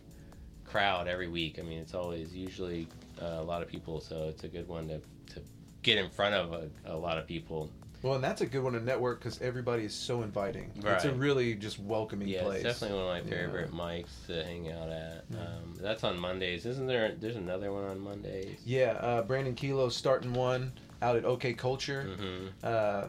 crowd 0.65 1.07
every 1.07 1.27
week. 1.27 1.59
I 1.59 1.61
mean, 1.61 1.77
it's 1.79 1.93
always 1.93 2.35
usually 2.35 2.87
uh, 3.21 3.37
a 3.39 3.43
lot 3.43 3.61
of 3.61 3.67
people, 3.67 4.01
so 4.01 4.27
it's 4.29 4.43
a 4.43 4.47
good 4.47 4.67
one 4.67 4.87
to 4.87 4.97
to 5.35 5.41
get 5.83 5.99
in 5.99 6.09
front 6.09 6.33
of 6.33 6.51
a, 6.51 6.69
a 6.85 6.97
lot 6.97 7.19
of 7.19 7.27
people. 7.27 7.71
Well, 8.03 8.13
and 8.15 8.23
that's 8.23 8.41
a 8.41 8.45
good 8.45 8.63
one 8.63 8.73
to 8.73 8.79
network 8.79 9.19
because 9.19 9.41
everybody 9.41 9.83
is 9.83 9.93
so 9.93 10.21
inviting. 10.21 10.71
It's 10.85 11.05
a 11.05 11.11
really 11.11 11.55
just 11.55 11.79
welcoming 11.79 12.27
Yeah, 12.27 12.43
place. 12.43 12.63
it's 12.63 12.79
definitely 12.79 13.03
one 13.03 13.17
of 13.17 13.25
my 13.25 13.29
Yeah. 13.31 13.37
favorite 13.37 13.71
mics 13.73 14.25
to 14.27 14.43
hang 14.43 14.71
out 14.71 14.89
at. 14.89 15.23
Yeah. 15.31 15.39
Um, 15.39 15.73
that's 15.81 16.03
on 16.03 16.17
Mondays, 16.19 16.65
isn't 16.65 16.85
there? 16.85 17.13
There's 17.19 17.35
another 17.35 17.71
one 17.73 17.85
on 17.85 17.99
Mondays. 17.99 18.59
Yeah, 18.65 18.91
uh, 19.01 19.21
Brandon 19.23 19.55
Kilo's 19.55 19.95
starting 19.95 20.33
one 20.33 20.73
out 21.01 21.15
at 21.15 21.25
OK 21.25 21.53
Culture. 21.53 22.03
hmm 22.03 22.47
Uh, 22.63 23.07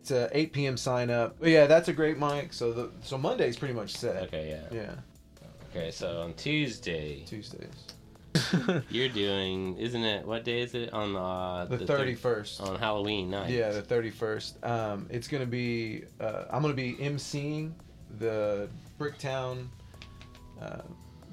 it's 0.00 0.10
a 0.12 0.30
8 0.32 0.52
p.m. 0.52 0.76
sign 0.76 1.10
up. 1.10 1.36
But 1.40 1.50
yeah, 1.50 1.66
that's 1.66 1.88
a 1.88 1.92
great 1.92 2.18
mic. 2.18 2.52
So 2.52 2.72
the 2.72 2.90
so 3.02 3.18
Monday's 3.18 3.56
pretty 3.56 3.74
much 3.74 3.92
set. 3.96 4.22
Okay, 4.24 4.48
yeah. 4.48 4.76
Yeah, 4.76 4.94
Okay, 5.70 5.90
so 5.90 6.22
on 6.22 6.34
Tuesday, 6.34 7.22
Tuesdays. 7.26 7.68
you're 8.90 9.08
doing, 9.08 9.76
isn't 9.76 10.04
it? 10.04 10.26
What 10.26 10.44
day 10.44 10.60
is 10.60 10.74
it? 10.74 10.92
On 10.92 11.16
uh, 11.16 11.64
the 11.64 11.78
31st. 11.78 12.60
on 12.60 12.78
Halloween 12.78 13.30
night. 13.30 13.50
Yeah, 13.50 13.70
the 13.70 13.82
31st. 13.82 14.68
Um, 14.68 15.06
it's 15.10 15.28
gonna 15.28 15.46
be. 15.46 16.04
Uh, 16.20 16.44
I'm 16.50 16.62
gonna 16.62 16.74
be 16.74 16.94
emceeing 16.94 17.72
the 18.18 18.68
Bricktown, 18.98 19.68
uh, 20.60 20.82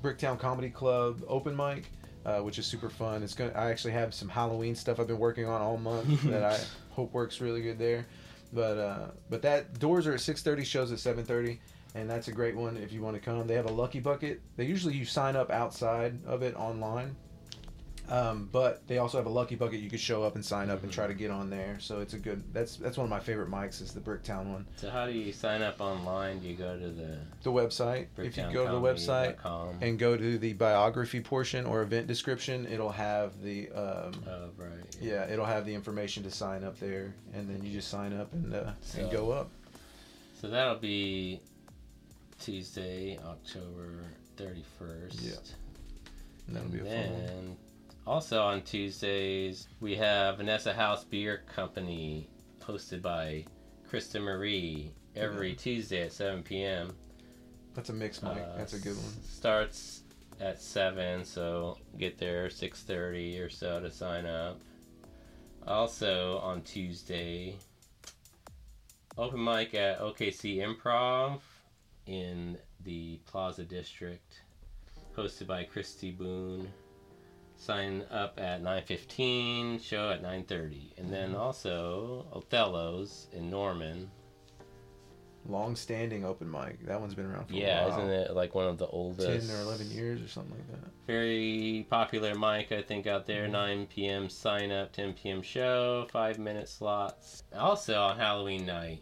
Bricktown 0.02 0.40
Comedy 0.40 0.70
Club 0.70 1.22
open 1.28 1.56
mic, 1.56 1.86
uh, 2.26 2.40
which 2.40 2.60
is 2.60 2.66
super 2.66 2.90
fun. 2.90 3.24
It's 3.24 3.34
gonna. 3.34 3.52
I 3.54 3.70
actually 3.70 3.94
have 3.94 4.14
some 4.14 4.30
Halloween 4.30 4.76
stuff 4.76 5.00
I've 5.00 5.08
been 5.08 5.20
working 5.20 5.46
on 5.46 5.62
all 5.62 5.78
month 5.78 6.24
that 6.30 6.44
I 6.44 6.60
hope 6.92 7.14
works 7.14 7.42
really 7.42 7.62
good 7.62 7.78
there. 7.78 8.06
But 8.54 8.78
uh, 8.78 9.08
but 9.30 9.42
that 9.44 9.80
doors 9.80 10.08
are 10.08 10.14
at 10.14 10.20
6:30, 10.20 10.66
shows 10.66 10.92
at 10.92 11.00
7:30. 11.00 11.60
And 11.96 12.10
that's 12.10 12.28
a 12.28 12.32
great 12.32 12.56
one 12.56 12.78
if 12.78 12.92
you 12.92 13.02
want 13.02 13.16
to 13.16 13.22
come. 13.22 13.48
They 13.48 13.56
have 13.56 13.66
a 13.70 13.72
lucky 13.74 14.00
bucket. 14.00 14.42
They 14.56 14.66
usually 14.66 14.96
you 14.96 15.06
sign 15.06 15.36
up 15.36 15.50
outside 15.50 16.20
of 16.28 16.44
it 16.44 16.56
online, 16.56 17.16
um, 18.10 18.48
but 18.52 18.88
they 18.88 19.00
also 19.00 19.18
have 19.18 19.26
a 19.26 19.30
lucky 19.32 19.56
bucket 19.56 19.80
you 19.80 19.90
could 19.90 20.00
show 20.00 20.24
up 20.24 20.36
and 20.36 20.46
sign 20.46 20.70
up 20.70 20.84
and 20.84 20.92
try 20.92 21.08
to 21.08 21.14
get 21.14 21.30
on 21.32 21.50
there. 21.50 21.78
So 21.80 22.00
it's 22.00 22.14
a 22.14 22.20
good. 22.20 22.44
That's 22.54 22.78
that's 22.78 22.98
one 22.98 23.04
of 23.06 23.10
my 23.10 23.20
favorite 23.20 23.50
mics 23.50 23.82
is 23.82 23.94
the 23.94 24.00
Bricktown 24.00 24.46
one. 24.52 24.66
So 24.76 24.90
how 24.90 25.08
do 25.08 25.12
you 25.12 25.34
sign 25.34 25.62
up 25.62 25.82
online? 25.82 26.40
Do 26.40 26.48
you 26.48 26.56
go 26.56 26.78
to 26.80 26.88
the 26.90 27.18
The 27.44 27.52
website. 27.52 28.08
if 28.18 28.38
you 28.38 28.44
go 28.54 28.66
to 28.66 28.72
the 28.72 28.80
website 28.80 29.38
bricktowncomedy.com? 29.42 29.78
and 29.82 29.98
go 30.00 30.16
to 30.16 30.38
the 30.38 30.54
biography 30.54 31.20
portion 31.22 31.66
or 31.66 31.82
event 31.82 32.08
description, 32.08 32.68
it'll 32.68 32.92
have 32.92 33.42
the 33.42 33.70
um, 33.72 34.12
Oh 34.30 34.50
right. 34.56 34.70
yeah, 35.02 35.26
it'll 35.30 35.46
have 35.46 35.66
the 35.66 35.74
information 35.74 36.22
to 36.24 36.32
sign 36.32 36.64
up 36.64 36.80
there, 36.80 37.14
and 37.34 37.50
then 37.50 37.64
you 37.66 37.74
just 37.74 37.90
sign 37.90 38.14
up 38.14 38.32
and 38.34 38.54
uh, 38.54 38.72
So- 38.82 39.00
and 39.02 39.12
go 39.12 39.32
up. 39.32 39.50
So 40.40 40.48
that'll 40.50 40.76
be 40.78 41.42
Tuesday, 42.40 43.18
October 43.26 44.04
thirty 44.36 44.64
first. 44.78 45.22
Yeah. 45.22 45.34
And 46.48 46.56
that'll 46.56 46.70
be 46.70 46.80
a 46.80 46.84
fun 46.84 47.12
one. 47.12 47.58
also 48.06 48.42
on 48.42 48.62
Tuesdays 48.62 49.68
we 49.82 49.96
have 49.96 50.38
Vanessa 50.38 50.74
House 50.74 51.04
Beer 51.04 51.44
Company, 51.54 52.30
hosted 52.62 53.02
by 53.02 53.46
Krista 53.92 54.22
Marie, 54.22 54.92
every 55.16 55.54
Tuesday 55.54 56.04
at 56.04 56.14
seven 56.14 56.44
p.m. 56.44 56.94
That's 57.74 57.90
a 57.90 57.94
mix, 57.94 58.24
mic. 58.24 58.34
Uh, 58.34 58.58
that's 58.58 58.74
a 58.74 58.80
good 58.80 58.96
one. 58.96 59.24
Starts 59.24 60.04
at 60.40 60.62
seven, 60.62 61.26
so 61.26 61.78
get 61.98 62.18
there 62.18 62.50
six 62.50 62.84
thirty 62.84 63.40
or 63.40 63.50
so 63.50 63.80
to 63.80 63.92
sign 63.92 64.26
up. 64.26 64.62
Also 65.68 66.38
on 66.40 66.62
Tuesday, 66.62 67.56
open 69.18 69.44
mic 69.44 69.74
at 69.74 70.00
OKC 70.00 70.58
Improv 70.58 71.40
in 72.08 72.58
the 72.84 73.20
Plaza 73.26 73.64
District, 73.64 74.42
hosted 75.16 75.48
by 75.48 75.64
Christy 75.64 76.12
Boone. 76.12 76.68
Sign 77.60 78.04
up 78.12 78.40
at 78.40 78.62
nine 78.62 78.84
fifteen, 78.84 79.80
show 79.80 80.12
at 80.12 80.22
nine 80.22 80.44
thirty, 80.44 80.94
and 80.98 81.12
then 81.12 81.36
also 81.36 82.26
Othello's 82.34 83.28
in 83.34 83.50
Norman. 83.50 84.12
Long-standing 85.50 86.26
open 86.26 86.52
mic. 86.52 86.86
That 86.86 87.00
one's 87.00 87.16
been 87.16 87.26
around 87.26 87.48
for 87.48 87.54
Yeah, 87.54 87.86
a 87.86 87.90
while. 87.90 88.00
isn't 88.00 88.10
it 88.12 88.32
like 88.36 88.54
one 88.54 88.66
of 88.68 88.78
the 88.78 88.88
oldest? 88.88 89.48
Ten 89.48 89.58
or 89.58 89.62
eleven 89.62 89.90
years 89.90 90.22
or 90.22 90.28
something 90.28 90.52
like 90.58 90.68
that. 90.82 90.92
Very 91.08 91.88
popular 91.90 92.36
mic, 92.36 92.74
I 92.74 92.82
think, 92.82 93.08
out 93.08 93.26
there. 93.26 93.48
Mhm. 93.48 93.52
9 93.52 93.86
p.m. 93.88 94.30
sign 94.30 94.72
up, 94.74 94.92
10 94.92 95.14
p.m. 95.14 95.42
show, 95.42 96.06
five 96.12 96.38
minute 96.38 96.68
slots. 96.68 97.44
Also 97.58 97.98
on 98.02 98.18
Halloween 98.20 98.66
night, 98.66 99.02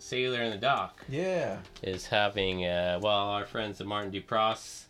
Sailor 0.00 0.40
and 0.42 0.52
the 0.52 0.58
Dock 0.58 1.04
Yeah. 1.08 1.58
is 1.82 2.06
having, 2.06 2.64
uh, 2.66 2.98
well, 3.02 3.28
our 3.28 3.44
friends 3.46 3.78
the 3.78 3.84
Martin 3.84 4.10
Dupross 4.12 4.86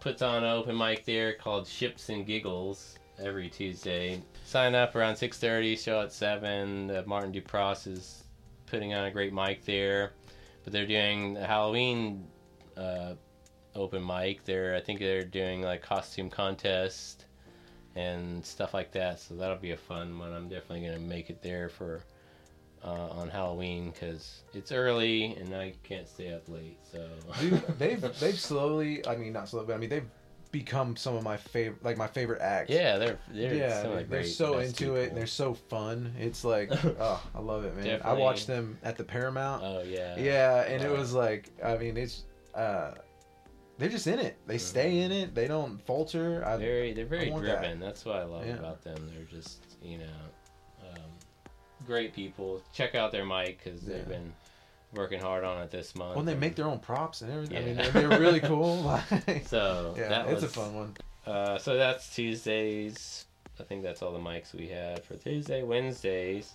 puts 0.00 0.22
on 0.22 0.44
an 0.44 0.50
open 0.50 0.76
mic 0.76 1.04
there 1.04 1.32
called 1.32 1.66
Ships 1.66 2.08
and 2.10 2.26
Giggles 2.26 2.98
every 3.18 3.48
Tuesday. 3.48 4.20
Sign 4.44 4.74
up 4.74 4.94
around 4.94 5.16
6:30, 5.16 5.76
show 5.76 6.02
at 6.02 6.12
7. 6.12 6.90
Uh, 6.90 7.02
Martin 7.06 7.32
Dupross 7.32 7.86
is 7.86 8.24
putting 8.66 8.92
on 8.92 9.04
a 9.06 9.10
great 9.10 9.32
mic 9.32 9.64
there, 9.64 10.12
but 10.62 10.72
they're 10.72 10.86
doing 10.86 11.36
a 11.36 11.46
Halloween 11.46 12.26
uh, 12.76 13.14
open 13.74 14.04
mic. 14.06 14.44
They're 14.44 14.74
I 14.74 14.80
think 14.80 15.00
they're 15.00 15.24
doing 15.24 15.62
like 15.62 15.80
costume 15.82 16.28
contest 16.28 17.24
and 17.96 18.44
stuff 18.44 18.74
like 18.74 18.90
that. 18.92 19.20
So 19.20 19.34
that'll 19.36 19.56
be 19.56 19.70
a 19.70 19.76
fun 19.76 20.18
one. 20.18 20.32
I'm 20.32 20.48
definitely 20.48 20.86
gonna 20.86 20.98
make 20.98 21.30
it 21.30 21.40
there 21.40 21.68
for 21.68 22.02
uh, 22.84 23.08
on 23.10 23.28
Halloween 23.30 23.90
because 23.90 24.42
it's 24.52 24.70
early 24.72 25.34
and 25.36 25.54
I 25.54 25.72
can't 25.82 26.08
stay 26.08 26.32
up 26.32 26.48
late. 26.48 26.78
So 26.92 27.08
Dude, 27.40 27.62
they've 27.78 28.00
they've 28.20 28.38
slowly. 28.38 29.06
I 29.06 29.16
mean, 29.16 29.32
not 29.32 29.48
slowly, 29.48 29.66
but 29.66 29.74
I 29.74 29.78
mean 29.78 29.90
they've 29.90 30.08
become 30.52 30.94
some 30.94 31.16
of 31.16 31.24
my 31.24 31.36
favorite, 31.36 31.82
like 31.82 31.96
my 31.96 32.06
favorite 32.06 32.40
acts. 32.40 32.70
yeah, 32.70 32.96
they're 32.96 33.18
they're 33.32 33.54
yeah, 33.54 33.82
some 33.82 33.92
of 33.92 33.98
the 33.98 34.04
they're 34.04 34.24
so 34.24 34.58
into 34.58 34.94
it. 34.94 35.08
And 35.08 35.16
they're 35.16 35.26
so 35.26 35.54
fun. 35.54 36.14
It's 36.18 36.44
like, 36.44 36.70
oh, 37.00 37.22
I 37.34 37.40
love 37.40 37.64
it, 37.64 37.76
man. 37.76 38.00
I 38.04 38.12
watched 38.12 38.46
them 38.46 38.78
at 38.84 38.96
the 38.96 39.02
Paramount. 39.04 39.62
Oh 39.64 39.82
yeah. 39.82 40.16
yeah, 40.16 40.62
and 40.62 40.82
it 40.82 40.90
was 40.90 41.12
like, 41.12 41.50
I 41.64 41.76
mean, 41.76 41.96
it's 41.96 42.24
uh, 42.54 42.92
they're 43.78 43.88
just 43.88 44.06
in 44.06 44.20
it. 44.20 44.36
They 44.46 44.58
stay 44.58 45.00
in 45.00 45.10
it. 45.10 45.34
They 45.34 45.48
don't 45.48 45.84
falter. 45.84 46.44
I, 46.46 46.56
Very, 46.56 46.92
they're 46.92 47.06
very 47.06 47.30
want 47.30 47.44
that. 47.46 47.60
driven. 47.60 47.80
That's 47.80 48.04
what 48.04 48.16
I 48.16 48.24
love 48.24 48.46
Yeah. 48.46 48.54
about 48.54 48.82
them. 48.84 49.10
They're 49.12 49.24
just, 49.24 49.76
you 49.82 49.98
know, 49.98 50.04
great 51.86 52.12
people. 52.14 52.62
Check 52.72 52.94
out 52.94 53.12
their 53.12 53.24
mic 53.24 53.62
because 53.62 53.80
they've 53.82 54.08
been 54.08 54.32
working 54.94 55.20
hard 55.20 55.44
on 55.44 55.60
it 55.62 55.70
this 55.70 55.94
month. 55.94 56.16
When 56.16 56.24
they 56.26 56.34
make 56.34 56.54
their 56.56 56.66
own 56.66 56.78
props 56.78 57.22
and 57.22 57.32
everything, 57.32 57.56
I 57.58 57.60
mean, 57.62 57.76
they're, 57.76 57.90
they're 58.08 58.20
really 58.20 58.40
cool. 58.52 58.76
Like, 58.82 59.46
so 59.46 59.94
yeah, 59.96 60.08
that 60.08 60.26
it's 60.26 60.42
was 60.42 60.44
a 60.44 60.48
fun 60.48 60.74
one. 60.74 60.96
Uh, 61.26 61.58
so 61.58 61.76
that's 61.76 62.14
Tuesdays. 62.14 63.26
I 63.58 63.62
think 63.62 63.82
that's 63.82 64.02
all 64.02 64.12
the 64.12 64.18
mics 64.18 64.52
we 64.54 64.66
had 64.68 65.04
for 65.04 65.14
Tuesday. 65.16 65.62
Wednesdays. 65.62 66.52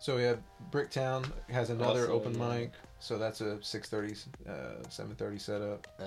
So 0.00 0.16
we 0.16 0.24
have 0.24 0.40
Bricktown 0.72 1.24
has 1.50 1.70
another 1.70 2.00
Also, 2.10 2.12
open 2.12 2.34
yeah. 2.38 2.48
mic, 2.48 2.72
so 2.98 3.18
that's 3.18 3.40
a 3.40 3.58
6:30, 3.62 4.26
uh, 4.48 4.52
7:30 4.88 5.40
setup, 5.40 5.86
Uh, 6.00 6.04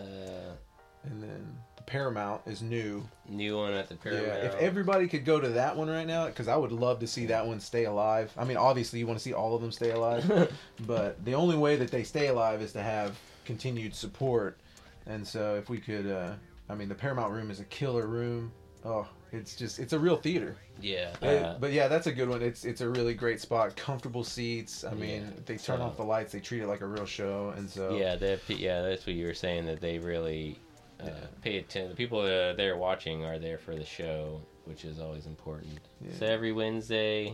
and 1.06 1.24
then 1.24 1.58
the 1.75 1.75
Paramount 1.86 2.42
is 2.46 2.62
new. 2.62 3.08
new 3.30 3.58
one 3.58 3.74
at 3.74 3.90
the 3.90 3.96
Paramount. 3.96 4.28
Yeah, 4.28 4.34
if 4.46 4.56
everybody 4.56 5.08
could 5.08 5.26
go 5.26 5.40
to 5.40 5.50
that 5.50 5.76
one 5.76 5.90
right 5.90 6.08
now, 6.08 6.26
because 6.28 6.48
I 6.48 6.56
would 6.56 6.72
love 6.72 7.00
to 7.00 7.08
see 7.08 7.26
that 7.28 7.46
one 7.46 7.60
stay 7.60 7.86
alive. 7.86 8.32
I 8.38 8.44
mean, 8.46 8.58
obviously 8.58 9.00
you 9.00 9.08
want 9.08 9.20
to 9.20 9.24
see 9.24 9.34
all 9.34 9.56
of 9.56 9.62
them 9.62 9.72
stay 9.72 9.92
alive, 9.92 10.52
but 10.88 11.24
the 11.26 11.36
only 11.36 11.58
way 11.58 11.76
that 11.78 11.92
they 11.92 12.04
stay 12.04 12.28
alive 12.28 12.62
is 12.62 12.72
to 12.74 12.82
have 12.82 13.18
continued 13.46 13.94
support. 13.96 14.58
And 15.06 15.26
so 15.28 15.56
if 15.56 15.70
we 15.70 15.78
could, 15.78 16.08
uh, 16.10 16.34
I 16.70 16.76
mean, 16.76 16.90
the 16.90 16.96
Paramount 16.96 17.32
room 17.34 17.52
is 17.52 17.60
a 17.60 17.66
killer 17.66 18.08
room. 18.08 18.52
Oh, 18.84 19.08
it's 19.32 19.56
just 19.56 19.80
it's 19.80 19.94
a 19.94 20.00
real 20.00 20.16
theater. 20.16 20.56
yeah. 20.82 21.10
Uh, 21.22 21.58
but 21.60 21.72
yeah, 21.74 21.88
that's 21.88 22.08
a 22.08 22.12
good 22.12 22.30
one. 22.30 22.42
It's 22.42 22.66
it's 22.66 22.82
a 22.82 22.90
really 22.90 23.14
great 23.14 23.42
spot. 23.42 23.76
Comfortable 23.76 24.24
seats. 24.24 24.84
I 24.84 24.94
mean, 24.94 25.22
Yeah, 25.24 25.30
they 25.46 25.58
turn 25.58 25.80
so- 25.80 25.84
off 25.84 25.98
the 25.98 26.04
lights. 26.04 26.32
They 26.32 26.40
treat 26.40 26.62
it 26.62 26.68
like 26.68 26.82
a 26.82 26.86
real 26.88 27.06
show, 27.06 27.54
and 27.58 27.70
so 27.70 27.96
yeah, 27.98 28.16
they 28.16 28.40
yeah, 28.50 28.82
that's 28.82 29.06
what 29.06 29.16
you 29.16 29.26
were 29.26 29.34
saying 29.34 29.66
that 29.66 29.82
they 29.82 29.98
really 30.00 30.60
uh, 31.02 31.06
Yeah. 31.08 31.12
pay 31.42 31.58
attention. 31.58 31.90
The 31.90 31.96
people 31.96 32.22
that 32.24 32.32
are 32.32 32.54
there 32.54 32.78
watching 32.78 33.24
are 33.26 33.40
there 33.40 33.58
for 33.58 33.76
the 33.76 33.86
show, 33.86 34.42
which 34.66 34.86
is 34.86 35.00
always 35.00 35.26
important. 35.26 35.80
Yeah. 36.02 36.12
So 36.20 36.26
every 36.26 36.52
Wednesday, 36.52 37.34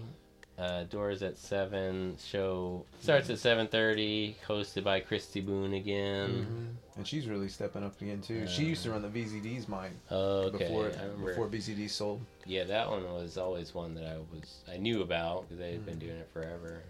uh, 0.58 0.84
doors 0.84 1.24
at 1.24 1.38
seven. 1.38 2.18
Show 2.24 2.86
starts 3.00 3.30
at 3.30 3.40
seven 3.40 3.68
thirty. 3.68 4.36
Hosted 4.48 4.84
by 4.84 5.00
Christy 5.00 5.42
Boone 5.42 5.74
again. 5.74 6.76
Mhm. 6.76 6.98
and 6.98 7.08
she's 7.08 7.26
really 7.28 7.48
stepping 7.48 7.84
up 7.84 8.00
again 8.02 8.22
too. 8.22 8.46
she 8.48 8.66
Uh, 8.66 8.70
used 8.70 8.84
to 8.84 8.92
run 8.92 9.02
the 9.02 9.08
VZD's 9.08 9.68
mine. 9.68 9.98
Oh, 10.12 10.42
okay. 10.50 10.66
before 10.66 10.90
before 11.26 11.48
VZD 11.48 11.88
sold. 11.90 12.22
Yeah, 12.46 12.66
that 12.66 12.90
one 12.90 13.04
was 13.14 13.38
always 13.38 13.74
one 13.74 13.96
that 13.96 14.06
I 14.06 14.18
was 14.18 14.64
I 14.72 14.78
knew 14.78 15.02
about 15.02 15.44
because 15.44 15.58
they 15.58 15.72
had 15.72 15.86
been 15.86 15.98
doing 16.00 16.18
it 16.18 16.30
forever. 16.34 16.84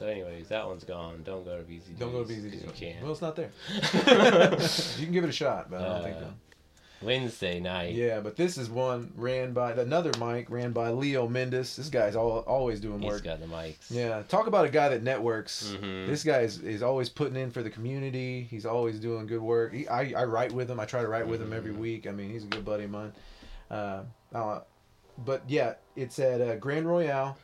So, 0.00 0.06
anyways, 0.06 0.48
that 0.48 0.66
one's 0.66 0.82
gone. 0.82 1.22
Don't 1.24 1.44
go 1.44 1.58
to 1.58 1.62
VZD. 1.62 1.98
Don't 1.98 2.10
go 2.10 2.24
to 2.24 2.32
VZD. 2.32 2.64
You 2.64 2.72
can't. 2.74 3.02
Well, 3.02 3.12
it's 3.12 3.20
not 3.20 3.36
there. 3.36 3.50
you 4.98 5.04
can 5.04 5.12
give 5.12 5.24
it 5.24 5.28
a 5.28 5.32
shot, 5.32 5.70
but 5.70 5.82
I 5.82 5.84
don't 5.84 6.02
think 6.02 6.16
Uh, 6.16 6.20
so. 6.20 6.26
Wednesday 7.02 7.60
night. 7.60 7.94
Yeah, 7.94 8.20
but 8.20 8.36
this 8.36 8.58
is 8.58 8.68
one 8.70 9.12
ran 9.16 9.52
by 9.52 9.72
another 9.72 10.10
mic 10.18 10.50
ran 10.50 10.72
by 10.72 10.90
Leo 10.90 11.26
Mendes. 11.28 11.76
This 11.76 11.88
guy's 11.88 12.14
all, 12.16 12.40
always 12.40 12.78
doing 12.80 13.00
He's 13.00 13.10
work. 13.10 13.24
got 13.24 13.40
the 13.40 13.46
mics. 13.46 13.76
Yeah, 13.90 14.22
talk 14.28 14.46
about 14.46 14.64
a 14.66 14.68
guy 14.70 14.88
that 14.90 15.02
networks. 15.02 15.74
Mhm. 15.80 16.06
This 16.06 16.24
guy 16.24 16.40
is, 16.40 16.58
is 16.62 16.82
always 16.82 17.08
putting 17.10 17.36
in 17.36 17.50
for 17.50 17.62
the 17.62 17.70
community. 17.70 18.46
He's 18.50 18.64
always 18.66 18.98
doing 19.00 19.26
good 19.26 19.40
work. 19.42 19.72
He, 19.74 19.86
I, 19.88 20.12
I 20.18 20.24
write 20.24 20.52
with 20.52 20.70
him. 20.70 20.78
I 20.80 20.84
try 20.86 21.00
to 21.02 21.08
write 21.08 21.26
with 21.26 21.40
him 21.42 21.52
every 21.54 21.72
Mhm. 21.72 21.78
week. 21.78 22.06
I 22.06 22.10
mean, 22.10 22.30
he's 22.30 22.44
a 22.44 22.48
good 22.48 22.64
buddy 22.66 22.84
of 22.84 22.90
mine. 22.90 23.12
Uh, 23.70 24.02
uh, 24.34 24.60
but 25.24 25.42
yeah, 25.48 25.74
it's 25.96 26.18
at 26.18 26.40
uh, 26.42 26.56
Grand 26.56 26.86
Royale. 26.86 27.36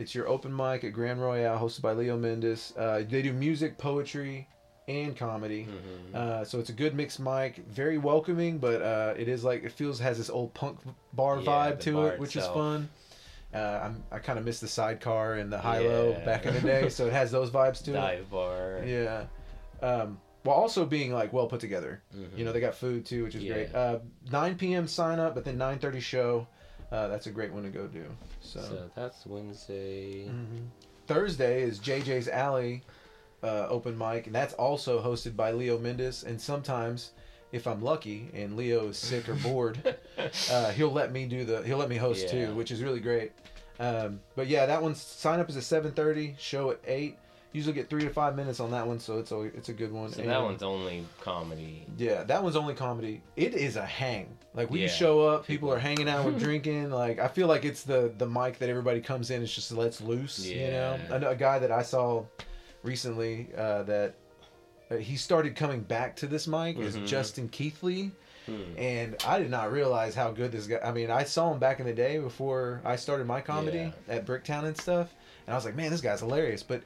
It's 0.00 0.14
your 0.14 0.26
open 0.28 0.56
mic 0.56 0.82
at 0.82 0.94
Grand 0.94 1.20
Royale, 1.20 1.58
hosted 1.58 1.82
by 1.82 1.92
Leo 1.92 2.16
Mendes. 2.16 2.72
Uh, 2.74 3.02
they 3.06 3.20
do 3.20 3.34
music, 3.34 3.76
poetry, 3.76 4.48
and 4.88 5.14
comedy. 5.14 5.68
Mhm. 5.68 6.14
Uh, 6.14 6.42
so 6.42 6.58
it's 6.58 6.70
a 6.70 6.72
good 6.72 6.94
mixed 6.94 7.20
mic, 7.20 7.56
very 7.68 7.98
welcoming, 7.98 8.56
but 8.56 8.80
uh, 8.80 9.12
it 9.18 9.28
is 9.28 9.44
like 9.44 9.62
it 9.62 9.72
feels 9.72 9.98
has 10.00 10.16
this 10.16 10.30
old 10.30 10.54
punk 10.54 10.78
bar 11.12 11.38
Yeah, 11.40 11.44
vibe 11.72 11.80
to 11.80 11.92
bar 11.92 12.08
it, 12.14 12.18
which 12.18 12.34
itself. 12.34 12.56
is 12.56 12.60
fun. 12.62 12.88
Uh, 13.52 13.80
I'm, 13.84 14.02
I 14.10 14.20
kind 14.20 14.38
of 14.38 14.46
miss 14.46 14.58
the 14.60 14.68
sidecar 14.68 15.34
and 15.34 15.52
the 15.52 15.58
high 15.58 15.80
low 15.80 16.12
Yeah. 16.12 16.24
back 16.24 16.46
in 16.46 16.54
the 16.54 16.60
day, 16.60 16.88
so 16.88 17.06
it 17.06 17.12
has 17.12 17.30
those 17.30 17.50
vibes 17.50 17.84
to 17.84 17.90
it. 17.90 17.94
Dive 17.94 18.30
bar. 18.30 18.80
Yeah. 18.86 19.24
Um, 19.82 20.18
while 20.44 20.56
also 20.56 20.86
being 20.86 21.12
like 21.12 21.34
well 21.34 21.46
put 21.46 21.60
together. 21.60 22.00
Mhm. 22.16 22.38
You 22.38 22.46
know, 22.46 22.52
they 22.52 22.60
got 22.60 22.74
food 22.74 23.04
too, 23.04 23.24
which 23.24 23.34
is 23.34 23.44
great. 23.44 23.68
Yeah. 23.70 23.78
Uh, 23.78 23.98
9 24.32 24.54
p.m. 24.56 24.86
sign 24.86 25.18
up, 25.18 25.34
but 25.34 25.44
then 25.44 25.58
9:30 25.58 26.00
show. 26.00 26.46
Uh, 26.92 27.08
that's 27.08 27.26
a 27.26 27.30
great 27.30 27.52
one 27.52 27.62
to 27.62 27.68
go 27.70 27.86
do. 27.86 28.04
So, 28.40 28.60
So 28.60 28.90
that's 28.96 29.24
Wednesday. 29.26 30.24
Mhm. 30.26 30.66
Thursday 31.06 31.62
is 31.62 31.78
JJ's 31.78 32.28
Alley 32.28 32.82
uh, 33.42 33.66
open 33.68 33.96
mic, 33.96 34.26
and 34.26 34.34
that's 34.34 34.54
also 34.54 35.00
hosted 35.02 35.34
by 35.36 35.52
Leo 35.52 35.78
Mendes. 35.78 36.24
And 36.24 36.40
sometimes, 36.40 37.12
if 37.52 37.66
I'm 37.66 37.82
lucky 37.82 38.28
and 38.34 38.56
Leo 38.56 38.88
is 38.88 38.98
sick 38.98 39.28
or 39.28 39.34
bored, 39.34 39.96
uh, 40.50 40.70
he'll 40.72 40.92
let 40.92 41.12
me 41.12 41.26
do 41.26 41.44
the 41.44 41.62
he'll 41.62 41.78
let 41.78 41.88
me 41.88 41.96
host 41.96 42.24
Yeah. 42.26 42.46
too, 42.46 42.54
which 42.54 42.70
is 42.70 42.82
really 42.82 43.00
great. 43.00 43.32
Um, 43.78 44.20
but 44.36 44.46
yeah, 44.46 44.66
that 44.66 44.82
one's 44.82 45.00
sign 45.00 45.40
up 45.40 45.48
is 45.48 45.56
at 45.56 45.62
7:30, 45.62 46.34
show 46.38 46.70
at 46.70 46.80
eight. 46.86 47.16
Usually 47.52 47.74
get 47.74 47.90
three 47.90 48.02
to 48.04 48.10
five 48.10 48.36
minutes 48.36 48.60
on 48.60 48.70
that 48.70 48.86
one, 48.86 49.00
so 49.00 49.18
it's 49.18 49.32
a 49.32 49.40
it's 49.40 49.68
a 49.68 49.72
good 49.72 49.90
one. 49.92 50.12
so 50.12 50.20
And- 50.20 50.30
that 50.30 50.40
one's 50.42 50.62
only 50.62 51.04
comedy. 51.20 51.84
yeah, 51.98 52.22
that 52.24 52.42
one's 52.42 52.54
only 52.54 52.74
comedy. 52.74 53.22
It 53.36 53.54
is 53.54 53.74
a 53.76 53.84
hang. 53.84 54.28
Like 54.54 54.70
we 54.70 54.82
Yeah. 54.82 54.88
show 54.88 55.20
up, 55.26 55.46
people 55.46 55.72
are 55.72 55.78
hanging 55.78 56.08
out, 56.08 56.24
we're 56.24 56.38
drinking. 56.38 56.90
Like 56.90 57.18
I 57.18 57.26
feel 57.28 57.48
like 57.48 57.64
it's 57.64 57.82
the 57.82 58.12
the 58.18 58.26
mic 58.26 58.58
that 58.60 58.68
everybody 58.68 59.00
comes 59.00 59.30
in. 59.32 59.42
It's 59.42 59.52
just 59.52 59.72
lets 59.72 60.00
loose. 60.00 60.44
You 60.46 60.68
know, 60.68 60.98
I 61.10 61.18
know 61.18 61.30
a 61.30 61.36
guy 61.36 61.58
that 61.58 61.72
I 61.72 61.82
saw 61.82 62.24
recently 62.82 63.48
uh, 63.56 63.82
that 63.84 64.14
uh, 64.90 64.96
he 64.96 65.16
started 65.16 65.56
coming 65.56 65.80
back 65.80 66.16
to 66.16 66.26
this 66.26 66.46
mic 66.46 66.78
is 66.78 66.96
Mhm. 66.96 67.06
Justin 67.06 67.48
Keithley, 67.48 68.10
Hmm. 68.46 68.62
and 68.78 69.16
I 69.26 69.38
did 69.38 69.50
not 69.50 69.70
realize 69.72 70.14
how 70.14 70.30
good 70.30 70.50
this 70.52 70.66
guy. 70.66 70.80
I 70.82 70.92
mean, 70.92 71.10
I 71.10 71.24
saw 71.24 71.52
him 71.52 71.58
back 71.58 71.78
in 71.80 71.86
the 71.86 71.92
day 71.92 72.18
before 72.18 72.80
I 72.84 72.96
started 72.96 73.26
my 73.26 73.40
comedy 73.40 73.92
at 74.08 74.24
Bricktown 74.26 74.64
and 74.64 74.76
stuff, 74.76 75.12
and 75.46 75.52
I 75.52 75.56
was 75.56 75.64
like, 75.64 75.76
man, 75.76 75.90
this 75.90 76.00
guy's 76.00 76.20
hilarious. 76.20 76.62
But 76.62 76.82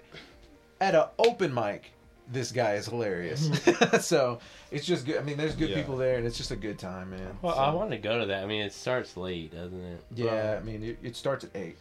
at 0.80 0.94
an 0.94 1.04
open 1.18 1.52
mic, 1.54 1.92
this 2.30 2.52
guy 2.52 2.74
is 2.74 2.86
hilarious. 2.86 3.50
so 4.06 4.38
it's 4.70 4.86
just 4.86 5.06
good. 5.06 5.18
I 5.18 5.22
mean, 5.22 5.36
there's 5.36 5.54
good 5.54 5.70
Yeah. 5.70 5.76
people 5.76 5.96
there, 5.96 6.16
and 6.16 6.26
it's 6.26 6.36
just 6.36 6.50
a 6.50 6.56
good 6.56 6.78
time, 6.78 7.10
man. 7.10 7.36
Well, 7.42 7.54
So, 7.54 7.60
I 7.60 7.70
want 7.74 7.90
to 7.90 7.98
go 7.98 8.20
to 8.20 8.26
that. 8.26 8.42
I 8.42 8.46
mean, 8.46 8.62
it 8.62 8.72
starts 8.72 9.16
late, 9.16 9.52
doesn't 9.54 9.80
it? 9.84 10.00
yeah, 10.14 10.58
I 10.60 10.64
mean, 10.64 10.82
it, 10.82 10.98
it 11.02 11.16
starts 11.16 11.44
at 11.44 11.50
eight. 11.54 11.76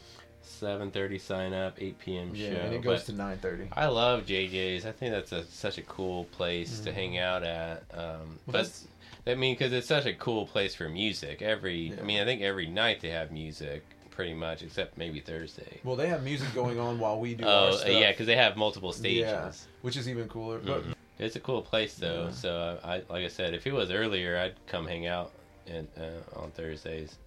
Seven 0.45 0.91
thirty 0.91 1.17
sign 1.19 1.53
up, 1.53 1.75
eight 1.79 1.97
p.m. 1.99 2.31
Yeah, 2.35 2.49
show. 2.55 2.59
and 2.59 2.73
it 2.73 2.81
goes 2.81 2.99
but 2.99 3.05
to 3.05 3.17
nine 3.17 3.37
thirty. 3.37 3.69
I 3.71 3.85
love 3.85 4.25
JJ's. 4.25 4.85
I 4.85 4.91
think 4.91 5.13
that's 5.13 5.31
a, 5.31 5.45
such 5.45 5.77
a 5.77 5.81
cool 5.83 6.25
place 6.25 6.81
to 6.81 6.91
Mhm. 6.91 6.93
hang 6.93 7.17
out 7.17 7.43
at. 7.43 7.83
Um, 7.93 7.99
Well, 7.99 8.17
but 8.47 8.51
that's- 8.53 8.87
I 9.25 9.35
mean, 9.35 9.55
because 9.55 9.71
it's 9.71 9.87
such 9.87 10.05
a 10.05 10.13
cool 10.13 10.45
place 10.45 10.75
for 10.75 10.89
music. 10.89 11.41
Every, 11.41 11.91
Yeah. 11.91 11.95
I 12.01 12.03
mean, 12.03 12.19
I 12.21 12.25
think 12.25 12.41
every 12.41 12.67
night 12.67 12.99
they 12.99 13.09
have 13.11 13.31
music, 13.31 13.85
pretty 14.13 14.33
much, 14.33 14.61
except 14.63 14.97
maybe 14.97 15.19
Thursday. 15.19 15.79
Well, 15.83 15.95
they 15.95 16.07
have 16.07 16.23
music 16.23 16.53
going 16.53 16.79
on 16.79 16.99
while 16.99 17.19
we 17.19 17.33
do. 17.35 17.43
our 17.47 17.71
Oh, 17.71 17.85
yeah, 17.87 18.11
because 18.11 18.27
they 18.27 18.35
have 18.35 18.55
multiple 18.55 18.93
stages. 18.93 19.21
Yeah, 19.21 19.51
which 19.81 19.97
is 19.97 20.07
even 20.07 20.27
cooler. 20.29 20.59
But 20.59 20.83
Mhm. 20.83 20.93
It's 21.19 21.35
a 21.35 21.39
cool 21.39 21.61
place 21.61 21.95
though. 21.95 22.25
Yeah. 22.25 22.31
So 22.31 22.79
I, 22.83 22.97
like 23.09 23.23
I 23.23 23.27
said, 23.27 23.53
if 23.53 23.67
it 23.67 23.71
was 23.73 23.91
earlier, 23.91 24.37
I'd 24.37 24.55
come 24.67 24.87
hang 24.87 25.05
out 25.05 25.31
in, 25.67 25.87
uh, 25.97 26.39
on 26.39 26.51
Thursdays, 26.51 27.17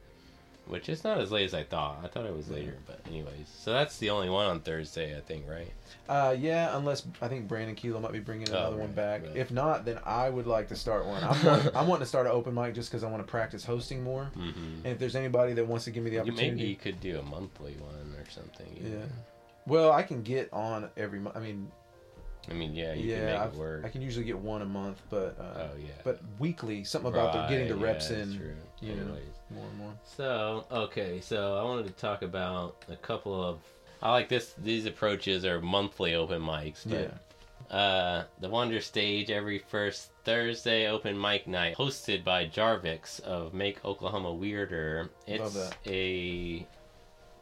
which 0.66 0.88
is 0.88 1.04
not 1.04 1.18
as 1.18 1.30
late 1.30 1.44
as 1.44 1.54
I 1.54 1.62
thought. 1.64 2.00
I 2.02 2.08
thought 2.08 2.26
it 2.26 2.36
was 2.36 2.48
later, 2.50 2.76
but 2.86 3.00
anyways. 3.06 3.46
So 3.58 3.72
that's 3.72 3.98
the 3.98 4.10
only 4.10 4.28
one 4.28 4.46
on 4.46 4.60
Thursday, 4.60 5.16
I 5.16 5.20
think, 5.20 5.44
right? 5.48 5.70
Uh, 6.08 6.34
yeah, 6.38 6.76
unless 6.76 7.06
I 7.22 7.28
think 7.28 7.48
Brandon 7.48 7.74
Kilo 7.74 8.00
might 8.00 8.12
be 8.12 8.20
bringing 8.20 8.48
Oh, 8.50 8.56
another 8.56 8.76
one 8.76 8.92
back. 8.92 9.22
right. 9.22 9.36
If 9.36 9.50
not, 9.50 9.84
then 9.84 9.98
I 10.04 10.28
would 10.28 10.46
like 10.46 10.68
to 10.68 10.76
start 10.76 11.06
one. 11.06 11.22
I'm, 11.24 11.44
wanting, 11.44 11.76
I'm 11.76 11.86
wanting 11.86 12.02
to 12.04 12.08
start 12.08 12.26
an 12.26 12.32
open 12.32 12.54
mic 12.54 12.74
just 12.74 12.90
because 12.90 13.02
I 13.04 13.10
want 13.10 13.24
to 13.26 13.30
practice 13.30 13.64
hosting 13.64 14.02
more. 14.02 14.30
Mm-hmm. 14.36 14.76
And 14.84 14.86
if 14.86 14.98
there's 14.98 15.16
anybody 15.16 15.52
that 15.54 15.66
wants 15.66 15.84
to 15.86 15.90
give 15.90 16.02
me 16.04 16.10
the 16.10 16.16
You, 16.16 16.22
opportunity, 16.22 16.50
maybe 16.50 16.68
you 16.68 16.76
could 16.76 17.00
do 17.00 17.18
a 17.18 17.22
monthly 17.22 17.74
one 17.78 18.14
or 18.18 18.30
something. 18.30 18.66
yeah. 18.80 18.90
know? 18.98 19.02
Well, 19.66 19.92
I 19.92 20.02
can 20.02 20.22
get 20.22 20.52
on 20.52 20.88
every 20.96 21.18
month. 21.18 21.36
I 21.36 21.40
mean, 21.40 21.70
I 22.48 22.54
mean, 22.54 22.74
yeah, 22.74 22.92
you 22.94 23.10
yeah, 23.10 23.16
can 23.16 23.26
make 23.26 23.34
I've- 23.40 23.56
it 23.56 23.60
work. 23.60 23.84
I 23.84 23.88
can 23.88 24.02
usually 24.02 24.24
get 24.24 24.38
one 24.38 24.62
a 24.62 24.66
month, 24.66 25.02
but 25.10 25.36
uh, 25.40 25.42
oh 25.62 25.70
yeah. 25.78 25.88
but 26.04 26.20
weekly, 26.38 26.84
something 26.84 27.10
about 27.12 27.32
the, 27.32 27.46
getting 27.48 27.66
the 27.68 27.74
reps 27.74 28.08
yeah, 28.10 28.18
that's 28.18 28.30
in 28.30 28.56
Know. 28.82 28.92
Anyways. 28.92 29.34
more 29.50 29.64
and 29.66 29.78
more. 29.78 29.92
So 30.04 30.66
okay, 30.70 31.20
so 31.20 31.56
I 31.56 31.62
wanted 31.64 31.86
to 31.86 31.92
talk 31.92 32.22
about 32.22 32.84
a 32.90 32.96
couple 32.96 33.42
of. 33.42 33.58
I 34.02 34.12
like 34.12 34.28
this. 34.28 34.54
These 34.62 34.86
approaches 34.86 35.44
are 35.44 35.60
monthly 35.60 36.14
open 36.14 36.42
mics. 36.42 36.82
But, 36.88 37.00
Yeah. 37.00 37.10
Uh, 37.76 38.24
the 38.40 38.48
Wonder 38.48 38.80
Stage 38.80 39.28
every 39.30 39.58
first 39.58 40.10
Thursday 40.24 40.86
open 40.88 41.20
mic 41.20 41.48
night, 41.48 41.76
hosted 41.76 42.22
by 42.22 42.46
Jarvix 42.46 43.18
of 43.20 43.54
Make 43.54 43.84
Oklahoma 43.84 44.32
Weirder. 44.32 45.10
It's 45.26 45.40
Love 45.40 45.54
that. 45.54 45.76
a 45.86 46.64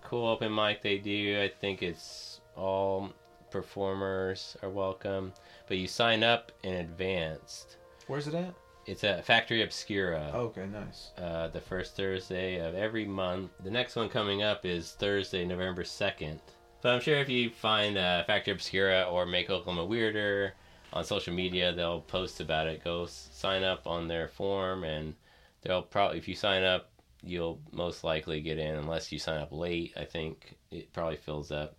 cool 0.03 0.27
open 0.29 0.55
mic 0.55 0.81
they 0.81 0.97
do. 0.99 1.43
I 1.43 1.49
think 1.49 1.83
it's 1.83 2.41
all 2.57 3.13
performers 3.51 4.57
are 4.63 4.71
welcome, 4.71 5.33
but 5.69 5.77
you 5.77 5.87
sign 5.89 6.23
up 6.23 6.53
in 6.63 6.75
advance. 6.75 7.67
Where's 8.07 8.27
it 8.27 8.35
at? 8.35 8.55
It's 8.87 9.03
at 9.05 9.25
Factory 9.25 9.63
Obscura 9.63 10.31
okay, 10.35 10.67
nice. 10.67 11.11
uh, 11.19 11.49
the 11.49 11.61
first 11.61 11.97
Thursday 11.97 12.57
of 12.59 12.75
every 12.75 13.07
month. 13.07 13.51
The 13.63 13.71
next 13.71 13.97
one 13.97 14.09
coming 14.09 14.43
up 14.43 14.67
is 14.67 14.93
Thursday, 14.93 15.45
November 15.45 15.85
2nd. 15.85 16.39
So 16.83 16.91
I'm 16.91 17.01
sure 17.01 17.17
if 17.17 17.31
you 17.31 17.49
find 17.49 17.97
uh, 17.97 18.25
Factory 18.25 18.53
Obscura 18.53 19.05
or 19.05 19.25
Make 19.25 19.49
Oklahoma 19.49 19.87
Weirder 19.87 20.53
on 20.93 21.03
social 21.05 21.33
media, 21.33 21.73
they'll 21.73 22.03
post 22.03 22.41
about 22.41 22.67
it. 22.67 22.85
Go 22.85 23.05
s- 23.05 23.31
sign 23.33 23.65
up 23.65 23.87
on 23.87 24.07
their 24.07 24.29
form, 24.29 24.85
and 24.85 25.15
they'll 25.63 25.83
probably, 25.83 26.19
if 26.19 26.29
you 26.29 26.35
sign 26.35 26.63
up, 26.63 26.91
you'll 27.23 27.59
most 27.73 28.05
likely 28.05 28.43
get 28.43 28.59
in, 28.59 28.75
unless 28.75 29.11
you 29.11 29.19
sign 29.19 29.41
up 29.41 29.51
late. 29.51 29.95
I 29.97 30.05
think 30.05 30.57
it 30.71 30.93
probably 30.93 31.17
fills 31.17 31.51
up. 31.51 31.75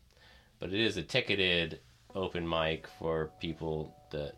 But 0.60 0.74
it 0.74 0.80
is 0.80 0.98
a 0.98 1.04
ticketed 1.04 1.82
open 2.16 2.50
mic 2.50 2.88
for 2.98 3.30
people 3.40 3.96
that 4.12 4.34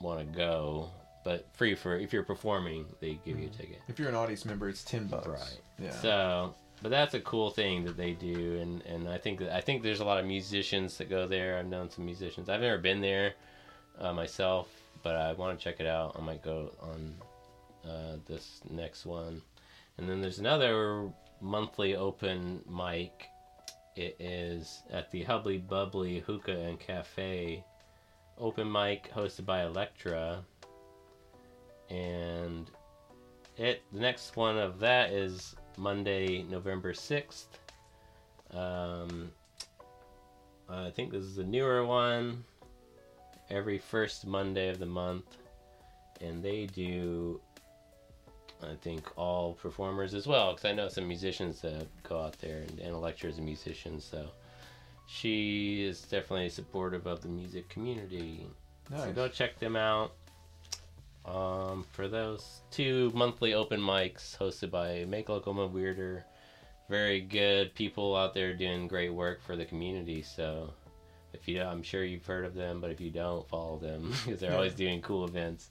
want 0.00 0.18
to 0.18 0.36
go, 0.36 0.90
but 1.28 1.46
free 1.52 1.74
for 1.74 1.98
if 1.98 2.10
you're 2.10 2.22
performing, 2.22 2.86
they 3.00 3.20
give 3.22 3.38
you 3.38 3.48
a 3.48 3.50
ticket. 3.50 3.82
If 3.86 3.98
you're 3.98 4.08
an 4.08 4.14
audience 4.14 4.46
member, 4.46 4.66
it's 4.66 4.82
ten 4.82 5.06
bucks. 5.08 5.26
Right. 5.26 5.60
Yeah. 5.78 5.90
So, 5.90 6.54
but 6.80 6.88
that's 6.88 7.12
a 7.12 7.20
cool 7.20 7.50
thing 7.50 7.84
that 7.84 7.98
they 7.98 8.12
do, 8.12 8.58
and 8.62 8.80
and 8.86 9.06
I 9.06 9.18
think 9.18 9.40
that 9.40 9.54
I 9.54 9.60
think 9.60 9.82
there's 9.82 10.00
a 10.00 10.06
lot 10.06 10.18
of 10.18 10.24
musicians 10.24 10.96
that 10.96 11.10
go 11.10 11.26
there. 11.26 11.58
I've 11.58 11.66
known 11.66 11.90
some 11.90 12.06
musicians. 12.06 12.48
I've 12.48 12.62
never 12.62 12.78
been 12.78 13.02
there 13.02 13.34
uh, 14.00 14.14
myself, 14.14 14.68
but 15.02 15.16
I 15.16 15.34
want 15.34 15.58
to 15.58 15.62
check 15.62 15.80
it 15.80 15.86
out. 15.86 16.16
I 16.18 16.22
might 16.22 16.42
go 16.42 16.72
on 16.80 17.14
uh, 17.84 18.16
this 18.26 18.62
next 18.70 19.04
one, 19.04 19.42
and 19.98 20.08
then 20.08 20.22
there's 20.22 20.38
another 20.38 21.10
monthly 21.42 21.94
open 21.94 22.62
mic. 22.66 23.26
It 23.96 24.16
is 24.18 24.82
at 24.90 25.10
the 25.10 25.24
Hubbly 25.24 25.58
Bubbly 25.58 26.20
Hookah 26.20 26.58
and 26.58 26.80
Cafe 26.80 27.62
open 28.38 28.70
mic 28.70 29.12
hosted 29.12 29.44
by 29.44 29.64
Electra, 29.64 30.44
and 31.90 32.70
it 33.56 33.82
the 33.92 34.00
next 34.00 34.36
one 34.36 34.58
of 34.58 34.78
that 34.80 35.10
is 35.10 35.56
Monday, 35.76 36.42
November 36.42 36.94
sixth. 36.94 37.58
Um, 38.52 39.30
I 40.68 40.90
think 40.90 41.12
this 41.12 41.24
is 41.24 41.38
a 41.38 41.44
newer 41.44 41.84
one. 41.84 42.44
Every 43.50 43.78
first 43.78 44.26
Monday 44.26 44.68
of 44.68 44.78
the 44.78 44.86
month, 44.86 45.38
and 46.20 46.42
they 46.42 46.66
do. 46.66 47.40
I 48.60 48.74
think 48.82 49.06
all 49.16 49.54
performers 49.54 50.14
as 50.14 50.26
well, 50.26 50.52
because 50.52 50.64
I 50.64 50.72
know 50.72 50.88
some 50.88 51.06
musicians 51.06 51.60
that 51.60 51.86
go 52.02 52.20
out 52.20 52.36
there, 52.40 52.58
and, 52.58 52.80
and 52.80 52.92
Electra 52.92 53.30
is 53.30 53.38
a 53.38 53.42
musician, 53.42 54.00
so 54.00 54.26
she 55.06 55.84
is 55.84 56.02
definitely 56.02 56.48
supportive 56.48 57.06
of 57.06 57.20
the 57.22 57.28
music 57.28 57.68
community. 57.68 58.46
So 58.90 58.96
Nice. 58.96 59.14
go 59.14 59.28
check 59.28 59.58
them 59.60 59.76
out. 59.76 60.12
Um, 61.28 61.84
for 61.92 62.08
those 62.08 62.62
two 62.70 63.10
monthly 63.14 63.52
open 63.54 63.80
mics 63.80 64.36
hosted 64.38 64.70
by 64.70 65.04
Make 65.06 65.28
Oklahoma 65.28 65.66
Weirder, 65.66 66.24
very 66.88 67.20
good 67.20 67.74
people 67.74 68.16
out 68.16 68.32
there 68.34 68.54
doing 68.54 68.88
great 68.88 69.12
work 69.12 69.42
for 69.42 69.54
the 69.56 69.64
community. 69.64 70.22
So, 70.22 70.72
if 71.34 71.46
you, 71.46 71.60
I'm 71.62 71.82
sure 71.82 72.02
you've 72.02 72.24
heard 72.24 72.46
of 72.46 72.54
them, 72.54 72.80
but 72.80 72.90
if 72.90 73.00
you 73.00 73.10
don't, 73.10 73.46
follow 73.48 73.78
them 73.78 74.10
because 74.24 74.40
they're 74.40 74.50
Yeah. 74.50 74.56
always 74.56 74.74
doing 74.74 75.02
cool 75.02 75.24
events. 75.26 75.70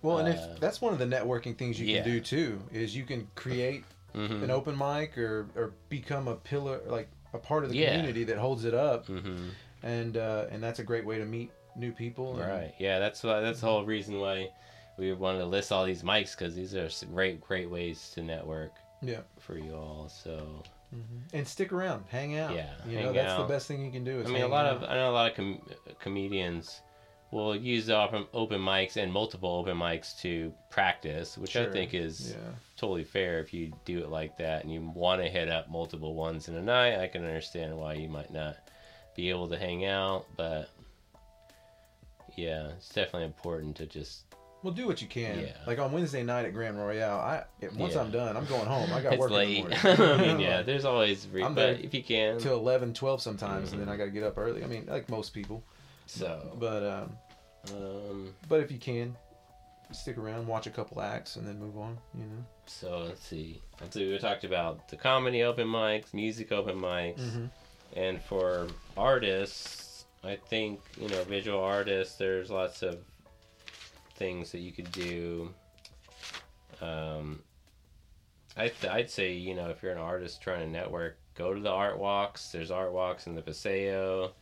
Well, 0.00 0.18
and 0.18 0.28
Uh, 0.28 0.32
if 0.32 0.60
that's 0.60 0.80
one 0.80 0.92
of 0.92 0.98
the 0.98 1.06
networking 1.06 1.56
things 1.56 1.80
you 1.80 1.86
yeah. 1.86 2.02
can 2.02 2.12
do 2.12 2.20
too, 2.20 2.62
is 2.72 2.94
you 2.94 3.04
can 3.04 3.28
create 3.34 3.84
hmm 4.12 4.42
an 4.44 4.50
open 4.50 4.76
mic 4.76 5.16
or 5.18 5.48
or 5.56 5.72
become 5.88 6.28
a 6.28 6.34
pillar, 6.36 6.80
like 6.86 7.08
a 7.32 7.38
part 7.38 7.64
of 7.64 7.70
the 7.70 7.76
Yeah. 7.76 7.94
community 7.96 8.24
that 8.24 8.38
holds 8.38 8.64
it 8.64 8.74
up, 8.74 9.06
hmm 9.06 9.48
and 9.82 10.16
uh, 10.16 10.46
and 10.50 10.62
that's 10.62 10.78
a 10.78 10.84
great 10.84 11.04
way 11.04 11.18
to 11.18 11.24
meet 11.24 11.50
new 11.76 11.92
people. 11.92 12.40
and- 12.40 12.48
Right. 12.50 12.74
Yeah, 12.78 12.98
that's 12.98 13.22
why. 13.22 13.40
That's 13.40 13.60
the 13.60 13.66
mm-hmm. 13.66 13.74
whole 13.74 13.84
reason 13.84 14.18
why 14.18 14.50
we 14.98 15.12
wanted 15.12 15.38
to 15.38 15.46
list 15.46 15.72
all 15.72 15.84
these 15.84 16.02
mics 16.02 16.36
because 16.36 16.54
these 16.54 16.74
are 16.74 16.88
great, 17.12 17.40
great 17.40 17.70
ways 17.70 18.10
to 18.14 18.22
network 18.22 18.72
Yeah. 19.00 19.20
for 19.38 19.56
you 19.58 19.74
all. 19.74 20.08
So. 20.08 20.62
Mm-hmm. 20.94 21.36
And 21.36 21.48
stick 21.48 21.72
around, 21.72 22.04
hang 22.08 22.38
out. 22.38 22.54
Yeah, 22.54 22.70
You 22.86 23.00
know, 23.00 23.12
that's 23.14 23.32
out. 23.32 23.48
the 23.48 23.54
best 23.54 23.66
thing 23.66 23.82
you 23.82 23.90
can 23.90 24.04
do. 24.04 24.22
I 24.22 24.28
mean, 24.28 24.42
a 24.42 24.46
lot 24.48 24.66
out. 24.66 24.76
of 24.76 24.84
I 24.84 24.94
know 24.94 25.10
a 25.10 25.12
lot 25.12 25.30
of 25.30 25.36
com- 25.36 25.62
comedians 26.00 26.82
will 27.30 27.56
use 27.56 27.88
open, 27.88 28.26
open 28.34 28.60
mics 28.60 28.98
and 28.98 29.10
multiple 29.10 29.48
open 29.56 29.74
mics 29.78 30.20
to 30.20 30.52
practice, 30.68 31.38
which 31.38 31.56
I 31.56 31.64
think 31.70 31.94
is 31.94 32.32
Yeah. 32.32 32.50
totally 32.76 33.04
fair 33.04 33.40
if 33.40 33.54
you 33.54 33.72
do 33.86 34.00
it 34.00 34.10
like 34.10 34.36
that 34.36 34.64
and 34.64 34.70
you 34.72 34.82
want 34.94 35.22
to 35.22 35.28
hit 35.30 35.48
up 35.48 35.70
multiple 35.70 36.14
ones 36.14 36.48
in 36.48 36.56
a 36.56 36.62
night. 36.62 36.98
I 37.00 37.08
can 37.08 37.24
understand 37.24 37.74
why 37.78 37.94
you 37.94 38.10
might 38.10 38.30
not 38.30 38.56
be 39.16 39.30
able 39.30 39.48
to 39.48 39.56
hang 39.58 39.86
out, 39.86 40.26
but 40.36 40.68
yeah, 42.36 42.68
it's 42.76 42.88
definitely 42.88 43.24
important 43.26 43.76
to 43.76 43.86
just. 43.86 44.24
Well, 44.62 44.72
do 44.72 44.86
what 44.86 45.02
you 45.02 45.08
can. 45.08 45.40
Yeah. 45.40 45.52
Like 45.66 45.80
on 45.80 45.90
Wednesday 45.90 46.22
night 46.22 46.44
at 46.44 46.54
Grand 46.54 46.78
Royale, 46.78 47.18
I 47.18 47.42
once 47.76 47.94
Yeah. 47.94 48.00
I'm 48.02 48.12
done, 48.12 48.36
I'm 48.36 48.46
going 48.46 48.66
home. 48.66 48.92
I 48.92 49.00
got 49.02 49.14
It's 49.14 49.20
work 49.20 49.30
late. 49.32 49.58
in 49.64 49.70
the 49.70 49.76
I 50.14 50.16
mean, 50.26 50.38
yeah, 50.48 50.62
there's 50.62 50.84
always, 50.84 51.26
re- 51.32 51.42
I'm 51.42 51.54
but 51.54 51.60
there 51.60 51.74
if 51.84 51.92
you 51.92 52.02
can, 52.02 52.38
till 52.38 52.56
11, 52.58 52.94
12 52.94 53.20
sometimes, 53.20 53.72
and 53.72 53.80
then. 53.80 53.88
I 53.88 53.96
got 53.96 54.04
to 54.04 54.10
get 54.10 54.22
up 54.22 54.38
early. 54.38 54.62
I 54.62 54.66
mean, 54.68 54.86
like 54.88 55.08
most 55.08 55.34
people. 55.34 55.64
so. 56.06 56.56
But 56.60 56.82
um, 56.84 57.12
Um, 57.76 58.34
but 58.48 58.60
if 58.60 58.70
you 58.70 58.78
can, 58.78 59.16
stick 59.90 60.16
around, 60.16 60.46
watch 60.46 60.66
a 60.68 60.70
couple 60.70 61.00
acts, 61.02 61.34
and 61.36 61.46
then 61.46 61.58
move 61.58 61.76
on. 61.76 61.98
You 62.14 62.24
know. 62.24 62.44
So 62.66 62.98
let's 63.08 63.24
see. 63.26 63.60
So 63.90 63.98
we 63.98 64.16
talked 64.18 64.44
about 64.44 64.88
the 64.88 64.96
comedy 64.96 65.42
open 65.42 65.66
mics, 65.66 66.14
music 66.14 66.52
open 66.52 66.76
mics, 66.76 67.18
Mm-hmm. 67.18 67.44
and 67.96 68.22
for 68.22 68.68
artists, 68.96 69.81
I 70.24 70.36
think 70.36 70.80
you 71.00 71.08
know 71.08 71.22
visual 71.24 71.60
artists. 71.60 72.16
There's 72.16 72.50
lots 72.50 72.82
of 72.82 72.98
things 74.16 74.52
that 74.52 74.60
you 74.60 74.72
could 74.72 74.90
do. 74.92 75.50
Um, 76.80 77.40
I 78.56 78.68
th- 78.68 78.92
I'd 78.92 79.10
say 79.10 79.32
you 79.32 79.54
know 79.54 79.68
if 79.70 79.82
you're 79.82 79.92
an 79.92 79.98
artist 79.98 80.40
trying 80.42 80.60
to 80.60 80.66
network, 80.68 81.18
go 81.34 81.52
to 81.54 81.60
the 81.60 81.70
art 81.70 81.98
walks. 81.98 82.50
There's 82.52 82.70
art 82.70 82.92
walks 82.92 83.26
in 83.26 83.34
the 83.34 83.42
Paseo. 83.42 84.32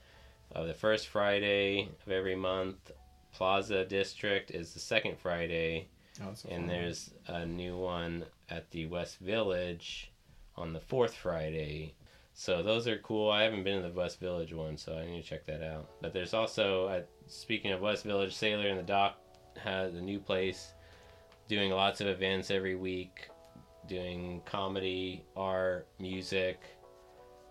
Uh, 0.54 0.64
the 0.64 0.74
first 0.74 1.06
Friday 1.08 1.88
of 2.06 2.12
every 2.12 2.34
month. 2.36 2.90
Plaza 3.32 3.84
District 3.84 4.50
is 4.50 4.74
the 4.74 4.80
second 4.80 5.16
Friday 5.16 5.86
Oh, 6.20 6.34
so 6.34 6.48
and 6.50 6.62
fun. 6.62 6.66
there's 6.66 7.10
a 7.28 7.46
new 7.46 7.76
one 7.78 8.24
at 8.50 8.68
the 8.72 8.86
West 8.86 9.18
Village 9.20 10.10
on 10.56 10.72
the 10.72 10.80
fourth 10.80 11.14
Friday. 11.14 11.94
So 12.40 12.62
those 12.62 12.88
are 12.88 12.96
cool. 13.00 13.30
I 13.30 13.42
haven't 13.42 13.64
been 13.64 13.82
to 13.82 13.88
the 13.88 13.94
West 13.94 14.18
Village 14.18 14.54
one, 14.54 14.78
so 14.78 14.96
I 14.96 15.04
need 15.04 15.22
to 15.22 15.28
check 15.28 15.44
that 15.44 15.62
out. 15.62 15.90
But 16.00 16.14
there's 16.14 16.32
also, 16.32 16.86
uh, 16.86 17.02
speaking 17.26 17.70
of 17.70 17.82
West 17.82 18.02
Village, 18.02 18.34
Sailor 18.34 18.68
and 18.68 18.78
the 18.78 18.82
Dock 18.82 19.18
has 19.58 19.94
a 19.94 20.00
new 20.00 20.18
place 20.18 20.72
doing 21.48 21.70
lots 21.70 22.00
of 22.00 22.06
events 22.06 22.50
every 22.50 22.76
week, 22.76 23.28
doing 23.88 24.40
comedy, 24.46 25.22
art, 25.36 25.86
music, 25.98 26.62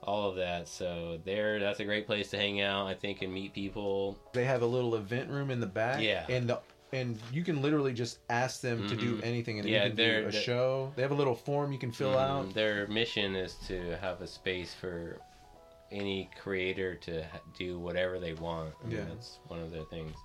all 0.01 0.27
of 0.27 0.35
that. 0.37 0.67
So 0.67 1.19
there, 1.23 1.59
that's 1.59 1.81
a 1.81 1.85
great 1.85 2.07
place 2.07 2.31
to 2.31 2.37
hang 2.37 2.61
out, 2.61 2.87
I 2.87 2.95
think, 2.95 3.21
and 3.21 3.31
meet 3.31 3.53
people. 3.53 4.17
they 4.33 4.45
have 4.45 4.63
a 4.63 4.65
little 4.65 4.95
event 4.95 5.29
room 5.29 5.51
in 5.51 5.59
the 5.59 5.67
back. 5.67 6.01
Yeah. 6.01 6.25
And 6.27 6.49
the 6.49 6.61
and 6.91 7.19
you 7.31 7.43
can 7.43 7.61
literally 7.61 7.93
just 7.93 8.19
ask 8.29 8.61
them 8.61 8.87
to 8.87 8.95
do 8.95 9.17
Mhm. 9.17 9.23
anything, 9.25 9.59
and 9.59 9.67
Yeah, 9.69 9.83
you 9.85 9.89
can 9.89 9.97
do 9.97 10.27
a 10.27 10.31
show. 10.31 10.91
They 10.95 11.01
have 11.01 11.11
a 11.11 11.15
little 11.15 11.35
form 11.35 11.71
you 11.71 11.79
can 11.79 11.91
fill 11.91 12.13
Mhm. 12.13 12.17
out. 12.29 12.53
Their 12.53 12.87
mission 12.87 13.35
is 13.35 13.55
to 13.67 13.97
have 13.97 14.21
a 14.21 14.27
space 14.27 14.73
for 14.73 15.19
any 15.91 16.29
creator 16.41 16.95
to 16.95 17.25
do 17.57 17.79
whatever 17.79 18.19
they 18.19 18.33
want. 18.33 18.73
I 18.83 18.87
mean, 18.87 18.97
Yeah. 18.97 19.05
that's 19.05 19.39
one 19.47 19.59
of 19.59 19.71
their 19.71 19.85
things. 19.85 20.15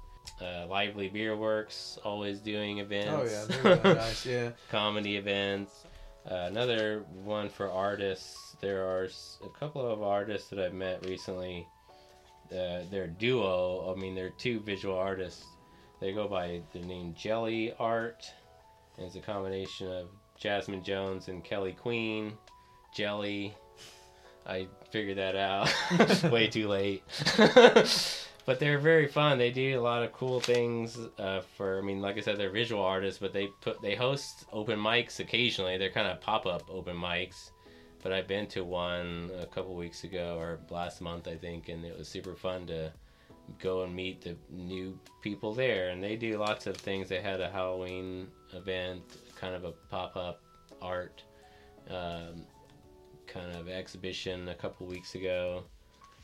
Uh, 0.40 0.66
Lively 0.68 1.08
Beer 1.08 1.36
Works 1.36 1.98
always 2.04 2.40
doing 2.40 2.78
events. 2.78 3.48
Oh 3.54 3.68
yeah, 3.68 3.74
nice. 3.94 4.26
Yeah. 4.26 4.50
Comedy 4.70 5.16
events. 5.16 5.84
Uh, 6.30 6.46
another 6.48 7.00
one 7.22 7.50
for 7.50 7.70
artists. 7.70 8.56
There 8.60 8.84
are 8.86 9.04
a 9.44 9.48
couple 9.58 9.86
of 9.86 10.02
artists 10.02 10.48
that 10.48 10.58
I've 10.58 10.72
met 10.72 11.04
recently. 11.04 11.66
Uh, 12.50 12.80
they're 12.90 13.06
duo. 13.08 13.92
I 13.94 13.98
mean, 14.00 14.14
they're 14.14 14.30
two 14.30 14.60
visual 14.60 14.96
artists. 14.96 15.44
They 16.04 16.12
go 16.12 16.28
by 16.28 16.60
the 16.74 16.80
name 16.80 17.14
Jelly 17.16 17.72
Art. 17.78 18.30
And 18.98 19.06
it's 19.06 19.16
a 19.16 19.20
combination 19.20 19.90
of 19.90 20.08
Jasmine 20.38 20.84
Jones 20.84 21.28
and 21.28 21.42
Kelly 21.42 21.72
Queen. 21.72 22.34
Jelly. 22.94 23.54
I 24.46 24.68
figured 24.90 25.16
that 25.16 25.34
out 25.34 25.74
way 26.30 26.48
too 26.48 26.68
late. 26.68 27.02
but 28.44 28.60
they're 28.60 28.78
very 28.78 29.08
fun. 29.08 29.38
They 29.38 29.50
do 29.50 29.80
a 29.80 29.80
lot 29.80 30.02
of 30.02 30.12
cool 30.12 30.40
things. 30.40 30.98
Uh, 31.18 31.40
for 31.56 31.78
I 31.78 31.80
mean, 31.80 32.02
like 32.02 32.18
I 32.18 32.20
said, 32.20 32.36
they're 32.36 32.50
visual 32.50 32.84
artists, 32.84 33.18
but 33.18 33.32
they 33.32 33.46
put 33.62 33.80
they 33.80 33.94
host 33.94 34.44
open 34.52 34.78
mics 34.78 35.20
occasionally. 35.20 35.78
They're 35.78 35.88
kind 35.88 36.08
of 36.08 36.20
pop 36.20 36.44
up 36.44 36.64
open 36.68 36.98
mics. 36.98 37.50
But 38.02 38.12
I've 38.12 38.28
been 38.28 38.46
to 38.48 38.62
one 38.62 39.30
a 39.40 39.46
couple 39.46 39.74
weeks 39.74 40.04
ago 40.04 40.36
or 40.38 40.58
last 40.68 41.00
month, 41.00 41.26
I 41.26 41.36
think, 41.36 41.70
and 41.70 41.82
it 41.82 41.96
was 41.96 42.08
super 42.08 42.34
fun 42.34 42.66
to 42.66 42.92
go 43.60 43.82
and 43.82 43.94
meet 43.94 44.22
the 44.22 44.36
new 44.50 44.98
people 45.22 45.54
there. 45.54 45.90
And 45.90 46.02
they 46.02 46.16
do 46.16 46.38
lots 46.38 46.66
of 46.66 46.76
things. 46.76 47.08
They 47.08 47.20
had 47.20 47.40
a 47.40 47.50
Halloween 47.50 48.28
event, 48.52 49.02
kind 49.36 49.54
of 49.54 49.64
a 49.64 49.72
pop 49.90 50.16
up 50.16 50.42
art 50.80 51.22
um, 51.90 52.44
kind 53.26 53.54
of 53.56 53.68
exhibition 53.68 54.48
a 54.48 54.54
couple 54.54 54.86
weeks 54.86 55.14
ago. 55.14 55.64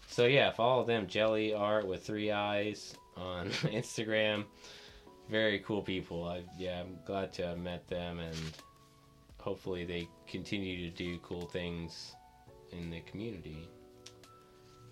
So 0.07 0.27
yeah, 0.27 0.51
follow 0.51 0.85
them, 0.85 1.07
Jelly 1.07 1.55
Art 1.55 1.87
with 1.87 2.05
three 2.05 2.31
eyes 2.31 2.95
on 3.17 3.49
Instagram. 3.51 4.45
Very 5.29 5.61
cool 5.61 5.83
people. 5.83 6.27
I 6.27 6.43
yeah, 6.59 6.81
I'm 6.81 6.99
glad 7.07 7.33
to 7.35 7.47
have 7.47 7.59
met 7.59 7.87
them, 7.87 8.19
and 8.19 8.37
hopefully 9.39 9.85
they 9.85 10.09
continue 10.27 10.91
to 10.91 10.97
do 10.97 11.19
cool 11.23 11.47
things 11.47 12.15
in 12.73 12.91
the 12.91 13.01
community. 13.03 13.69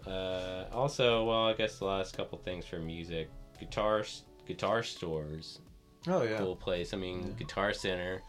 Uh, 0.07 0.64
also, 0.72 1.24
well, 1.24 1.46
I 1.49 1.55
guess 1.55 1.78
the 1.78 1.84
last 1.84 2.16
couple 2.16 2.38
things 2.38 2.64
for 2.66 2.78
music, 2.78 3.28
guitar 3.59 4.05
guitar 4.46 4.82
stores 4.82 5.59
Oh 6.07 6.22
yeah. 6.22 6.38
cool 6.38 6.57
place. 6.57 6.94
I 6.94 6.96
mean, 6.96 7.22
Yeah. 7.22 7.32
Guitar 7.38 7.72
Center. 7.72 8.22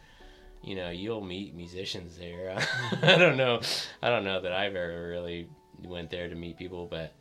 You 0.62 0.76
know, 0.76 0.90
you'll 0.90 1.22
meet 1.24 1.56
musicians 1.56 2.18
there. 2.18 2.58
I 3.02 3.16
don't 3.18 3.38
know. 3.38 3.62
I 4.02 4.10
don't 4.10 4.26
know 4.26 4.42
that 4.42 4.52
I've 4.52 4.76
ever 4.76 5.08
really 5.08 5.48
went 5.86 6.10
there 6.10 6.28
to 6.28 6.36
meet 6.36 6.58
people, 6.58 6.86
but 6.88 7.14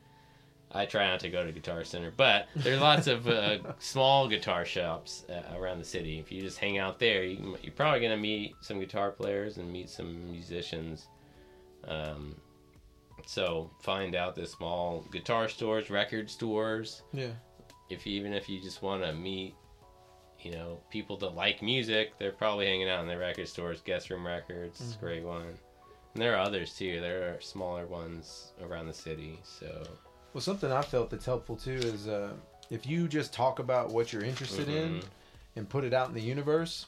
I 0.72 0.86
try 0.86 1.07
not 1.07 1.20
to 1.20 1.30
go 1.30 1.46
to 1.46 1.53
Guitar 1.53 1.84
Center, 1.84 2.12
but 2.16 2.49
there's 2.57 2.80
lots 2.80 3.07
of 3.07 3.28
uh, 3.28 3.59
small 3.78 4.26
guitar 4.26 4.64
shops 4.64 5.24
uh, 5.30 5.57
around 5.57 5.78
the 5.78 5.84
city. 5.84 6.18
If 6.18 6.32
you 6.32 6.42
just 6.42 6.59
hang 6.59 6.78
out 6.78 6.99
there, 6.99 7.22
you, 7.22 7.57
you're 7.62 7.72
probably 7.72 8.01
gonna 8.01 8.16
meet 8.16 8.55
some 8.61 8.80
guitar 8.80 9.12
players 9.12 9.59
and 9.59 9.70
meet 9.72 9.88
some 9.88 10.30
musicians. 10.32 11.07
Um, 11.86 12.34
so 13.29 13.68
find 13.83 14.14
out 14.14 14.35
the 14.35 14.47
small 14.47 15.05
guitar 15.12 15.51
stores, 15.51 15.91
record 15.91 16.31
stores. 16.31 17.03
Yeah. 17.12 17.33
If 17.91 18.07
you, 18.07 18.14
even 18.18 18.33
if 18.33 18.49
you 18.49 18.59
just 18.59 18.81
want 18.81 19.03
to 19.05 19.12
meet, 19.12 19.55
you 20.41 20.53
know, 20.53 20.81
people 20.91 21.18
that 21.18 21.35
like 21.35 21.61
music, 21.61 22.12
they're 22.18 22.33
probably 22.33 22.64
hanging 22.64 22.89
out 22.89 23.03
in 23.03 23.07
the 23.07 23.18
record 23.18 23.47
stores. 23.47 23.83
Guest 23.85 24.09
Room 24.09 24.26
Records 24.26 24.81
Mhm. 24.81 25.01
great 25.01 25.24
one. 25.24 25.59
And 26.14 26.22
there 26.22 26.35
are 26.37 26.41
others 26.41 26.74
too. 26.74 27.03
There 27.03 27.35
are 27.35 27.41
smaller 27.43 27.85
ones 27.87 28.53
around 28.62 28.87
the 28.87 28.95
city. 28.95 29.39
So 29.43 29.83
Well, 30.33 30.41
something 30.41 30.72
I 30.72 30.81
felt 30.81 31.11
that's 31.11 31.26
helpful 31.26 31.57
too 31.57 31.72
is 31.76 32.09
uh, 32.09 32.33
if 32.70 32.87
you 32.87 33.09
just 33.09 33.35
talk 33.35 33.59
about 33.59 33.91
what 33.91 34.11
you're 34.11 34.24
interested 34.24 34.70
in 34.70 35.01
Mhm. 35.01 35.05
and 35.57 35.68
put 35.68 35.85
it 35.85 35.93
out 35.93 36.09
in 36.09 36.14
the 36.14 36.22
universe, 36.22 36.87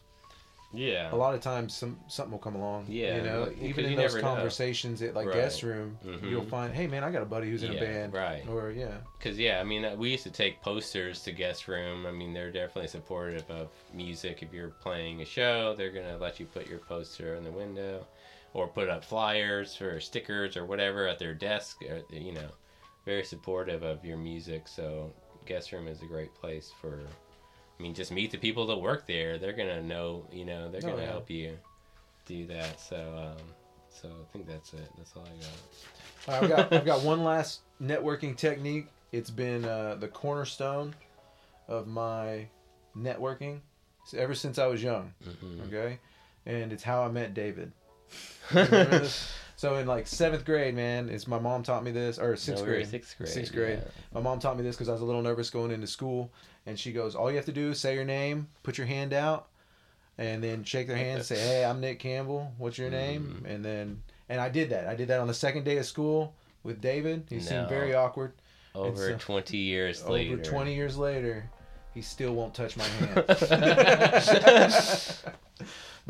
yeah, 0.72 1.12
a 1.12 1.16
lot 1.16 1.34
of 1.34 1.40
times 1.40 1.74
some 1.74 1.98
something 2.06 2.32
will 2.32 2.38
come 2.38 2.54
along. 2.54 2.86
Yeah, 2.88 3.16
you 3.16 3.22
know, 3.22 3.52
even 3.60 3.84
in 3.86 3.96
those 3.96 4.14
never 4.14 4.22
know. 4.22 4.34
conversations 4.34 5.02
at 5.02 5.14
like 5.14 5.26
Right. 5.26 5.34
guest 5.34 5.62
room, 5.62 5.98
Mhm. 6.04 6.30
you'll 6.30 6.42
find, 6.44 6.72
hey 6.72 6.86
man, 6.86 7.02
I 7.04 7.10
got 7.10 7.22
a 7.22 7.26
buddy 7.26 7.50
who's 7.50 7.62
in 7.62 7.72
Yeah, 7.72 7.78
a 7.78 7.80
band, 7.80 8.12
right. 8.14 8.48
or 8.48 8.70
yeah, 8.70 8.98
Because 9.18 9.38
yeah, 9.38 9.60
I 9.60 9.64
mean, 9.64 9.84
uh, 9.84 9.94
we 9.96 10.10
used 10.10 10.22
to 10.24 10.30
take 10.30 10.62
posters 10.62 11.22
to 11.24 11.32
guest 11.32 11.68
room. 11.68 12.06
I 12.06 12.10
mean, 12.10 12.32
they're 12.32 12.50
definitely 12.52 12.88
supportive 12.88 13.50
of 13.50 13.68
music. 13.92 14.42
If 14.42 14.52
you're 14.52 14.70
playing 14.70 15.20
a 15.20 15.24
show, 15.26 15.74
they're 15.74 15.90
gonna 15.92 16.16
let 16.18 16.40
you 16.40 16.46
put 16.46 16.66
your 16.68 16.78
poster 16.78 17.34
in 17.34 17.44
the 17.44 17.50
window, 17.52 18.06
or 18.54 18.66
put 18.68 18.88
up 18.88 19.04
flyers 19.04 19.80
or 19.80 20.00
stickers 20.00 20.56
or 20.56 20.64
whatever 20.64 21.06
at 21.06 21.18
their 21.18 21.34
desk. 21.34 21.82
uh, 21.88 22.00
You 22.10 22.32
know, 22.32 22.50
very 23.04 23.24
supportive 23.24 23.82
of 23.82 24.04
your 24.04 24.16
music. 24.16 24.68
So 24.68 25.12
guest 25.46 25.72
room 25.72 25.88
is 25.88 26.02
a 26.02 26.06
great 26.06 26.34
place 26.34 26.72
for. 26.80 27.00
I 27.80 27.82
mean, 27.82 27.94
just 27.94 28.12
meet 28.12 28.30
the 28.30 28.36
people 28.36 28.66
that 28.66 28.76
work 28.76 29.06
there. 29.06 29.38
They're 29.38 29.54
gonna 29.54 29.80
know. 29.82 30.26
You 30.30 30.44
know, 30.44 30.70
they're 30.70 30.82
Oh, 30.84 30.88
gonna 30.90 31.00
yeah. 31.02 31.08
help 31.08 31.30
you 31.30 31.56
do 32.26 32.46
that. 32.48 32.78
So, 32.78 32.96
um, 32.96 33.46
so 33.88 34.08
I 34.08 34.32
think 34.34 34.46
that's 34.46 34.74
it. 34.74 34.86
That's 34.98 35.12
all 35.16 35.24
I 35.24 36.34
got. 36.34 36.42
All 36.42 36.42
right, 36.42 36.42
I've 36.42 36.70
got 36.70 36.72
I've 36.80 36.84
got 36.84 37.00
one 37.02 37.24
last 37.24 37.60
networking 37.82 38.36
technique. 38.36 38.86
It's 39.12 39.30
been 39.30 39.64
uh, 39.64 39.94
the 39.98 40.08
cornerstone 40.08 40.94
of 41.68 41.86
my 41.86 42.48
networking 42.94 43.60
s- 44.04 44.12
ever 44.12 44.34
since 44.34 44.58
I 44.58 44.66
was 44.66 44.82
young. 44.82 45.14
hmm 45.24 45.62
Okay, 45.62 45.98
and 46.44 46.74
it's 46.74 46.82
how 46.82 47.02
I 47.02 47.08
met 47.08 47.32
David. 47.32 47.72
So 49.60 49.74
in 49.76 49.86
like 49.86 50.06
seventh 50.06 50.46
grade, 50.46 50.74
man, 50.74 51.10
it's 51.10 51.26
my 51.28 51.38
mom 51.38 51.62
taught 51.62 51.84
me 51.84 51.90
this, 51.90 52.18
or 52.18 52.34
sixth 52.34 52.62
No, 52.64 52.70
grade. 52.70 52.88
Sixth 52.88 53.18
grade. 53.18 53.28
Sixth 53.28 53.52
grade. 53.52 53.80
yeah. 53.82 53.90
My 54.14 54.22
mom 54.22 54.38
taught 54.38 54.56
me 54.56 54.62
this 54.62 54.74
because 54.74 54.88
I 54.88 54.92
was 54.92 55.02
a 55.02 55.04
little 55.04 55.20
nervous 55.20 55.50
going 55.50 55.70
into 55.70 55.86
school, 55.86 56.32
and 56.64 56.78
she 56.78 56.92
goes, 56.92 57.14
"All 57.14 57.28
you 57.30 57.36
have 57.36 57.44
to 57.44 57.52
do 57.52 57.72
is 57.72 57.78
say 57.78 57.94
your 57.94 58.06
name, 58.06 58.48
put 58.62 58.78
your 58.78 58.86
hand 58.86 59.12
out, 59.12 59.48
and 60.16 60.42
then 60.42 60.64
shake 60.64 60.86
their 60.86 60.96
hand, 60.96 61.22
say, 61.26 61.38
"Hey, 61.38 61.62
I'm 61.62 61.78
Nick 61.78 61.98
Campbell. 61.98 62.54
What's 62.56 62.78
your 62.78 62.88
name?" 62.88 63.42
Mhm. 63.44 63.50
And 63.54 63.62
then, 63.62 64.02
and 64.30 64.40
I 64.40 64.48
did 64.48 64.70
that. 64.70 64.86
I 64.86 64.94
did 64.94 65.08
that 65.08 65.20
on 65.20 65.26
the 65.28 65.34
second 65.34 65.64
day 65.64 65.76
of 65.76 65.84
school 65.84 66.32
with 66.62 66.80
David. 66.80 67.24
He 67.28 67.36
No. 67.36 67.42
seemed 67.42 67.68
very 67.68 67.94
awkward. 67.94 68.32
Over 68.74 69.10
so- 69.10 69.16
20 69.18 69.58
years 69.58 70.00
Over 70.02 70.12
later. 70.12 70.36
20 70.38 70.74
years 70.74 70.96
later, 70.96 71.50
he 71.92 72.00
still 72.00 72.32
won't 72.34 72.54
touch 72.54 72.78
my 72.78 72.84
hand. 72.88 73.24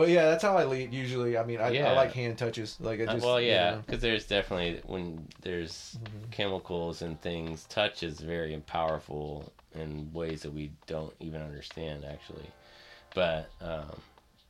but 0.00 0.08
yeah, 0.08 0.24
that's 0.30 0.42
how 0.42 0.56
I 0.56 0.64
lead 0.64 0.94
usually. 0.94 1.36
I 1.36 1.44
mean, 1.44 1.60
I, 1.60 1.76
I 1.76 1.94
like 1.94 2.12
hand 2.12 2.38
touches. 2.38 2.78
Like 2.80 3.02
I 3.02 3.04
Uh, 3.04 3.12
just, 3.12 3.22
well, 3.22 3.38
you 3.38 3.48
yeah, 3.48 3.72
know. 3.72 3.82
because 3.84 4.00
there's 4.00 4.24
definitely 4.24 4.80
when 4.86 5.28
there's 5.42 5.98
Mhm. 6.02 6.30
chemicals 6.30 7.02
and 7.02 7.20
things, 7.20 7.66
touch 7.66 8.02
is 8.02 8.18
very 8.20 8.56
powerful 8.66 9.52
in 9.74 10.10
ways 10.14 10.40
that 10.40 10.54
we 10.54 10.72
don't 10.86 11.12
even 11.20 11.42
understand 11.42 12.06
actually. 12.06 12.46
But 13.14 13.50
um, 13.60 14.00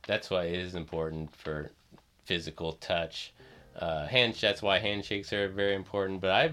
that's 0.07 0.29
why 0.29 0.45
it 0.45 0.57
is 0.57 0.73
important 0.73 1.35
for 1.35 1.69
physical 2.23 2.71
touch. 2.73 3.33
Uh, 3.77 4.07
hand 4.07 4.35
that's 4.39 4.61
why 4.61 4.79
handshakes 4.79 5.33
are 5.33 5.49
very 5.49 5.75
important. 5.75 6.21
But 6.21 6.31
I, 6.31 6.51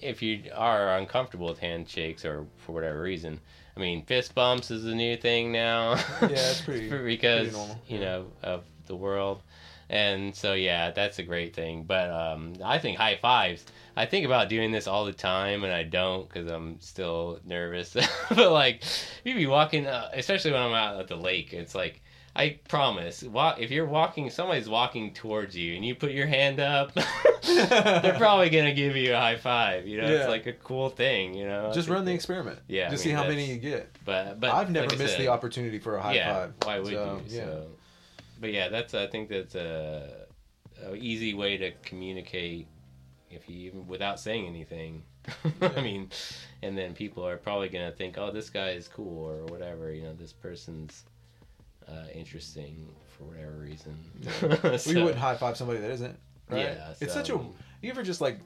if 0.00 0.22
you 0.22 0.44
are 0.54 0.96
uncomfortable 0.96 1.48
with 1.48 1.58
handshakes 1.58 2.24
or 2.24 2.46
for 2.56 2.72
whatever 2.72 3.02
reason, 3.02 3.40
I 3.78 3.80
mean, 3.80 4.02
fist 4.04 4.34
bumps 4.34 4.72
is 4.72 4.82
the 4.82 4.94
new 4.94 5.16
thing 5.16 5.52
now. 5.52 5.94
Yeah, 6.20 6.28
it's 6.30 6.62
pretty- 6.62 6.88
because 7.04 7.50
pretty 7.50 7.72
you 7.86 8.00
know 8.00 8.26
of 8.42 8.64
the 8.86 8.96
world, 8.96 9.40
and 9.88 10.34
so 10.34 10.54
yeah, 10.54 10.90
that's 10.90 11.20
a 11.20 11.22
great 11.22 11.54
thing. 11.54 11.84
But 11.84 12.10
um, 12.10 12.54
I 12.64 12.78
think 12.78 12.98
high 12.98 13.16
fives. 13.22 13.64
I 13.96 14.06
think 14.06 14.26
about 14.26 14.48
doing 14.48 14.72
this 14.72 14.88
all 14.88 15.04
the 15.04 15.12
time, 15.12 15.62
and 15.62 15.72
I 15.72 15.84
don't 15.84 16.28
because 16.28 16.50
I'm 16.50 16.80
still 16.80 17.38
nervous. 17.44 17.96
but 18.28 18.50
like, 18.50 18.82
you 19.24 19.34
be 19.34 19.46
walking, 19.46 19.86
uh, 19.86 20.10
especially 20.12 20.50
when 20.52 20.62
I'm 20.62 20.72
out 20.74 20.98
at 20.98 21.06
the 21.08 21.16
lake. 21.16 21.52
It's 21.52 21.74
like. 21.74 22.02
I 22.38 22.60
promise. 22.68 23.24
Walk, 23.24 23.60
if 23.60 23.70
you're 23.72 23.84
walking, 23.86 24.30
somebody's 24.30 24.68
walking 24.68 25.12
towards 25.12 25.56
you, 25.56 25.74
and 25.74 25.84
you 25.84 25.96
put 25.96 26.12
your 26.12 26.28
hand 26.28 26.60
up, 26.60 26.92
they're 27.42 28.14
probably 28.16 28.48
gonna 28.48 28.72
give 28.72 28.94
you 28.94 29.12
a 29.12 29.16
high 29.16 29.36
five. 29.36 29.86
You 29.88 30.00
know, 30.00 30.08
Yeah. 30.08 30.18
it's 30.20 30.28
like 30.28 30.46
a 30.46 30.52
cool 30.52 30.88
thing. 30.88 31.34
You 31.34 31.46
know, 31.46 31.72
just 31.74 31.88
run 31.88 32.04
the 32.04 32.12
experiment. 32.12 32.60
Yeah, 32.68 32.86
I 32.86 32.90
Just 32.90 33.04
mean, 33.04 33.12
see 33.14 33.16
how 33.16 33.26
many 33.28 33.44
you 33.52 33.56
get. 33.58 33.90
But 34.04 34.38
but 34.40 34.50
I've 34.50 34.70
never 34.70 34.86
like 34.86 34.98
missed 34.98 35.14
said, 35.16 35.20
the 35.22 35.28
opportunity 35.28 35.78
for 35.80 35.96
a 35.96 36.02
high 36.02 36.14
yeah, 36.14 36.32
five. 36.32 36.52
Why 36.62 36.78
would 36.78 36.92
So, 36.92 37.20
you? 37.28 37.36
yeah. 37.36 37.44
So, 37.44 37.66
but 38.40 38.52
yeah, 38.52 38.68
that's 38.68 38.94
I 38.94 39.08
think 39.08 39.28
that's 39.30 39.56
a, 39.56 40.26
a 40.86 40.94
easy 40.94 41.34
way 41.34 41.56
to 41.56 41.72
communicate 41.82 42.68
if 43.30 43.48
you 43.48 43.56
even 43.66 43.86
without 43.88 44.20
saying 44.20 44.46
anything. 44.46 45.02
Yeah. 45.60 45.72
I 45.76 45.82
mean, 45.82 46.08
and 46.62 46.78
then 46.78 46.94
people 46.94 47.26
are 47.26 47.36
probably 47.36 47.68
gonna 47.68 47.92
think, 47.92 48.16
oh, 48.16 48.30
this 48.30 48.48
guy 48.48 48.70
is 48.70 48.88
cool 48.88 49.26
or 49.28 49.44
whatever. 49.46 49.92
You 49.92 50.04
know, 50.04 50.14
this 50.14 50.32
person's 50.32 51.04
uh, 51.88 52.06
interesting 52.14 52.88
for 53.16 53.24
whatever 53.24 53.52
reason. 53.52 53.96
Well, 54.62 54.78
you 54.86 55.00
wouldn't 55.04 55.16
high 55.18 55.36
five 55.36 55.56
somebody 55.56 55.80
that 55.80 55.90
isn't. 55.90 56.18
Right? 56.48 56.60
Yeah, 56.64 56.94
it's 57.00 57.12
so, 57.12 57.22
such 57.22 57.30
a. 57.30 57.34
You 57.82 57.90
ever 57.90 58.02
just 58.02 58.20
like 58.20 58.38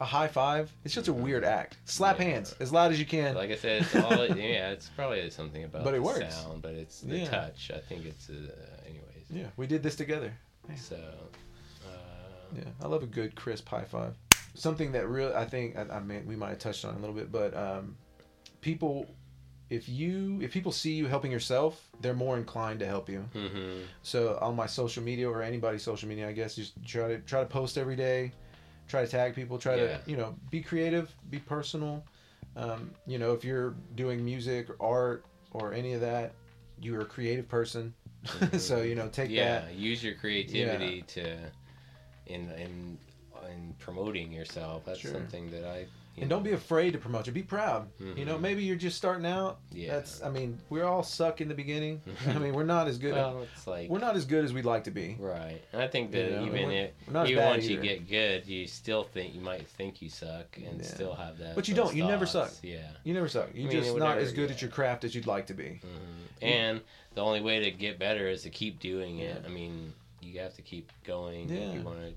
a 0.00 0.04
high 0.04 0.28
five? 0.28 0.72
It's 0.84 0.94
just 0.94 1.08
a 1.08 1.12
weird 1.12 1.44
act. 1.44 1.76
Slap 1.84 2.18
Yeah. 2.18 2.24
hands 2.24 2.54
as 2.60 2.72
loud 2.72 2.92
as 2.92 2.98
you 2.98 3.06
can. 3.06 3.34
Like 3.34 3.50
I 3.50 3.56
said, 3.56 3.82
it's 3.82 3.94
all 3.96 4.26
yeah. 4.36 4.70
It's 4.70 4.88
probably 4.88 5.28
something 5.30 5.64
about 5.64 5.84
But 5.84 5.94
it 5.94 5.98
the 5.98 6.02
works. 6.02 6.34
sound, 6.34 6.62
but 6.62 6.74
it's 6.74 7.00
the 7.00 7.18
Yeah. 7.18 7.28
touch. 7.30 7.70
I 7.74 7.78
think 7.80 8.04
it's 8.06 8.28
uh, 8.30 8.34
anyways. 8.86 9.26
yeah, 9.30 9.46
we 9.56 9.66
did 9.66 9.82
this 9.82 9.96
together. 9.96 10.32
So, 10.76 10.96
uh, 10.96 11.88
Yeah, 12.56 12.64
I 12.82 12.86
love 12.86 13.02
a 13.02 13.06
good 13.06 13.34
crisp 13.34 13.68
high 13.68 13.84
five. 13.84 14.14
Something 14.54 14.92
that 14.92 15.08
really, 15.08 15.34
I 15.34 15.44
think, 15.46 15.76
I, 15.76 15.96
I 15.96 16.00
mean, 16.00 16.26
we 16.26 16.36
might 16.36 16.50
have 16.50 16.58
touched 16.58 16.84
on 16.84 16.94
a 16.94 16.98
little 16.98 17.14
bit, 17.14 17.32
but 17.32 17.56
um, 17.56 17.96
people, 18.60 19.06
if 19.72 19.88
you, 19.88 20.38
if 20.42 20.52
people 20.52 20.72
see 20.72 20.92
you 20.92 21.06
helping 21.06 21.32
yourself, 21.32 21.88
they're 22.00 22.14
more 22.14 22.36
inclined 22.36 22.80
to 22.80 22.86
help 22.86 23.08
you. 23.08 23.20
hmm 23.32 23.80
So 24.02 24.38
on 24.40 24.54
my 24.56 24.66
social 24.66 25.02
media 25.02 25.28
or 25.28 25.42
anybody's 25.42 25.82
social 25.82 26.08
media, 26.08 26.28
I 26.28 26.32
guess, 26.32 26.54
just 26.56 26.74
try 26.84 27.08
to 27.08 27.18
try 27.20 27.40
to 27.40 27.46
post 27.46 27.78
every 27.78 27.96
day, 27.96 28.32
try 28.88 29.04
to 29.04 29.10
tag 29.10 29.34
people, 29.34 29.58
try 29.58 29.76
Yeah. 29.76 29.98
to 30.04 30.10
you 30.10 30.16
know 30.16 30.34
be 30.50 30.60
creative, 30.60 31.14
be 31.30 31.38
personal. 31.38 32.04
Um, 32.56 32.90
you 33.06 33.18
know, 33.18 33.32
if 33.32 33.44
you're 33.44 33.74
doing 33.94 34.24
music 34.24 34.68
or 34.70 34.76
art 34.80 35.24
or 35.52 35.72
any 35.72 35.94
of 35.94 36.00
that, 36.02 36.32
you're 36.80 37.00
a 37.00 37.06
creative 37.06 37.48
person. 37.48 37.94
so 38.58 38.82
you 38.82 38.94
know, 38.94 39.08
take 39.08 39.28
that 39.30 39.34
yeah, 39.36 39.60
that. 39.66 39.74
use 39.74 40.04
your 40.04 40.14
creativity 40.14 41.02
to 41.08 41.36
in 42.26 42.50
in 42.52 42.98
in 43.50 43.74
promoting 43.78 44.32
yourself. 44.32 44.84
That's 44.84 45.00
Sure. 45.00 45.12
something 45.12 45.50
that 45.50 45.64
I 45.64 45.86
And 46.18 46.28
don't 46.28 46.42
be 46.42 46.52
afraid 46.52 46.92
to 46.92 46.98
promote 46.98 47.26
you. 47.26 47.32
Be 47.32 47.42
proud. 47.42 47.88
You 47.98 48.24
know, 48.26 48.36
Mhm. 48.36 48.40
maybe 48.42 48.62
you're 48.64 48.76
just 48.76 48.98
starting 48.98 49.24
out. 49.24 49.60
yeah. 49.72 49.92
That's. 49.94 50.22
I 50.22 50.28
mean, 50.28 50.58
we're 50.68 50.84
all 50.84 51.02
suck 51.02 51.40
in 51.40 51.48
the 51.48 51.54
beginning. 51.54 52.02
I 52.28 52.34
mean, 52.38 52.52
we're 52.52 52.64
not 52.64 52.86
as 52.86 52.98
good. 52.98 53.14
well, 53.14 53.42
it's 53.54 53.66
like 53.66 53.88
we're 53.88 53.98
not 53.98 54.14
as 54.14 54.26
good 54.26 54.44
as 54.44 54.52
we'd 54.52 54.66
like 54.66 54.84
to 54.84 54.90
be. 54.90 55.16
right. 55.18 55.60
And 55.72 55.80
I 55.80 55.88
think 55.88 56.10
that 56.12 56.30
You 56.30 56.36
know, 56.36 56.44
even 56.46 56.70
if 56.70 56.90
even 57.08 57.44
once 57.44 57.66
you 57.66 57.80
get 57.80 58.08
good, 58.08 58.46
you 58.46 58.66
still 58.66 59.04
think 59.04 59.34
you 59.34 59.40
might 59.40 59.66
think 59.66 60.02
you 60.02 60.10
suck 60.10 60.58
and 60.58 60.80
Yeah. 60.80 60.86
still 60.86 61.14
have 61.14 61.38
that. 61.38 61.54
But 61.54 61.66
you 61.68 61.74
don't. 61.74 61.96
You 61.96 62.04
never 62.04 62.26
suck. 62.26 62.52
Yeah. 62.62 62.90
You 63.04 63.14
never 63.14 63.28
suck. 63.28 63.48
You're 63.54 63.70
I 63.70 63.72
mean, 63.72 63.82
just 63.82 63.96
not 63.96 64.00
whatever, 64.08 64.20
as 64.20 64.32
good 64.32 64.50
yeah. 64.50 64.54
at 64.56 64.62
your 64.62 64.70
craft 64.70 65.04
as 65.04 65.14
you'd 65.14 65.26
like 65.26 65.46
to 65.46 65.54
be. 65.54 65.80
hmm 65.82 66.44
And 66.44 66.80
the 67.14 67.22
only 67.22 67.40
way 67.40 67.60
to 67.60 67.70
get 67.70 67.98
better 67.98 68.28
is 68.28 68.42
to 68.42 68.50
keep 68.50 68.80
doing 68.80 69.18
it. 69.20 69.40
Yeah. 69.42 69.48
I 69.48 69.50
mean, 69.52 69.92
you 70.20 70.38
have 70.40 70.54
to 70.56 70.62
keep 70.62 70.92
going 71.04 71.50
if 71.50 71.58
Yeah. 71.58 71.72
you 71.72 71.80
want 71.82 71.98
to 72.00 72.12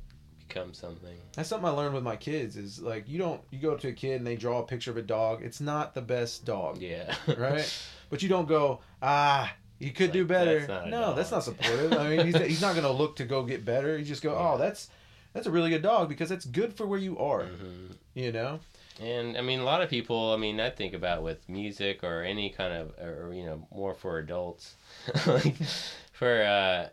become 0.47 0.73
something. 0.73 1.17
That's 1.33 1.49
something 1.49 1.67
I 1.67 1.71
learned 1.71 1.93
with 1.95 2.03
my 2.03 2.15
kids 2.15 2.55
is 2.57 2.81
like 2.81 3.07
you 3.07 3.17
don't 3.17 3.41
you 3.51 3.59
go 3.59 3.71
up 3.71 3.79
to 3.81 3.87
a 3.89 3.93
kid 3.93 4.15
and 4.17 4.27
they 4.27 4.35
draw 4.35 4.59
a 4.59 4.63
picture 4.63 4.91
of 4.91 4.97
a 4.97 5.01
dog. 5.01 5.41
It's 5.43 5.61
not 5.61 5.93
the 5.93 6.01
best 6.01 6.45
dog, 6.45 6.81
Yeah. 6.81 7.13
right? 7.37 7.65
But 8.09 8.21
you 8.21 8.29
don't 8.29 8.47
go 8.47 8.81
ah 9.01 9.51
you 9.79 9.91
could 9.91 10.05
It's 10.07 10.13
do 10.13 10.25
better. 10.25 10.65
that's 10.65 10.89
no, 10.89 11.13
that's 11.15 11.31
not 11.31 11.43
supportive. 11.43 11.91
I 11.93 12.07
mean, 12.15 12.25
he's, 12.27 12.37
he's 12.37 12.61
not 12.61 12.75
gonna 12.75 12.91
look 12.91 13.15
to 13.17 13.25
go 13.25 13.43
get 13.43 13.65
better. 13.65 13.97
You 13.97 14.05
just 14.05 14.21
go 14.21 14.33
Yeah. 14.33 14.53
oh 14.53 14.57
that's 14.57 14.89
that's 15.33 15.47
a 15.47 15.51
really 15.51 15.69
good 15.71 15.81
dog 15.81 16.07
because 16.07 16.29
that's 16.29 16.45
good 16.45 16.73
for 16.73 16.85
where 16.85 16.99
you 16.99 17.17
are. 17.17 17.43
hmm 17.45 17.87
You 18.13 18.31
know. 18.31 18.59
And 19.01 19.35
I 19.37 19.41
mean, 19.41 19.59
a 19.59 19.63
lot 19.65 19.81
of 19.81 19.89
people. 19.89 20.31
I 20.31 20.37
mean, 20.37 20.61
I 20.61 20.69
think 20.69 20.93
about 20.93 21.21
with 21.23 21.49
music 21.49 22.01
or 22.03 22.23
any 22.23 22.49
kind 22.49 22.71
of, 22.73 22.93
or 23.05 23.33
you 23.33 23.45
know, 23.45 23.67
more 23.75 23.93
for 23.93 24.19
adults. 24.19 24.75
like 25.27 25.55
for 26.13 26.41
uh, 26.43 26.87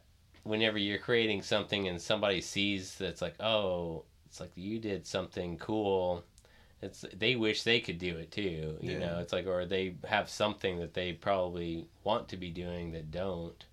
whenever 0.44 0.78
you're 0.78 0.98
creating 0.98 1.42
something 1.42 1.88
and 1.88 2.00
somebody 2.00 2.40
sees 2.40 2.96
that's 2.96 3.22
like, 3.22 3.40
oh, 3.40 4.04
it's 4.26 4.40
like 4.40 4.52
you 4.54 4.78
did 4.78 5.06
something 5.06 5.58
cool, 5.58 6.24
it's 6.80 7.04
they 7.14 7.36
wish 7.36 7.62
they 7.62 7.80
could 7.80 7.98
do 7.98 8.16
it 8.16 8.30
too. 8.32 8.76
You 8.80 8.92
Yeah. 8.92 8.98
know, 8.98 9.18
it's 9.20 9.32
like 9.32 9.46
or 9.46 9.64
they 9.66 9.94
have 10.06 10.28
something 10.28 10.78
that 10.80 10.94
they 10.94 11.12
probably 11.12 11.86
want 12.04 12.28
to 12.28 12.36
be 12.36 12.50
doing 12.50 12.92
that 12.92 13.10
don't. 13.10 13.64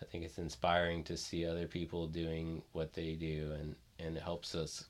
I 0.00 0.04
think 0.04 0.24
it's 0.24 0.38
inspiring 0.38 1.04
to 1.04 1.16
see 1.16 1.46
other 1.46 1.66
people 1.66 2.06
doing 2.06 2.62
what 2.72 2.92
they 2.92 3.14
do, 3.14 3.52
and 3.58 3.76
and 3.98 4.16
it 4.16 4.22
helps 4.22 4.54
us 4.54 4.84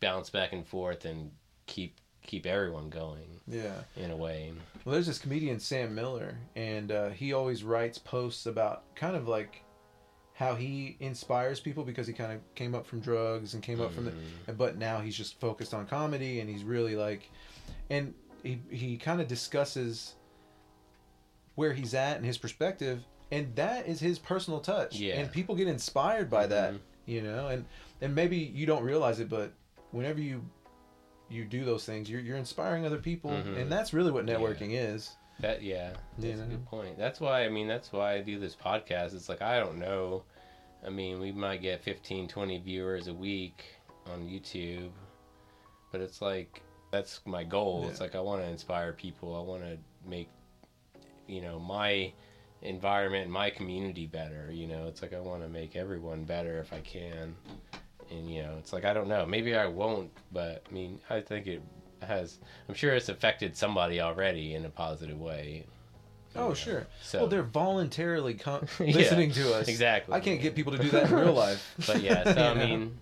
bounce 0.00 0.30
back 0.30 0.52
and 0.52 0.66
forth 0.66 1.04
and 1.04 1.30
keep 1.66 1.96
keep 2.22 2.46
everyone 2.46 2.88
going 2.88 3.40
Yeah. 3.48 3.82
in 3.96 4.10
a 4.12 4.16
way. 4.16 4.52
Well, 4.84 4.92
there's 4.94 5.06
this 5.06 5.18
comedian 5.18 5.58
Sam 5.58 5.94
Miller, 5.94 6.36
and 6.54 6.92
uh, 6.92 7.08
he 7.10 7.32
always 7.32 7.64
writes 7.64 7.98
posts 7.98 8.46
about 8.46 8.82
kind 8.94 9.16
of 9.16 9.26
like 9.26 9.62
how 10.34 10.54
he 10.54 10.96
inspires 11.00 11.60
people 11.60 11.84
because 11.84 12.06
he 12.06 12.12
kind 12.12 12.32
of 12.32 12.40
came 12.54 12.74
up 12.74 12.86
from 12.86 13.00
drugs 13.00 13.54
and 13.54 13.62
came 13.62 13.80
up 13.80 13.92
from 13.92 14.06
the, 14.06 14.12
Mhm. 14.12 14.56
but 14.56 14.76
now 14.78 15.00
he's 15.00 15.16
just 15.16 15.38
focused 15.38 15.74
on 15.74 15.86
comedy 15.86 16.40
and 16.40 16.48
he's 16.48 16.64
really 16.64 16.96
like, 16.96 17.30
and 17.90 18.14
he 18.42 18.60
he 18.70 18.96
kind 18.96 19.20
of 19.20 19.28
discusses 19.28 20.14
where 21.54 21.72
he's 21.72 21.94
at 21.94 22.16
and 22.16 22.24
his 22.24 22.38
perspective, 22.38 23.04
and 23.30 23.54
that 23.56 23.86
is 23.86 24.00
his 24.00 24.18
personal 24.18 24.60
touch. 24.60 24.96
Yeah. 24.98 25.14
And 25.20 25.30
people 25.30 25.54
get 25.54 25.68
inspired 25.68 26.30
by 26.30 26.46
that, 26.46 26.72
Mhm. 26.74 26.78
you 27.06 27.20
know, 27.22 27.48
and 27.48 27.64
and 28.00 28.14
maybe 28.14 28.36
you 28.38 28.64
don't 28.66 28.82
realize 28.82 29.20
it, 29.20 29.28
but 29.28 29.52
whenever 29.90 30.20
you 30.20 30.44
you 31.28 31.44
do 31.46 31.64
those 31.64 31.84
things, 31.84 32.10
you're 32.10 32.20
you're 32.20 32.36
inspiring 32.36 32.84
other 32.84 32.98
people, 32.98 33.30
Mhm. 33.30 33.56
and 33.58 33.72
that's 33.72 33.92
really 33.92 34.10
what 34.10 34.26
Yeah. 34.26 34.34
networking 34.36 34.70
is. 34.72 35.16
That 35.42 35.60
yeah, 35.60 35.90
that's 36.18 36.38
You 36.38 36.44
a 36.44 36.46
good 36.46 36.64
point. 36.66 36.96
That's 36.96 37.20
why 37.20 37.44
I 37.44 37.48
mean 37.48 37.66
that's 37.66 37.92
why 37.92 38.14
I 38.14 38.20
do 38.20 38.38
this 38.38 38.54
podcast. 38.54 39.12
It's 39.12 39.28
like 39.28 39.42
I 39.42 39.58
don't 39.58 39.78
know. 39.78 40.22
I 40.86 40.88
mean, 40.88 41.20
we 41.20 41.30
might 41.32 41.62
get 41.62 41.82
15, 41.82 42.28
20 42.28 42.58
viewers 42.58 43.06
a 43.08 43.14
week 43.14 43.64
on 44.12 44.20
YouTube, 44.22 44.90
but 45.90 46.00
it's 46.00 46.22
like 46.22 46.62
that's 46.92 47.20
my 47.26 47.42
goal. 47.42 47.88
It's 47.90 48.00
like 48.00 48.14
I 48.14 48.20
want 48.20 48.40
to 48.42 48.48
inspire 48.48 48.92
people. 48.92 49.34
I 49.36 49.40
want 49.40 49.62
to 49.62 49.78
make 50.08 50.28
you 51.26 51.40
know 51.40 51.58
my 51.58 52.12
environment 52.62 53.28
my 53.28 53.50
community 53.50 54.06
better. 54.06 54.48
You 54.52 54.68
know, 54.68 54.86
it's 54.86 55.02
like 55.02 55.12
I 55.12 55.18
want 55.18 55.42
to 55.42 55.48
make 55.48 55.74
everyone 55.74 56.22
better 56.22 56.60
if 56.60 56.72
I 56.72 56.80
can. 56.80 57.34
And 58.12 58.32
you 58.32 58.42
know, 58.42 58.54
it's 58.60 58.72
like 58.72 58.84
I 58.84 58.92
don't 58.92 59.08
know. 59.08 59.26
Maybe 59.26 59.56
I 59.56 59.66
won't, 59.66 60.10
but 60.30 60.62
I 60.70 60.72
mean, 60.72 61.00
I 61.10 61.20
think 61.20 61.48
it 61.48 61.62
has. 62.04 62.38
I'm 62.68 62.74
sure 62.74 62.94
it's 62.94 63.08
affected 63.08 63.56
somebody 63.56 64.00
already 64.00 64.54
in 64.54 64.64
a 64.64 64.70
positive 64.70 65.20
way. 65.20 65.64
Oh 66.34 66.48
know, 66.48 66.54
sure. 66.54 66.86
So 67.02 67.20
well, 67.20 67.28
they're 67.28 67.42
voluntarily 67.42 68.34
Yeah, 68.34 68.60
listening 68.80 69.32
to 69.32 69.54
us. 69.54 69.68
exactly. 69.68 70.14
I 70.14 70.20
can't 70.20 70.40
get 70.40 70.54
people 70.54 70.72
to 70.72 70.78
do 70.78 70.88
that 70.90 71.10
in 71.10 71.14
real 71.16 71.32
life. 71.34 71.74
but 71.86 72.00
yeah, 72.02 72.24
so 72.24 72.30
I 72.30 72.48
You 72.52 72.54
know? 72.58 72.66
mean, 72.66 73.00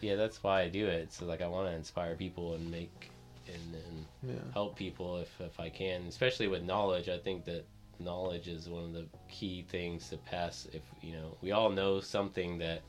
yeah, 0.00 0.16
that's 0.16 0.42
why 0.42 0.62
I 0.62 0.68
do 0.68 0.86
it. 0.86 1.12
So 1.12 1.24
like, 1.26 1.40
I 1.40 1.46
want 1.46 1.68
to 1.68 1.74
inspire 1.74 2.14
people 2.16 2.54
and 2.54 2.70
make 2.70 3.10
and, 3.46 3.74
and 3.74 4.06
yeah. 4.34 4.52
help 4.52 4.76
people 4.76 5.18
if 5.18 5.30
if 5.40 5.60
I 5.60 5.68
can, 5.68 6.02
especially 6.08 6.48
with 6.48 6.62
knowledge. 6.62 7.08
I 7.08 7.18
think 7.18 7.44
that 7.44 7.64
knowledge 8.00 8.48
is 8.48 8.68
one 8.68 8.84
of 8.84 8.92
the 8.92 9.06
key 9.28 9.64
things 9.70 10.08
to 10.08 10.16
pass. 10.16 10.66
If 10.72 10.82
you 11.00 11.12
know, 11.12 11.36
we 11.42 11.52
all 11.52 11.70
know 11.70 12.00
something 12.00 12.58
that 12.58 12.82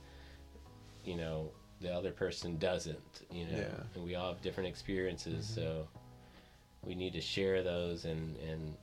you 1.04 1.16
know 1.16 1.52
the 1.82 1.94
other 1.94 2.12
person 2.12 2.58
doesn't. 2.58 3.24
You 3.32 3.46
know, 3.46 3.58
Yeah. 3.58 3.84
and 3.94 4.04
we 4.04 4.16
all 4.16 4.34
have 4.34 4.42
different 4.42 4.70
experiences, 4.70 5.46
Mhm. 5.46 5.56
so 5.56 5.88
we 6.84 6.96
need 6.96 7.14
to 7.14 7.22
share 7.22 7.64
those 7.64 8.06
and 8.06 8.38
and 8.38 8.76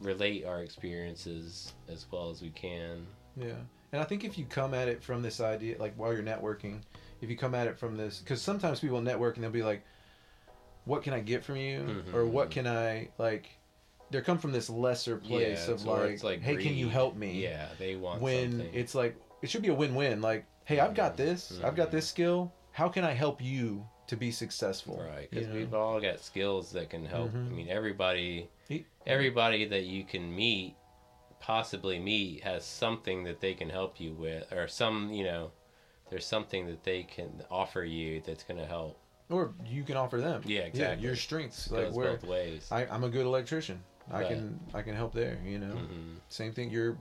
relate 0.00 0.44
our 0.44 0.62
experiences 0.62 1.72
as 1.88 2.06
well 2.10 2.28
as 2.30 2.42
we 2.42 2.50
can. 2.50 3.06
Yeah. 3.36 3.54
And 3.92 4.02
I 4.02 4.04
think 4.04 4.24
if 4.24 4.36
you 4.36 4.44
come 4.44 4.74
at 4.74 4.88
it 4.88 5.02
from 5.02 5.22
this 5.22 5.40
idea, 5.40 5.78
like 5.78 5.94
while 5.96 6.12
you're 6.12 6.22
networking, 6.22 6.82
if 7.22 7.30
you 7.30 7.36
come 7.36 7.54
at 7.54 7.66
it 7.66 7.78
from 7.78 7.96
this, 7.96 8.18
because 8.18 8.42
sometimes 8.42 8.80
people 8.80 9.00
network 9.00 9.36
and 9.36 9.44
they'll 9.44 9.50
be 9.50 9.62
like, 9.62 9.82
"What 10.84 11.02
can 11.02 11.14
I 11.14 11.20
get 11.20 11.44
from 11.44 11.56
you?" 11.56 11.80
or 12.12 12.24
Mhm. 12.24 12.30
"What 12.30 12.50
can 12.50 12.66
I 12.66 13.08
like?" 13.18 13.48
They 14.10 14.20
come 14.20 14.38
from 14.38 14.52
this 14.52 14.68
lesser 14.70 15.16
place 15.16 15.66
Yeah, 15.66 15.74
of 15.74 15.84
like, 15.84 16.22
like 16.22 16.40
"Hey, 16.40 16.56
can 16.56 16.76
you 16.76 16.88
help 16.88 17.16
me?" 17.16 17.42
Yeah, 17.42 17.68
they 17.78 17.96
want 17.96 18.20
When 18.22 18.52
something. 18.52 18.74
it's 18.74 18.94
like 18.94 19.16
it 19.42 19.50
should 19.50 19.62
be 19.62 19.68
a 19.68 19.74
win-win. 19.74 20.20
Like, 20.20 20.46
"Hey, 20.64 20.80
I've 20.80 20.94
got 20.94 21.16
this. 21.16 21.60
I've 21.62 21.76
got 21.76 21.90
this 21.90 22.06
skill. 22.06 22.52
How 22.72 22.88
can 22.88 23.04
I 23.04 23.12
help 23.12 23.42
you 23.42 23.86
to 24.08 24.16
be 24.16 24.30
successful?" 24.30 24.98
Right, 25.02 25.28
because 25.30 25.48
we've 25.48 25.74
all 25.74 26.00
got 26.00 26.20
skills 26.20 26.72
that 26.72 26.90
can 26.90 27.04
help. 27.04 27.32
Mhm. 27.32 27.50
I 27.50 27.54
mean, 27.54 27.68
everybody, 27.68 28.48
everybody 29.06 29.64
that 29.66 29.84
you 29.84 30.04
can 30.04 30.34
meet, 30.34 30.76
possibly 31.40 31.98
meet, 31.98 32.42
has 32.42 32.64
something 32.64 33.24
that 33.24 33.40
they 33.40 33.54
can 33.54 33.70
help 33.70 34.00
you 34.00 34.12
with, 34.12 34.50
or 34.52 34.68
some, 34.68 35.12
you 35.12 35.24
know, 35.24 35.52
there's 36.10 36.26
something 36.26 36.66
that 36.66 36.84
they 36.84 37.02
can 37.02 37.42
offer 37.50 37.82
you 37.84 38.20
that's 38.24 38.44
going 38.44 38.58
to 38.60 38.66
help. 38.66 38.98
Or 39.28 39.54
you 39.66 39.82
can 39.82 39.96
offer 39.96 40.18
them. 40.18 40.42
Yeah, 40.44 40.60
exactly. 40.60 41.04
your 41.04 41.16
strengths, 41.16 41.66
It 41.66 41.72
like 41.72 41.92
where 41.92 42.12
both 42.12 42.24
ways. 42.24 42.68
I, 42.70 42.86
I'm 42.86 43.02
a 43.02 43.08
good 43.08 43.26
electrician. 43.26 43.82
I 44.10 44.20
Right. 44.20 44.28
can 44.28 44.60
I 44.72 44.82
can 44.82 44.94
help 44.94 45.12
there. 45.12 45.40
You 45.44 45.58
know. 45.58 45.74
hmm 45.74 46.14
Same 46.28 46.52
thing. 46.52 46.70
You're 46.70 46.96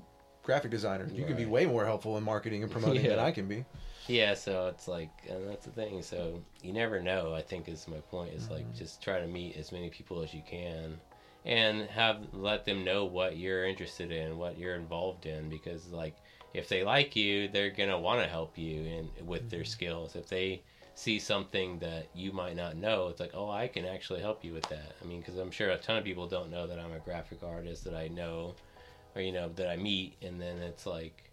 graphic 0.45 0.71
designer. 0.71 1.09
You 1.11 1.25
can 1.25 1.35
be 1.35 1.45
way 1.45 1.65
more 1.65 1.85
helpful 1.85 2.17
in 2.17 2.23
marketing 2.23 2.63
and 2.63 2.71
promoting 2.71 3.03
than 3.03 3.19
I 3.19 3.31
can 3.31 3.47
be. 3.47 3.65
Yeah, 4.07 4.35
so 4.35 4.67
it's 4.67 4.87
like, 4.87 5.09
and 5.27 5.49
that's 5.49 5.65
the 5.65 5.71
thing. 5.71 6.01
So 6.03 6.41
you 6.61 6.71
never 6.71 7.01
know. 7.01 7.33
I 7.33 7.41
think 7.41 7.67
is 7.67 7.87
my 7.87 7.97
point. 8.11 8.33
Is 8.33 8.49
like 8.49 8.65
Mhm. 8.67 8.77
just 8.77 9.01
try 9.01 9.19
to 9.19 9.27
meet 9.27 9.57
as 9.57 9.71
many 9.71 9.89
people 9.89 10.21
as 10.21 10.33
you 10.33 10.43
can, 10.47 10.99
and 11.43 11.89
have 11.89 12.33
let 12.33 12.65
them 12.65 12.85
know 12.85 13.05
what 13.05 13.37
you're 13.37 13.65
interested 13.65 14.11
in, 14.11 14.37
what 14.37 14.57
you're 14.57 14.75
involved 14.75 15.25
in, 15.25 15.49
because 15.49 15.91
like 15.91 16.15
if 16.53 16.69
they 16.69 16.83
like 16.83 17.15
you, 17.15 17.47
they're 17.47 17.71
gonna 17.71 17.99
want 17.99 18.21
to 18.21 18.27
help 18.29 18.57
you 18.57 18.81
in 18.83 19.25
with 19.25 19.49
their 19.49 19.61
Mhm. 19.61 19.67
skills. 19.67 20.15
If 20.15 20.27
they 20.29 20.61
see 20.93 21.19
something 21.19 21.79
that 21.79 22.07
you 22.13 22.31
might 22.31 22.55
not 22.55 22.77
know, 22.77 23.09
it's 23.09 23.19
like, 23.19 23.33
oh, 23.33 23.49
I 23.49 23.67
can 23.67 23.85
actually 23.85 24.21
help 24.21 24.45
you 24.45 24.53
with 24.53 24.69
that. 24.69 24.93
I 25.01 25.05
mean, 25.05 25.19
because 25.19 25.37
I'm 25.37 25.51
sure 25.51 25.71
a 25.71 25.77
ton 25.77 25.97
of 25.97 26.05
people 26.05 26.27
don't 26.27 26.49
know 26.49 26.67
that 26.67 26.79
I'm 26.79 26.93
a 26.93 26.99
graphic 26.99 27.43
artist 27.43 27.83
that 27.83 27.93
I 27.95 28.07
know, 28.07 28.55
or 29.15 29.21
you 29.21 29.31
know 29.31 29.49
that 29.55 29.69
I 29.69 29.77
meet, 29.77 30.15
and 30.21 30.39
then 30.41 30.57
it's 30.57 30.85
like 30.85 31.25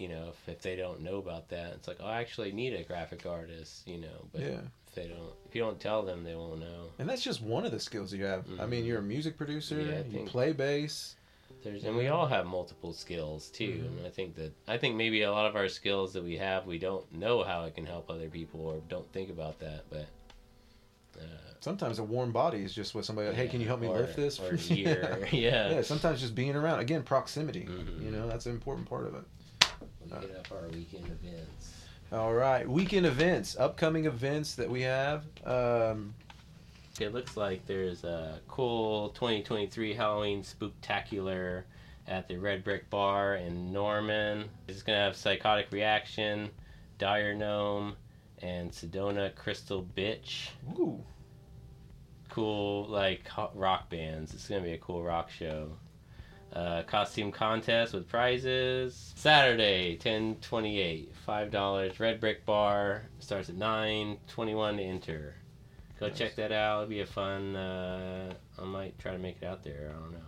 you 0.00 0.08
know, 0.08 0.28
if, 0.30 0.48
if 0.48 0.62
they 0.62 0.76
don't 0.76 1.02
know 1.02 1.18
about 1.18 1.50
that, 1.50 1.74
it's 1.74 1.86
like, 1.86 1.98
oh, 2.00 2.06
I 2.06 2.20
actually 2.20 2.52
need 2.52 2.72
a 2.72 2.82
graphic 2.82 3.26
artist, 3.26 3.86
you 3.86 3.98
know. 3.98 4.26
But 4.32 4.40
yeah. 4.40 4.60
if 4.88 4.94
they 4.94 5.06
don't, 5.08 5.34
if 5.46 5.54
you 5.54 5.60
don't 5.60 5.78
tell 5.78 6.02
them, 6.02 6.24
they 6.24 6.34
won't 6.34 6.60
know. 6.60 6.86
And 6.98 7.08
that's 7.08 7.22
just 7.22 7.42
one 7.42 7.66
of 7.66 7.70
the 7.70 7.78
skills 7.78 8.12
you 8.12 8.24
have. 8.24 8.46
I 8.58 8.64
mean, 8.64 8.84
Mhm. 8.84 8.86
you're 8.86 8.98
a 9.00 9.02
music 9.02 9.36
producer. 9.36 9.78
Yeah, 9.78 10.02
you 10.20 10.26
play 10.26 10.52
bass. 10.52 11.16
There's, 11.62 11.84
and 11.84 11.94
we 11.96 12.08
all 12.08 12.26
have 12.26 12.46
multiple 12.46 12.94
skills 12.94 13.50
too. 13.50 13.84
Mhm. 13.84 13.98
And 13.98 14.06
I 14.06 14.10
think 14.10 14.34
that 14.36 14.52
I 14.66 14.78
think 14.78 14.96
maybe 14.96 15.22
a 15.22 15.30
lot 15.30 15.46
of 15.46 15.56
our 15.56 15.68
skills 15.68 16.14
that 16.14 16.24
we 16.24 16.38
have, 16.38 16.64
we 16.64 16.78
don't 16.78 17.12
know 17.12 17.42
how 17.44 17.64
it 17.64 17.74
can 17.74 17.84
help 17.84 18.08
other 18.08 18.30
people 18.30 18.60
or 18.60 18.80
don't 18.88 19.12
think 19.12 19.28
about 19.28 19.58
that. 19.58 19.84
But 19.90 20.06
Sometimes 21.60 21.98
a 21.98 22.04
warm 22.04 22.32
body 22.32 22.62
is 22.62 22.72
just 22.74 22.94
what 22.94 23.04
somebody. 23.04 23.28
like, 23.28 23.36
Hey, 23.36 23.46
can 23.48 23.60
you 23.60 23.66
help 23.66 23.80
me 23.80 23.86
or- 23.88 23.98
lift 23.98 24.16
this? 24.16 24.40
Or 24.40 24.56
ear, 24.70 25.26
yeah. 25.32 25.70
yeah. 25.70 25.82
Sometimes 25.82 26.20
just 26.20 26.34
being 26.34 26.56
around. 26.56 26.78
Again, 26.80 27.02
proximity. 27.02 27.66
Mhm. 27.66 28.02
You 28.02 28.10
know, 28.10 28.26
that's 28.26 28.46
an 28.46 28.52
important 28.52 28.88
part 28.88 29.06
of 29.06 29.14
it. 29.14 29.22
We 30.02 30.10
hit 30.10 30.36
up 30.36 30.48
our 30.52 30.68
weekend 30.68 31.04
events. 31.06 31.74
All 32.12 32.32
right, 32.32 32.68
weekend 32.68 33.04
events, 33.06 33.56
upcoming 33.58 34.06
events 34.06 34.54
that 34.56 34.68
we 34.70 34.80
have. 34.82 35.24
Um, 35.44 36.14
It 36.98 37.12
looks 37.14 37.36
like 37.36 37.64
there's 37.66 38.04
a 38.04 38.40
cool 38.48 39.10
2023 39.10 39.94
Halloween 39.94 40.42
spooktacular 40.42 41.62
at 42.08 42.26
the 42.26 42.36
Red 42.38 42.64
Brick 42.64 42.90
Bar 42.90 43.36
in 43.36 43.70
Norman. 43.72 44.48
It's 44.66 44.82
gonna 44.82 44.98
have 44.98 45.14
Psychotic 45.14 45.68
Reaction, 45.70 46.50
Dire 46.98 47.34
Gnome, 47.34 47.96
and 48.42 48.70
Sedona 48.70 49.34
Crystal 49.34 49.86
Bitch. 49.96 50.48
ooh, 50.78 51.02
Cool 52.28 52.86
like 52.88 53.28
rock 53.54 53.90
bands. 53.90 54.32
It's 54.34 54.48
gonna 54.48 54.60
be 54.62 54.72
a 54.72 54.78
cool 54.78 55.02
rock 55.02 55.30
show. 55.30 55.72
Uh, 56.52 56.82
costume 56.84 57.30
contest 57.32 57.92
with 57.92 58.08
prizes. 58.08 59.12
Saturday, 59.16 59.96
ten 59.96 60.36
twenty 60.40 60.80
eight, 60.80 61.12
five 61.26 61.50
dollars. 61.50 61.98
Red 61.98 62.20
Brick 62.20 62.44
Bar 62.46 63.02
starts 63.18 63.48
at 63.48 63.56
nine. 63.56 64.18
Twenty 64.28 64.54
one 64.54 64.76
to 64.76 64.82
enter. 64.82 65.34
Go 65.98 66.06
Nice. 66.08 66.18
check 66.18 66.36
that 66.36 66.52
out. 66.52 66.82
It'll 66.82 66.88
be 66.88 67.00
a 67.00 67.06
fun. 67.06 67.56
Uh, 67.56 68.32
I 68.60 68.64
might 68.64 68.98
try 68.98 69.12
to 69.12 69.18
make 69.18 69.36
it 69.42 69.44
out 69.44 69.62
there. 69.64 69.92
I 69.94 70.00
don't 70.00 70.12
know. 70.12 70.18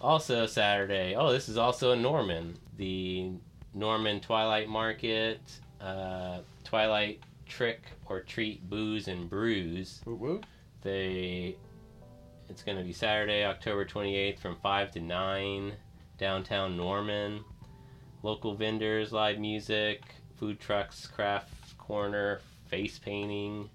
Also 0.00 0.46
Saturday. 0.46 1.14
Oh, 1.14 1.32
this 1.32 1.48
is 1.48 1.56
also 1.56 1.92
in 1.92 2.02
Norman. 2.02 2.56
The 2.76 3.30
Norman 3.72 4.20
Twilight 4.20 4.68
Market. 4.68 5.40
Uh, 5.80 6.40
Twilight 6.64 7.20
Trick 7.46 7.82
or 8.06 8.20
Treat 8.20 8.68
Booze 8.68 9.08
and 9.08 9.28
Brews. 9.28 10.00
woo 10.04 10.14
woo. 10.14 10.40
They 10.82 11.56
it's 12.48 12.62
going 12.62 12.76
to 12.76 12.84
be 12.84 12.92
Saturday, 12.92 13.44
October 13.44 13.84
28th 13.84 14.38
from 14.38 14.56
5 14.56 14.90
to 14.92 15.00
9 15.00 15.72
downtown 16.18 16.76
Norman. 16.76 17.44
Local 18.22 18.54
vendors, 18.54 19.12
live 19.12 19.38
music, 19.38 20.02
food 20.36 20.60
trucks, 20.60 21.06
craft 21.06 21.78
corner, 21.78 22.40
face 22.66 22.98
painting, 22.98 23.70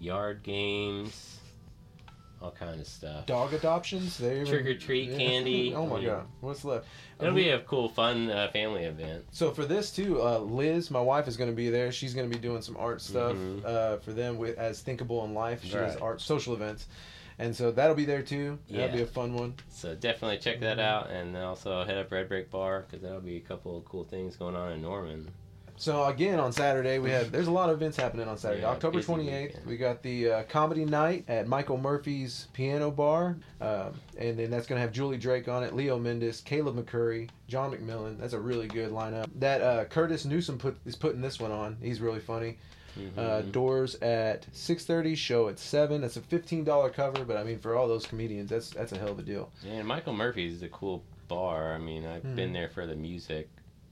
yard 0.00 0.42
games. 0.42 1.37
All 2.40 2.50
kind 2.52 2.80
of 2.80 2.86
stuff. 2.86 3.26
Dog 3.26 3.52
adoptions. 3.52 4.16
They 4.18 4.44
Trick 4.44 4.66
or 4.66 4.74
treat 4.76 5.16
candy. 5.16 5.74
oh 5.76 5.86
my 5.86 5.96
I 5.96 5.98
mean, 5.98 6.06
god, 6.08 6.26
what's 6.40 6.64
left? 6.64 6.86
It'll 7.20 7.34
be 7.34 7.48
a 7.50 7.60
cool, 7.60 7.88
fun 7.88 8.30
uh, 8.30 8.48
family 8.52 8.84
event. 8.84 9.24
So 9.32 9.50
for 9.50 9.64
this 9.64 9.90
too, 9.90 10.22
uh, 10.22 10.38
Liz, 10.38 10.90
my 10.90 11.00
wife, 11.00 11.26
is 11.26 11.36
going 11.36 11.50
to 11.50 11.56
be 11.56 11.68
there. 11.70 11.90
She's 11.90 12.14
going 12.14 12.30
to 12.30 12.36
be 12.36 12.40
doing 12.40 12.62
some 12.62 12.76
art 12.76 13.00
stuff 13.00 13.36
Mhm. 13.36 13.64
uh, 13.64 13.96
for 13.98 14.12
them 14.12 14.38
with 14.38 14.56
as 14.58 14.80
Thinkable 14.80 15.24
in 15.24 15.34
Life. 15.34 15.64
She 15.64 15.72
does 15.72 15.96
art 15.96 16.20
social 16.20 16.54
events, 16.54 16.86
and 17.40 17.54
so 17.56 17.72
that'll 17.72 17.96
be 17.96 18.04
there 18.04 18.22
too. 18.22 18.58
That'll 18.70 18.94
be 18.96 19.02
a 19.02 19.06
fun 19.06 19.34
one. 19.34 19.54
So 19.70 19.94
definitely 19.96 20.38
check 20.38 20.60
that 20.60 20.78
Mhm. 20.78 20.82
out, 20.82 21.10
and 21.10 21.34
then 21.34 21.42
also 21.42 21.82
head 21.84 21.98
up 21.98 22.12
Red 22.12 22.28
Brick 22.28 22.50
Bar 22.50 22.82
because 22.86 23.02
that'll 23.02 23.20
be 23.20 23.36
a 23.36 23.40
couple 23.40 23.76
of 23.76 23.84
cool 23.84 24.04
things 24.04 24.36
going 24.36 24.54
on 24.54 24.70
in 24.72 24.82
Norman. 24.82 25.32
So 25.78 26.04
again, 26.06 26.40
on 26.40 26.52
Saturday 26.52 26.98
we 26.98 27.10
have 27.10 27.30
there's 27.30 27.46
a 27.46 27.52
lot 27.52 27.70
of 27.70 27.76
events 27.76 27.96
happening 27.96 28.26
on 28.28 28.36
Saturday. 28.36 28.62
Yeah, 28.62 28.70
October 28.70 29.00
twenty 29.00 29.30
eighth, 29.30 29.50
weekend. 29.54 29.66
we 29.66 29.76
got 29.76 30.02
the 30.02 30.30
uh, 30.32 30.42
comedy 30.44 30.84
night 30.84 31.24
at 31.28 31.46
Michael 31.46 31.78
Murphy's 31.78 32.48
Piano 32.52 32.90
Bar, 32.90 33.36
um, 33.60 33.94
and 34.18 34.38
then 34.38 34.50
that's 34.50 34.66
gonna 34.66 34.80
have 34.80 34.92
Julie 34.92 35.18
Drake 35.18 35.46
on 35.48 35.62
it, 35.62 35.74
Leo 35.74 35.98
Mendes, 35.98 36.40
Caleb 36.40 36.76
McCurry, 36.76 37.28
John 37.46 37.70
McMillan. 37.72 38.18
That's 38.18 38.32
a 38.34 38.40
really 38.40 38.66
good 38.66 38.90
lineup. 38.90 39.26
That 39.36 39.60
uh, 39.62 39.84
Curtis 39.84 40.24
Newsom 40.24 40.58
put 40.58 40.76
is 40.84 40.96
putting 40.96 41.20
this 41.20 41.38
one 41.38 41.52
on. 41.52 41.76
He's 41.80 42.00
really 42.00 42.20
funny. 42.20 42.58
Uh, 43.16 43.42
Mhm. 43.42 43.52
doors 43.52 43.94
at 43.96 44.44
six 44.52 44.84
thirty, 44.84 45.14
show 45.14 45.48
at 45.48 45.60
seven. 45.60 46.00
That's 46.00 46.16
a 46.16 46.20
fifteen 46.20 46.64
dollar 46.64 46.90
cover, 46.90 47.24
but 47.24 47.36
I 47.36 47.44
mean 47.44 47.60
for 47.60 47.76
all 47.76 47.86
those 47.86 48.04
comedians, 48.04 48.50
that's 48.50 48.70
that's 48.70 48.90
a 48.90 48.98
hell 48.98 49.10
of 49.12 49.20
a 49.20 49.22
deal. 49.22 49.52
and 49.64 49.86
Michael 49.86 50.14
Murphy's 50.14 50.54
is 50.54 50.62
a 50.64 50.68
cool 50.68 51.04
bar. 51.28 51.72
I 51.74 51.78
mean, 51.78 52.04
I've 52.04 52.22
been 52.34 52.50
Mhm. 52.50 52.54
there 52.54 52.68
for 52.68 52.86
the 52.86 52.96
music 52.96 53.48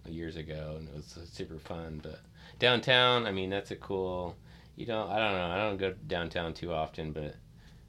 years 0.08 0.36
ago, 0.36 0.76
and 0.78 0.88
it 0.88 0.94
was 0.94 1.18
super 1.32 1.58
fun. 1.58 2.00
But 2.02 2.20
downtown, 2.58 3.26
I 3.26 3.32
mean, 3.32 3.50
that's 3.50 3.70
a 3.70 3.76
cool. 3.76 4.36
You 4.76 4.86
don't. 4.86 5.10
I 5.10 5.18
don't 5.18 5.32
know. 5.32 5.46
I 5.50 5.58
don't 5.58 5.76
go 5.78 5.94
downtown 6.06 6.54
too 6.54 6.72
often, 6.72 7.12
but. 7.12 7.34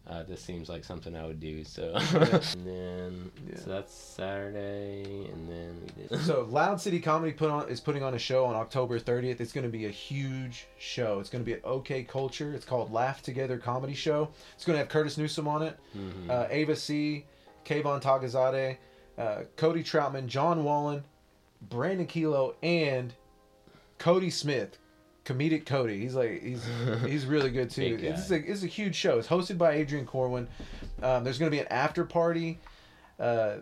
Uh, 0.10 0.24
this 0.24 0.42
seems 0.42 0.70
like 0.70 0.86
something 0.86 1.18
I 1.18 1.26
would 1.26 1.42
do. 1.42 1.66
So, 1.66 1.92
and 2.14 2.66
then 2.66 3.32
Yeah. 3.46 3.58
so 3.60 3.70
that's 3.72 3.94
Saturday, 3.94 5.04
and 5.34 5.50
then 5.50 5.82
we 5.82 6.04
did. 6.18 6.22
So 6.26 6.48
Loud 6.50 6.80
City 6.80 7.02
Comedy 7.02 7.34
put 7.34 7.50
on 7.50 7.68
is 7.68 7.82
putting 7.82 8.04
on 8.04 8.14
a 8.14 8.18
show 8.18 8.46
on 8.46 8.56
October 8.56 9.00
30th. 9.02 9.42
It's 9.42 9.52
going 9.52 9.66
to 9.66 9.70
be 9.70 9.86
a 9.86 9.90
huge 9.92 10.68
show. 10.80 11.20
It's 11.20 11.30
going 11.30 11.44
to 11.44 11.46
be 11.46 11.54
at 11.54 11.66
OK 11.66 12.04
Culture. 12.04 12.54
It's 12.54 12.64
called 12.66 12.92
Laugh 12.94 13.22
Together 13.22 13.58
Comedy 13.58 13.94
Show. 13.94 14.30
It's 14.56 14.64
going 14.64 14.76
to 14.76 14.80
have 14.80 14.88
Curtis 14.88 15.18
Newsom 15.18 15.46
on 15.46 15.62
it, 15.64 15.78
Mhm. 15.98 16.30
uh, 16.30 16.48
Ava 16.50 16.78
C, 16.78 17.26
Kayvon 17.66 18.02
Tagazade, 18.02 18.78
uh, 19.18 19.42
Cody 19.58 19.84
Troutman, 19.84 20.28
John 20.28 20.64
Wallen, 20.64 21.04
Brandon 21.62 22.06
Kilo, 22.06 22.56
and 22.62 23.14
Cody 23.98 24.30
Smith. 24.30 24.78
Comedic 25.26 25.66
Cody. 25.66 26.00
He's 26.00 26.16
like 26.16 26.42
he's 26.42 26.66
he's 27.06 27.26
really 27.26 27.50
good 27.50 27.70
too. 27.70 27.98
It's 28.02 28.32
a, 28.32 28.36
it's 28.36 28.64
a 28.64 28.68
huge 28.68 28.96
show. 28.96 29.20
It's 29.20 29.28
hosted 29.28 29.58
by 29.58 29.74
Adrian 29.74 30.06
Corwin. 30.06 30.48
Um, 31.04 31.24
there's 31.26 31.38
going 31.38 31.52
to 31.52 31.56
be 31.56 31.60
an 31.60 31.68
after 31.68 32.06
party. 32.06 32.60
Uh, 33.20 33.58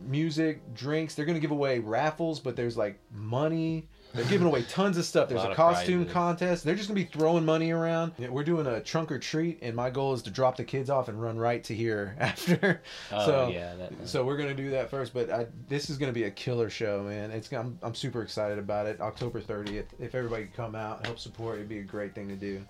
music, 0.00 0.74
drinks. 0.74 1.14
They're 1.14 1.26
gonna 1.26 1.40
give 1.40 1.50
away 1.50 1.78
raffles, 1.78 2.40
but 2.40 2.56
there's 2.56 2.76
like 2.76 2.98
money. 3.12 3.88
They're 4.14 4.24
giving 4.24 4.46
away 4.46 4.62
tons 4.62 4.96
of 4.96 5.04
stuff. 5.04 5.28
There's 5.28 5.42
Lot 5.42 5.52
a 5.52 5.54
costume 5.54 5.98
prizes. 6.00 6.12
contest. 6.12 6.64
They're 6.64 6.74
just 6.74 6.88
gonna 6.88 6.98
be 6.98 7.04
throwing 7.04 7.44
money 7.44 7.70
around. 7.70 8.12
We're 8.18 8.42
doing 8.44 8.66
a 8.66 8.80
trunk 8.80 9.12
or 9.12 9.18
treat, 9.18 9.58
and 9.62 9.76
my 9.76 9.90
goal 9.90 10.14
is 10.14 10.22
to 10.22 10.30
drop 10.30 10.56
the 10.56 10.64
kids 10.64 10.88
off 10.90 11.08
and 11.08 11.20
run 11.20 11.38
right 11.38 11.62
to 11.64 11.74
here 11.74 12.16
after. 12.20 12.80
oh 13.12 13.26
so- 13.26 13.48
yeah, 13.52 13.74
that, 13.76 13.92
So 14.08 14.24
we're 14.24 14.36
gonna 14.38 14.54
do 14.54 14.70
that 14.70 14.90
first, 14.90 15.12
but 15.12 15.30
I, 15.30 15.46
this 15.68 15.90
is 15.90 15.98
gonna 15.98 16.12
be 16.12 16.24
a 16.24 16.30
killer 16.30 16.70
show, 16.70 17.02
man. 17.02 17.30
It's 17.30 17.52
I'm, 17.52 17.78
I'm 17.82 17.94
super 17.94 18.22
excited 18.22 18.58
about 18.58 18.86
it. 18.86 19.00
October 19.00 19.40
30th. 19.40 19.86
If 19.98 20.14
everybody 20.14 20.44
could 20.46 20.56
come 20.56 20.74
out, 20.74 20.98
and 20.98 21.06
help 21.06 21.18
support, 21.18 21.56
it'd 21.56 21.68
be 21.68 21.78
a 21.80 21.84
great 21.84 22.14
thing 22.14 22.28
to 22.28 22.36
do. 22.36 22.62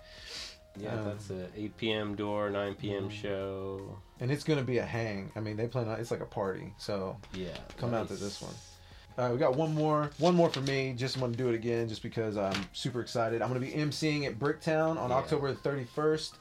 Yeah, 0.77 0.93
Um, 0.93 1.05
that's 1.05 1.29
a 1.31 1.47
8 1.57 1.77
p.m. 1.77 2.15
door, 2.15 2.49
9 2.49 2.75
p.m. 2.75 3.09
Mhm. 3.09 3.11
show. 3.11 3.97
And 4.19 4.29
it's 4.31 4.43
gonna 4.43 4.61
be 4.63 4.77
a 4.77 4.85
hang. 4.85 5.31
I 5.35 5.39
mean, 5.39 5.57
they 5.57 5.67
plan 5.67 5.87
on 5.87 5.99
it's 5.99 6.11
like 6.11 6.21
a 6.21 6.25
party. 6.25 6.73
So 6.77 7.17
Yeah. 7.33 7.57
Come 7.77 7.93
out 7.93 8.07
to 8.09 8.15
this 8.15 8.41
one. 8.41 8.53
All 9.17 9.25
right, 9.25 9.33
we 9.33 9.37
got 9.37 9.55
one 9.55 9.75
more. 9.75 10.11
One 10.17 10.35
more 10.35 10.49
for 10.49 10.61
me. 10.61 10.93
Just 10.95 11.17
want 11.17 11.33
to 11.33 11.37
do 11.37 11.49
it 11.49 11.55
again, 11.55 11.89
just 11.89 12.01
because 12.01 12.37
I'm 12.37 12.65
super 12.71 13.01
excited. 13.01 13.41
I'm 13.41 13.49
going 13.49 13.59
to 13.59 13.67
be 13.67 13.73
emceeing 13.73 14.25
at 14.25 14.39
Bricktown 14.39 14.97
on 14.97 15.09
Yeah. 15.09 15.17
October 15.17 15.53
31st 15.53 16.33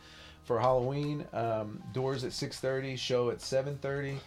for 0.45 0.61
Halloween. 0.61 1.27
Um, 1.33 1.83
doors 1.93 2.23
at 2.25 2.31
6:30, 2.31 2.97
show 2.97 3.31
at 3.31 3.39
7:30. 3.39 4.19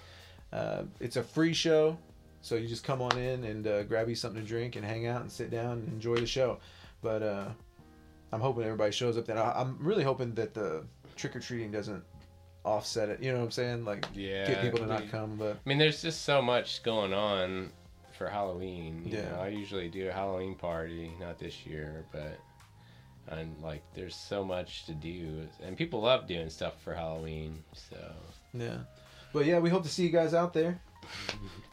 Uh, 0.51 0.83
it's 0.99 1.15
a 1.15 1.23
free 1.23 1.53
show, 1.53 1.97
so 2.41 2.55
you 2.55 2.67
just 2.67 2.83
come 2.83 3.01
on 3.01 3.17
in 3.17 3.45
and 3.45 3.65
uh, 3.67 3.83
grab 3.83 4.09
you 4.09 4.15
something 4.15 4.41
to 4.41 4.47
drink 4.47 4.75
and 4.75 4.83
hang 4.83 5.07
out 5.07 5.21
and 5.21 5.31
sit 5.31 5.49
down 5.49 5.73
and 5.79 5.87
enjoy 5.87 6.17
the 6.17 6.25
show. 6.25 6.57
But 7.01 7.23
uh, 7.23 7.45
I'm 8.33 8.41
hoping 8.41 8.63
everybody 8.65 8.91
shows 8.91 9.17
up. 9.17 9.25
Then 9.27 9.37
I'm 9.37 9.77
really 9.79 10.03
hoping 10.03 10.33
that 10.35 10.53
the 10.53 10.83
trick 11.15 11.37
or 11.37 11.39
treating 11.39 11.71
doesn't 11.71 12.03
offset 12.65 13.07
it. 13.07 13.23
You 13.23 13.31
know 13.31 13.39
what 13.39 13.45
I'm 13.45 13.51
saying? 13.51 13.85
Like 13.85 14.05
Yeah. 14.13 14.45
get 14.47 14.61
people 14.61 14.79
to 14.79 14.87
not 14.87 15.09
come. 15.09 15.37
But 15.37 15.55
I 15.65 15.69
mean, 15.69 15.77
there's 15.77 16.01
just 16.01 16.23
so 16.23 16.41
much 16.41 16.83
going 16.83 17.13
on 17.13 17.71
for 18.21 18.29
Halloween. 18.29 19.01
You 19.05 19.17
Yeah. 19.17 19.29
know, 19.31 19.39
I 19.41 19.47
usually 19.47 19.89
do 19.89 20.07
a 20.07 20.11
Halloween 20.11 20.53
party, 20.55 21.11
not 21.19 21.39
this 21.39 21.65
year, 21.65 22.05
but 22.11 22.39
and 23.27 23.55
like 23.61 23.81
there's 23.93 24.15
so 24.15 24.43
much 24.43 24.85
to 24.85 24.93
do, 24.93 25.47
and 25.63 25.75
people 25.77 26.01
love 26.01 26.27
doing 26.27 26.49
stuff 26.49 26.81
for 26.83 26.93
Halloween. 26.93 27.63
So 27.73 28.13
Yeah. 28.53 28.79
But 29.33 29.45
yeah, 29.45 29.59
we 29.59 29.69
hope 29.69 29.83
to 29.83 29.89
see 29.89 30.03
you 30.03 30.11
guys 30.11 30.33
out 30.33 30.53
there. 30.53 30.79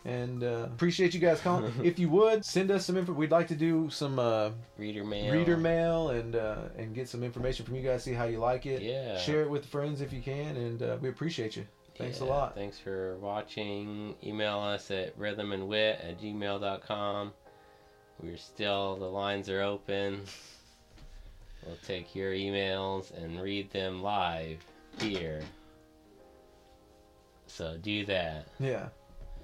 And 0.05 0.43
uh, 0.43 0.69
appreciate 0.73 1.13
you 1.13 1.21
guys 1.21 1.39
calling. 1.41 1.71
if 1.85 1.99
you 1.99 2.09
would 2.09 2.43
send 2.43 2.71
us 2.71 2.87
some 2.87 2.97
info, 2.97 3.13
we'd 3.13 3.31
like 3.33 3.49
to 3.49 3.55
do 3.57 3.91
some 3.91 4.19
uh, 4.19 4.53
reader 4.79 5.05
mail. 5.05 5.31
reader 5.35 5.57
mail 5.59 6.09
and 6.11 6.35
uh, 6.35 6.69
and 6.79 6.95
get 6.95 7.09
some 7.11 7.23
information 7.23 7.67
from 7.67 7.75
you 7.75 7.83
guys. 7.83 8.05
See 8.05 8.15
how 8.15 8.25
you 8.25 8.39
like 8.39 8.65
it. 8.65 8.81
Yeah. 8.81 9.19
Share 9.19 9.43
it 9.43 9.51
with 9.51 9.67
friends 9.67 10.01
if 10.01 10.13
you 10.15 10.23
can, 10.23 10.57
and 10.57 10.83
uh, 10.83 10.97
we 11.03 11.11
appreciate 11.11 11.57
you. 11.57 11.67
Thanks 11.99 12.21
a 12.21 12.25
lot. 12.25 12.55
Thanks 12.55 12.79
for 12.79 13.17
watching. 13.19 14.15
Email 14.23 14.61
us 14.61 14.91
at 14.91 15.19
rhythmandwit 15.19 16.09
at 16.09 16.21
gmail.com. 16.21 17.33
We're 18.23 18.37
still, 18.37 18.97
the 18.97 19.07
lines 19.07 19.49
are 19.49 19.63
open. 19.63 20.23
We'll 21.67 21.77
take 21.87 22.15
your 22.15 22.33
emails 22.33 23.17
and 23.17 23.41
read 23.43 23.71
them 23.73 24.03
live 24.03 24.65
here. 25.01 25.43
So 27.47 27.77
do 27.83 28.05
that. 28.07 28.47
Yeah. 28.61 28.89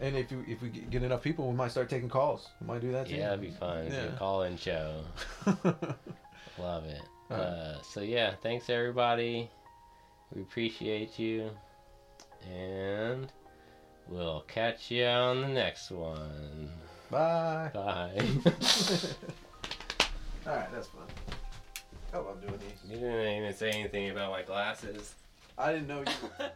And 0.00 0.16
if 0.16 0.30
you, 0.30 0.44
if 0.46 0.62
we 0.62 0.68
get 0.68 1.02
enough 1.02 1.22
people, 1.22 1.48
we 1.48 1.57
might 1.57 1.70
start 1.70 1.88
taking 1.88 2.09
calls. 2.09 2.48
We 2.61 2.66
might 2.66 2.80
do 2.80 2.92
that 2.92 3.09
too. 3.09 3.14
Yeah, 3.16 3.30
that'd 3.30 3.40
be 3.40 3.50
fun. 3.50 3.88
Yeah. 3.90 4.09
Call 4.18 4.42
in 4.42 4.57
show. 4.57 5.02
Love 6.59 6.84
it. 6.84 7.02
Right. 7.30 7.38
Uh, 7.38 7.82
so 7.82 8.00
yeah, 8.00 8.34
thanks 8.42 8.68
everybody. 8.70 9.50
We 10.34 10.42
appreciate 10.42 11.18
you. 11.18 11.50
And 12.53 13.32
we'll 14.09 14.45
catch 14.49 14.90
you 14.90 15.05
on 15.05 15.42
the 15.42 15.49
next 15.49 15.90
one. 15.90 16.70
Bye. 17.11 17.70
Bye. 17.72 18.12
All 20.47 20.57
right, 20.57 20.72
that's 20.72 20.88
fun. 20.88 21.07
I 22.12 22.18
love 22.18 22.40
doing 22.40 22.59
these. 22.59 22.90
you 22.90 22.97
didn't 22.99 23.42
even 23.42 23.55
say 23.55 23.70
anything 23.70 24.11
about 24.11 24.30
my 24.30 24.42
glasses. 24.42 25.14
I 25.57 25.72
didn't 25.72 25.88
know 25.88 26.01
you. 26.01 26.47